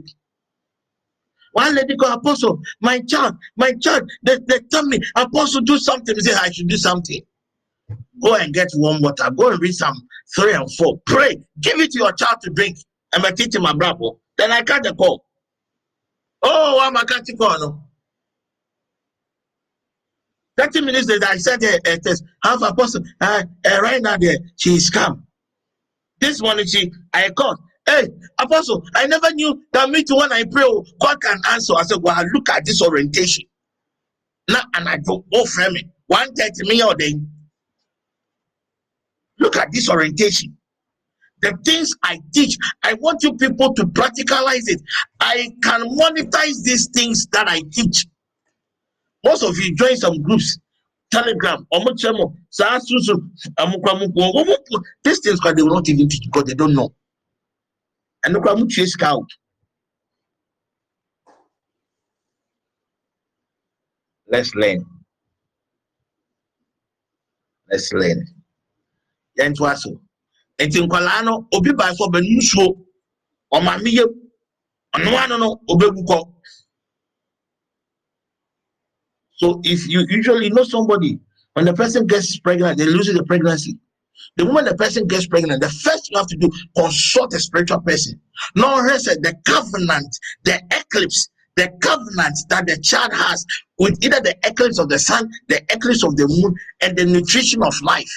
[1.54, 6.16] One lady called Apostle, my child, my child, they, they tell me, Apostle, do something.
[6.16, 7.22] They say I should do something.
[8.22, 9.30] Go and get warm water.
[9.32, 9.96] Go and read some
[10.36, 11.00] three and four.
[11.06, 11.38] Pray.
[11.62, 12.78] Give it to your child to drink.
[13.14, 14.20] And I teach him my bravo.
[14.38, 15.26] Then I cut the call.
[16.44, 17.60] Oh, I'm a catching call.
[17.60, 17.84] No.
[20.58, 22.24] 30 minutes later, I said, her a test.
[22.44, 25.26] Half apostle, uh, uh, right now, there, she is calm.
[26.20, 27.60] This morning, she, I called.
[27.86, 28.08] Hey,
[28.40, 31.74] Apostle, I never knew that me too when I pray, oh, God can answer.
[31.76, 33.44] I said, Well, look at this orientation.
[34.50, 35.86] Now, and I go, oh, frame it.
[36.08, 37.33] 130 million a.
[39.40, 40.58] Look at this orientation.
[41.42, 44.82] The things I teach, I want you people to practicalize it.
[45.20, 48.06] I can monetize these things that I teach.
[49.26, 50.58] Most of you join some groups,
[51.12, 53.30] Telegram, Omochemo, Sasusu,
[55.04, 56.94] these things they will not even teach because they don't know.
[58.24, 59.26] And look, I'm chase out.
[64.28, 64.86] Let's learn.
[67.70, 68.26] Let's learn.
[69.40, 70.02] Yɛntoa so.
[70.60, 70.88] Nti
[71.26, 72.78] no, obi baa so nsuo.
[73.54, 74.10] Ɔmaame yam.
[74.96, 76.34] Ɔno ano no, ɔbɛgu kɔ.
[79.38, 81.20] So if you usually know somebody,
[81.54, 83.78] when the person gets pregnant, they lose the pregnancy.
[84.38, 87.82] The moment the person gets pregnant, the first you have to do consult a spiritual
[87.82, 88.20] person.
[88.56, 93.46] Now, said the covenant, the eclipse, the covenant that the child has
[93.78, 97.62] with either the eclipse of the sun, the eclipse of the moon, and the nutrition
[97.64, 98.10] of life.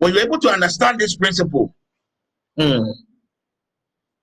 [0.00, 1.74] When you're able to understand this principle,
[2.58, 2.82] hmm,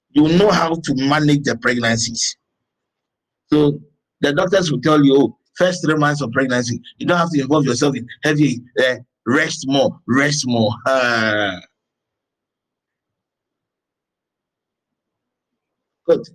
[0.09, 2.35] you know how to manage the pregnancies.
[3.47, 3.79] So
[4.21, 7.39] the doctors will tell you, oh, first three months of pregnancy, you don't have to
[7.39, 8.95] involve yourself in heavy uh,
[9.27, 10.71] Rest more, rest more.
[10.85, 11.59] Uh,
[16.05, 16.25] good.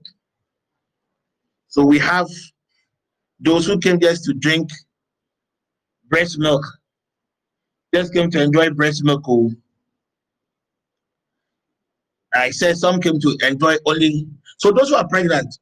[1.68, 2.28] So we have
[3.40, 4.68] those who came just to drink
[6.10, 6.62] breast milk,
[7.94, 9.22] just came to enjoy breast milk.
[9.28, 9.50] Oh.
[12.34, 14.26] I said some came to enjoy only.
[14.58, 15.54] So those who are pregnant,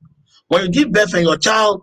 [0.48, 1.82] when you give birth and your child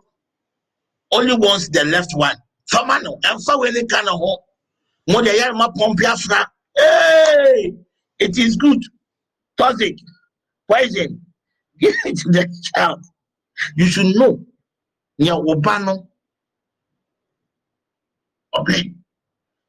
[1.11, 2.35] only wants the left one,
[2.71, 7.73] famano, and for any kind of mo de yɛrɛ ma pɔmpe afra hey!
[8.19, 8.81] It is good.
[9.57, 9.95] Toxic.
[10.69, 11.21] Poison.
[11.79, 13.05] Give it to the child.
[13.75, 14.43] You should know.
[15.19, 16.09] Nea ɔba no.
[18.57, 18.96] Okay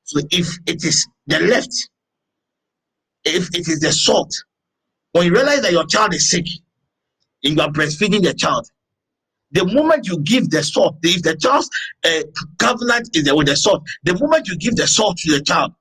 [0.09, 1.75] so if it is the left
[3.25, 4.33] if it is the salt
[5.13, 6.47] when you realize that your child is sick
[7.45, 8.67] and you are breastfeeding the child
[9.51, 11.71] the moment you give the salt, if the child's
[12.05, 12.23] uh,
[12.59, 15.73] covenant is with the salt, the moment you give the salt to the child,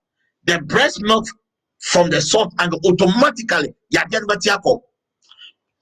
[0.45, 1.25] the breast milk
[1.79, 4.27] from the salt and automatically you are getting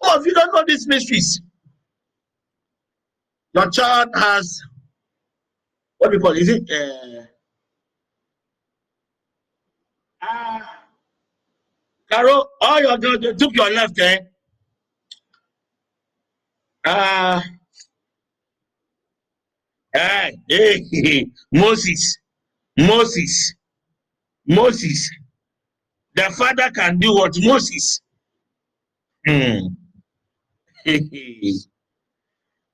[0.02, 1.42] Oh, if you don't know these mysteries,
[3.54, 4.62] your child has
[5.98, 6.42] what do you call it?
[6.42, 7.26] Is it uh,
[10.27, 10.80] ah,
[12.11, 12.49] Carol?
[12.61, 14.19] Oh, you, you took your left, eh?
[16.85, 17.39] Ah.
[19.95, 22.18] Uh, Hey, hey, Moses,
[22.77, 23.56] Moses,
[24.47, 25.10] Moses.
[26.15, 28.02] The father can do what Moses.
[29.27, 29.60] Hmm.
[30.85, 31.02] Hey,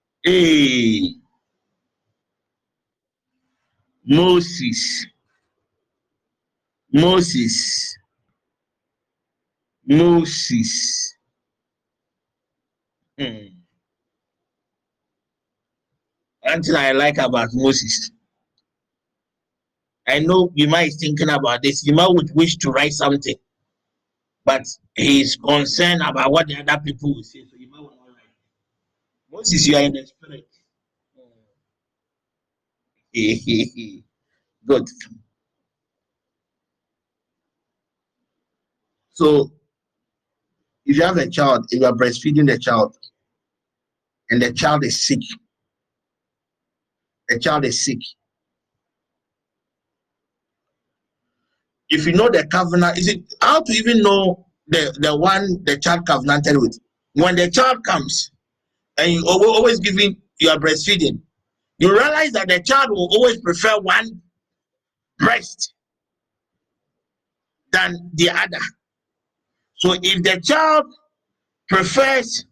[0.26, 1.16] hey.
[4.06, 5.08] Moses,
[6.94, 7.98] Moses,
[9.86, 11.16] Moses.
[13.20, 13.48] Hmm.
[16.42, 18.12] One thing I like about Moses.
[20.08, 21.88] I know you might be thinking about this.
[21.90, 23.36] Might would wish to write something,
[24.44, 24.64] but
[24.96, 27.46] he's concerned about what the other people will say.
[27.50, 28.34] So might want to write.
[29.32, 30.48] Moses, you are in the spirit.
[34.68, 34.88] Good.
[39.22, 39.52] So,
[40.84, 42.98] if you have a child, if you are breastfeeding the child,
[44.32, 45.20] and the child is sick,
[47.30, 48.00] a child is sick.
[51.90, 55.78] If you know the covenant, is it how to even know the, the one the
[55.78, 56.80] child covenanted with?
[57.14, 58.32] When the child comes
[58.98, 61.22] and you are always giving you are breastfeeding,
[61.78, 64.20] you realize that the child will always prefer one
[65.20, 65.76] breast
[67.72, 68.58] than the other.
[69.82, 70.86] So if the child
[71.68, 72.46] prefers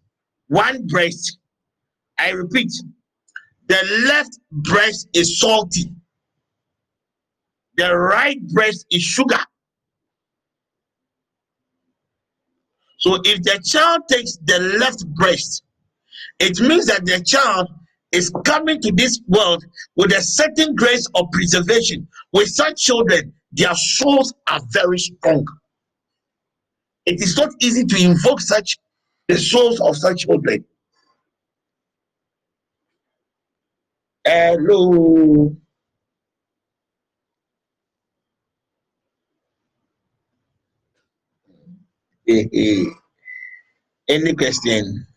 [0.47, 1.37] one breast,
[2.17, 2.71] I repeat,
[3.67, 5.93] the left breast is salty,
[7.77, 9.39] the right breast is sugar.
[12.97, 15.63] So if the child takes the left breast,
[16.39, 17.67] it means that the child
[18.11, 19.63] is coming to this world
[19.95, 22.07] with a certain grace of preservation.
[22.33, 25.45] With such children, their souls are very strong.
[27.09, 28.77] It is not easy to invoke such
[29.27, 30.63] the souls of such children.
[34.23, 35.55] Hello.
[44.07, 45.07] Any question?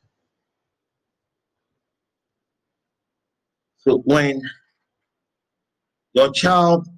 [3.77, 4.41] So when
[6.15, 6.89] your child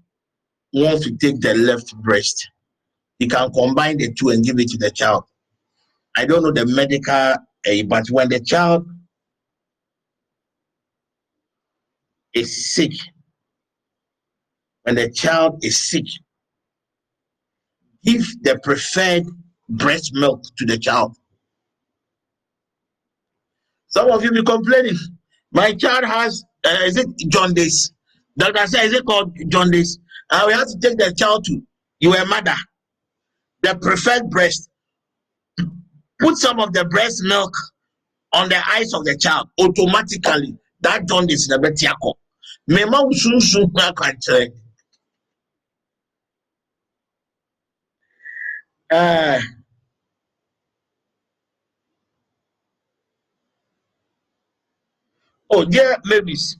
[0.73, 2.49] wants to take the left breast,
[3.25, 5.25] he can combine the two and give it to the child.
[6.15, 8.87] I don't know the medical, uh, but when the child
[12.35, 12.93] is sick,
[14.83, 16.05] when the child is sick,
[18.05, 19.25] give the preferred
[19.71, 21.17] breast milk to the child.
[23.87, 24.99] Some of you be complaining.
[25.51, 27.91] My child has, uh, is it jaundice?
[28.37, 29.97] Doctor says, is it called jaundice?
[30.31, 31.63] And uh, we have to take the child to
[32.01, 32.57] your mother,
[33.65, 34.69] the preferred breast.
[36.20, 37.53] Put some of the breast milk
[38.32, 40.57] on the eyes of the child automatically.
[40.81, 42.15] That jaundice never tiako.
[42.69, 44.51] Mema usunsun na kanche.
[48.91, 49.41] Uh,
[55.51, 56.59] oh, dear babies,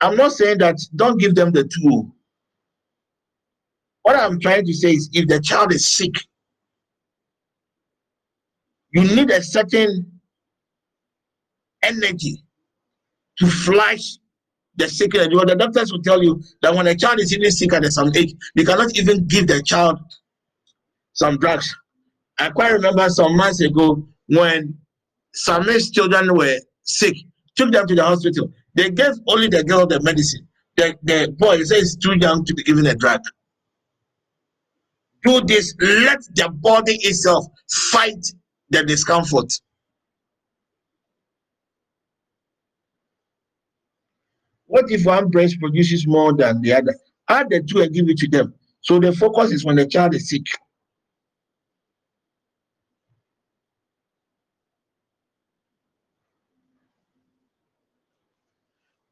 [0.00, 2.14] I'm not saying that don't give them the tool.
[4.06, 6.14] What I'm trying to say is if the child is sick,
[8.92, 10.20] you need a certain
[11.82, 12.44] energy
[13.38, 14.18] to flush
[14.76, 15.30] the sickness.
[15.32, 18.12] Well, the doctors will tell you that when a child is even sick at some
[18.14, 19.98] age, they cannot even give the child
[21.14, 21.76] some drugs.
[22.38, 24.78] I quite remember some months ago when
[25.34, 27.16] some children were sick,
[27.56, 28.52] took them to the hospital.
[28.76, 30.46] They gave only the girl the medicine.
[30.76, 33.20] The, the boy says too young to be given a drug.
[35.26, 37.46] Do this, let the body itself
[37.90, 38.24] fight
[38.70, 39.52] the discomfort.
[44.66, 46.94] What if one breast produces more than the other?
[47.28, 48.54] Add the two and give it to them.
[48.82, 50.44] So the focus is when the child is sick.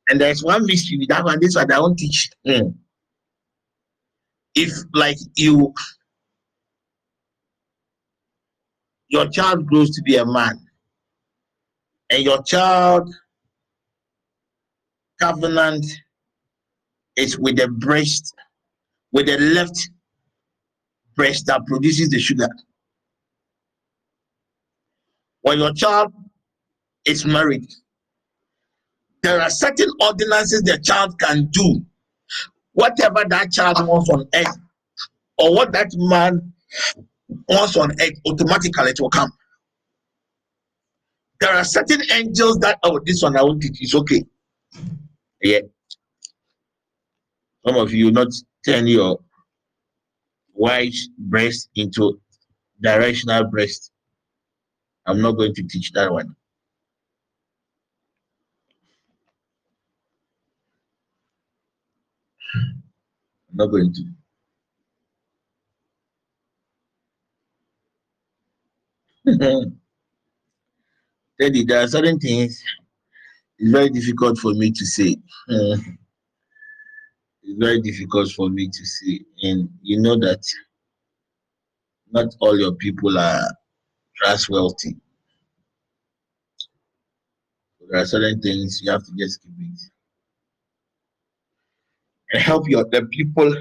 [0.08, 1.40] And there's one mystery with that one.
[1.40, 2.30] This one I won't teach.
[2.46, 2.74] Mm.
[4.54, 5.72] If like you,
[9.14, 10.58] your child grows to be a man,
[12.10, 13.14] and your child
[15.20, 15.86] covenant
[17.14, 18.34] is with the breast,
[19.12, 19.88] with the left
[21.14, 22.48] breast that produces the sugar.
[25.42, 26.12] When your child
[27.04, 27.70] is married,
[29.22, 31.86] there are certain ordinances the child can do.
[32.72, 34.58] Whatever that child wants on earth,
[35.38, 36.52] or what that man
[37.48, 39.32] wants on earth, automatically it will come.
[41.40, 44.24] There are certain angels that, oh, this one I won't teach, it's okay.
[45.42, 45.60] Yeah.
[47.66, 48.28] Some of you not
[48.64, 49.18] turn your
[50.54, 52.20] wife's breast into
[52.80, 53.90] directional breast.
[55.06, 56.34] I'm not going to teach that one.
[62.54, 64.23] I'm not going to.
[71.40, 72.62] Teddy, there are certain things
[73.58, 75.16] it's very difficult for me to say.
[75.48, 75.76] Uh,
[77.42, 79.20] it's very difficult for me to say.
[79.42, 80.42] And you know that
[82.10, 83.48] not all your people are
[84.16, 84.96] trustworthy.
[87.88, 89.80] There are certain things you have to just keep it
[92.32, 93.54] and help your the people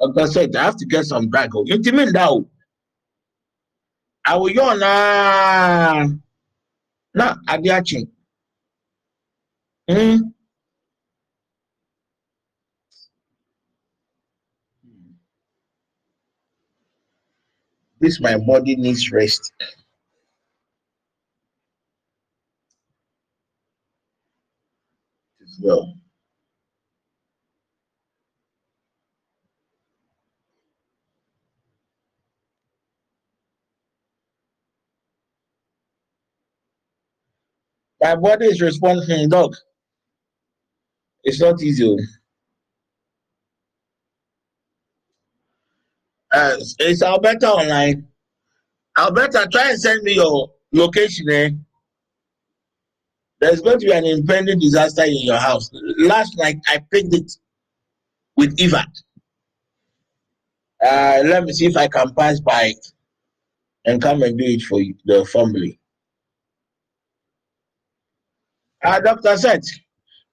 [0.00, 1.50] Doctor said I have to get some drug.
[1.66, 2.46] You mean now?
[4.30, 4.90] awụyọ na
[7.18, 7.98] na adịachi
[9.88, 10.16] hmm?
[18.00, 19.52] this my body needs rest
[25.42, 25.82] as well
[38.00, 39.54] My body is responding, dog.
[41.22, 41.96] It's not easy.
[46.32, 48.06] Uh, it's Alberta online.
[48.96, 51.28] Alberta, try and send me your location.
[51.30, 51.50] Eh?
[53.40, 55.70] There's going to be an impending disaster in your house.
[55.98, 57.32] Last night, I picked it
[58.36, 58.86] with Eva.
[60.82, 62.72] Uh, let me see if I can pass by
[63.84, 65.79] and come and do it for you, the family.
[68.82, 69.62] Uh, doctor said,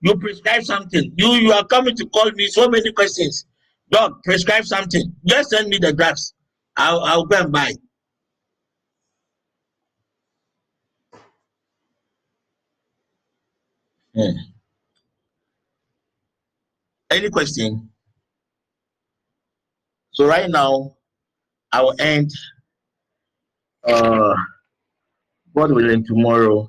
[0.01, 1.11] you prescribe something.
[1.17, 3.45] You you are coming to call me so many questions.
[3.89, 5.13] Doc, prescribe something.
[5.25, 6.33] Just send me the drugs.
[6.77, 7.71] I'll I'll go and buy.
[14.15, 14.31] Hmm.
[17.09, 17.89] Any question?
[20.11, 20.95] So right now,
[21.71, 22.31] I will end.
[23.83, 24.35] Uh,
[25.55, 26.67] God willing, tomorrow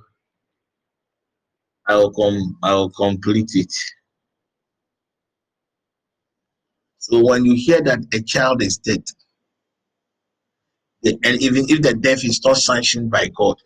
[1.89, 2.59] I will come.
[2.63, 3.73] I will complete it.
[6.99, 9.05] So when you hear that a child is dead,
[11.05, 13.57] and even if the death is not sanctioned by God,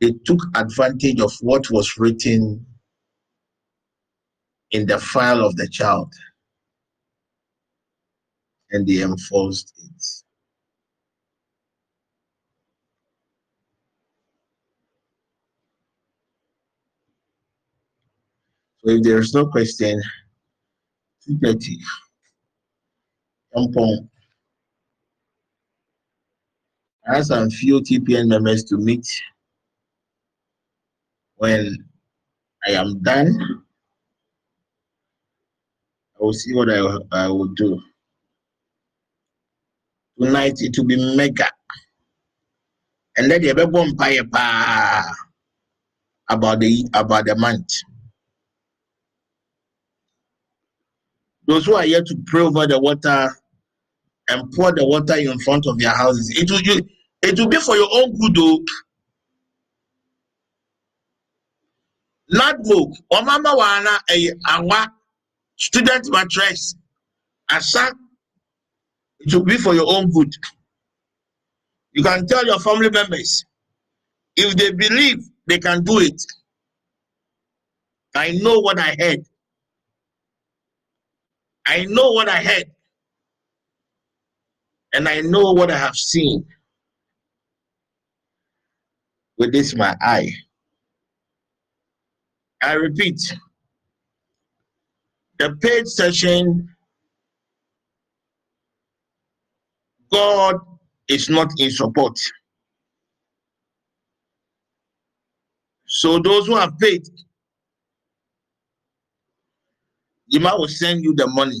[0.00, 2.66] they took advantage of what was written
[4.72, 6.12] in the file of the child
[8.70, 10.23] and they enforced it.
[18.84, 20.00] If there is no question,
[21.26, 21.78] 230.
[23.54, 24.10] Jump on.
[27.06, 29.06] I have some few TPN members to meet.
[31.36, 31.84] When
[32.66, 33.36] I am done,
[36.18, 37.80] I will see what I, I will do.
[40.18, 41.50] Tonight it will be mega.
[43.16, 45.04] And then the baby empire pa
[46.28, 47.68] about the about the month.
[51.46, 53.28] Those who are here to pray over the water
[54.28, 56.86] and pour the water in front of their houses, it will you
[57.22, 58.60] it will be for your own good though.
[62.32, 64.90] Nadmo, Omama Wana a eh, awa
[65.56, 66.74] student mattress.
[67.50, 67.92] Asa,
[69.20, 70.32] it will be for your own good.
[71.92, 73.44] You can tell your family members
[74.36, 76.20] if they believe they can do it.
[78.16, 79.24] I know what I heard.
[81.66, 82.70] I know what I heard.
[84.92, 86.44] And I know what I have seen
[89.38, 90.30] with this my eye.
[92.62, 93.20] I repeat,
[95.38, 96.68] the paid session,
[100.12, 100.56] God
[101.08, 102.18] is not in support.
[105.86, 107.06] So those who have paid,
[110.34, 111.60] Yima will send you the money.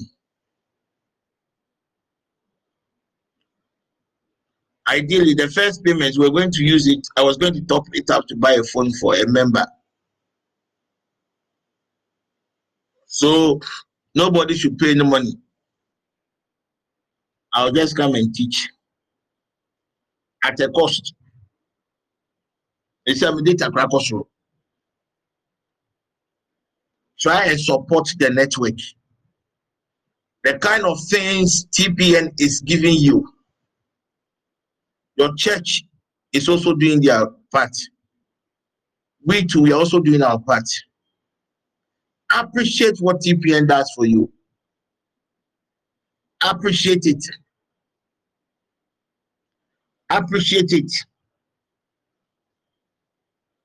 [4.88, 7.06] Ideally, the first payments we're going to use it.
[7.16, 9.64] I was going to top it up to buy a phone for a member.
[13.06, 13.60] So
[14.14, 15.38] nobody should pay any money.
[17.52, 18.68] I'll just come and teach
[20.42, 21.14] at a cost.
[23.06, 24.28] It's a data crack also.
[27.24, 28.76] Try and support the network.
[30.42, 33.26] The kind of things TPN is giving you.
[35.16, 35.84] Your church
[36.34, 37.70] is also doing their part.
[39.24, 40.68] We too, we are also doing our part.
[42.30, 44.30] Appreciate what TPN does for you.
[46.42, 47.24] Appreciate it.
[50.10, 50.92] Appreciate it.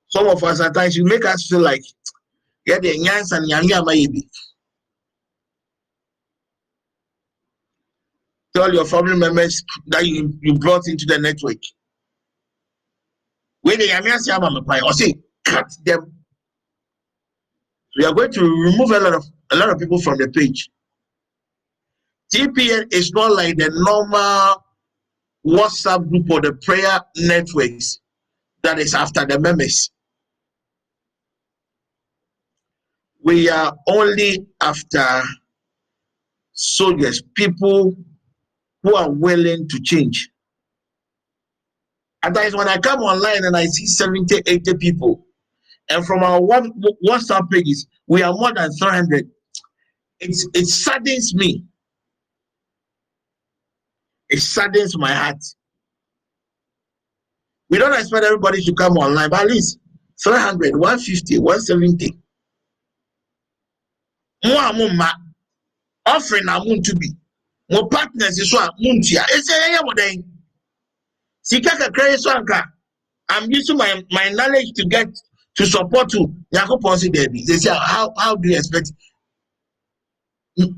[0.07, 1.83] Some of us at times you make us feel like
[2.69, 4.29] yeah, the nyans and yanya maybe.
[8.55, 11.57] Tell your family members that you, you brought into the network.
[13.61, 15.15] When the yanya say I'm a or say
[15.45, 16.13] cut them.
[17.97, 20.69] We are going to remove a lot of a lot of people from the page.
[22.33, 24.63] TPN is not like the normal
[25.43, 27.99] WhatsApp group or the prayer networks
[28.61, 29.89] that is after the members.
[33.23, 35.21] We are only after
[36.53, 37.93] soldiers, people
[38.83, 40.29] who are willing to change.
[42.23, 45.25] And that is when I come online and I see 70, 80 people.
[45.89, 46.71] And from our one
[47.07, 49.29] WhatsApp pages, we are more than 300.
[50.19, 51.63] It's, it saddens me.
[54.29, 55.43] It saddens my heart.
[57.69, 59.79] We don't expect everybody to come online, but at least
[60.23, 62.19] 300, 150, 170.
[64.45, 65.11] Mo a mo mma
[66.07, 67.07] offering na mo ntu bi.
[67.71, 69.23] Mo partners so a mo ntua.
[69.35, 70.23] Ese yɛ mo den.
[71.43, 72.63] Sika kakra yi so anka.
[73.29, 75.07] I'm using my my knowledge to get
[75.55, 76.33] to support you.
[76.53, 78.91] Yakobon say there They say how how do you expect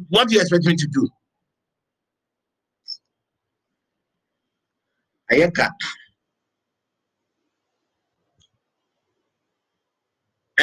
[0.09, 1.09] what do you expect me to do?
[5.31, 5.69] Ayeka.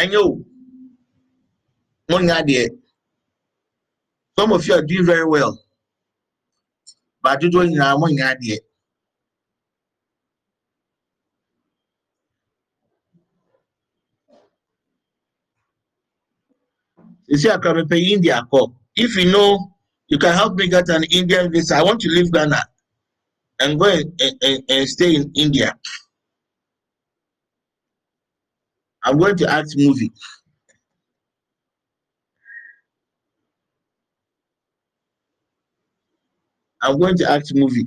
[0.00, 0.30] ɛnyɛ o
[2.10, 2.64] mo nya adeɛ
[4.38, 5.58] some of you are doing very well.
[7.20, 8.58] But you don't dodoɔ nyinaa mo nya adeɛ
[17.32, 18.60] esi akara mepɛ india kɔ
[18.94, 19.74] if you know
[20.06, 21.74] you can help me get an indian visa.
[21.76, 22.62] I want to leave ghana
[23.60, 25.76] and go and, and, and stay in india.
[29.04, 30.12] I'm going to act movie
[36.82, 37.86] I'm going to act movie.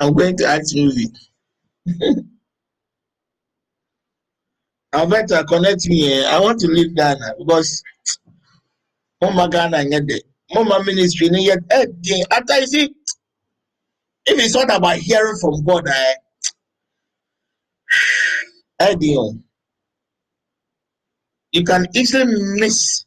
[0.00, 1.08] I'm going to act movie.
[4.94, 6.24] Alberta, connect me.
[6.24, 7.82] I want to leave Ghana because
[9.22, 10.22] Mama Ghana the
[10.52, 11.58] Mama ministry yet.
[11.70, 11.86] Eh,
[12.30, 12.84] after you see,
[14.26, 16.14] if it's not about hearing from God, I,
[18.80, 18.94] I,
[21.54, 22.26] you can easily
[22.60, 23.06] miss.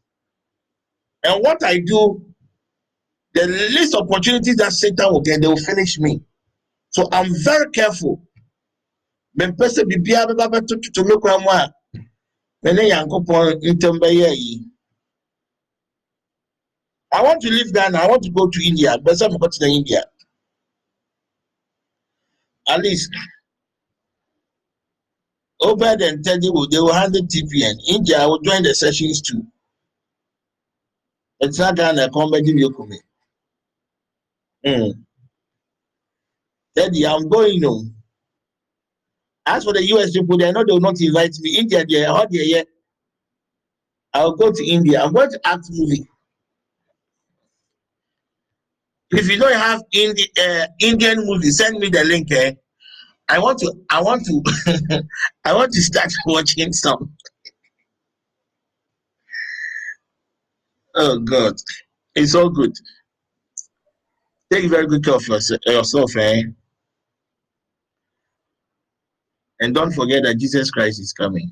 [1.23, 2.25] And what I do,
[3.33, 6.21] the least opportunities that Satan will get, they will finish me.
[6.91, 8.23] So I'm very careful.
[9.33, 11.67] When person be bia baba ba to to me kwa mo
[12.63, 14.65] mene yankopon ntem be yi.
[17.13, 17.97] I want to leave Ghana.
[17.99, 18.97] I want to go to India.
[19.03, 20.03] Go to India.
[22.69, 23.11] At least
[25.61, 27.75] Obed and Teddy will they will handle TPN.
[27.87, 29.45] India will join the sessions too.
[31.39, 32.97] It's not Ghana comedy Yokumi.
[34.65, 34.93] Mm.
[36.75, 37.95] Teddy, I'm going home.
[39.45, 41.57] As for the US people, they know they will not invite me.
[41.57, 42.63] India, they are hot yeah.
[44.13, 45.03] I'll go to India.
[45.03, 46.07] I'm going to act movie.
[49.11, 52.31] If you don't have Indi- uh, Indian movie, send me the link.
[52.31, 52.53] Eh?
[53.29, 55.03] I want to I want to
[55.45, 57.13] I want to start watching some.
[60.95, 61.55] Oh God,
[62.15, 62.73] it's all good.
[64.51, 66.43] Take very good care of yourself, eh?
[69.59, 71.51] And don't forget that Jesus Christ is coming.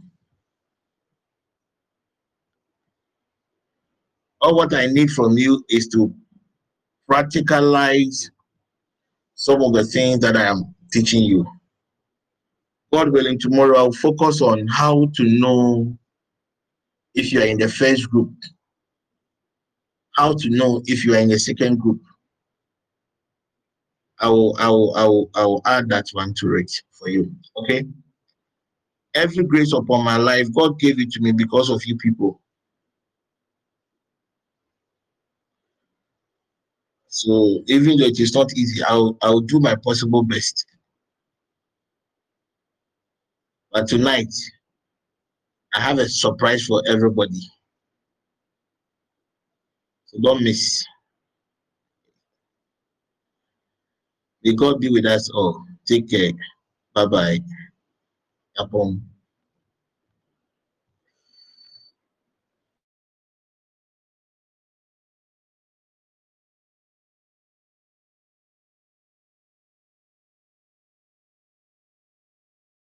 [4.42, 6.14] All what I need from you is to
[7.10, 8.30] practicalize
[9.36, 11.46] some of the things that I am teaching you.
[12.94, 15.98] God willing, tomorrow I'll focus on how to know
[17.14, 18.34] if you are in the first group,
[20.16, 22.02] how to know if you are in the second group.
[24.20, 27.34] I will, I will, I will, I will add that one to it for you.
[27.58, 27.86] Okay.
[29.14, 32.42] Every grace upon my life, God gave it to me because of you people.
[37.08, 40.66] So even though it is not easy, I'll I'll do my possible best.
[43.76, 44.34] But tonight,
[45.74, 47.42] I have a surprise for everybody.
[50.06, 50.86] So don't miss.
[54.46, 55.62] May God be with us all.
[55.86, 56.32] Take care.
[56.94, 57.40] Bye bye.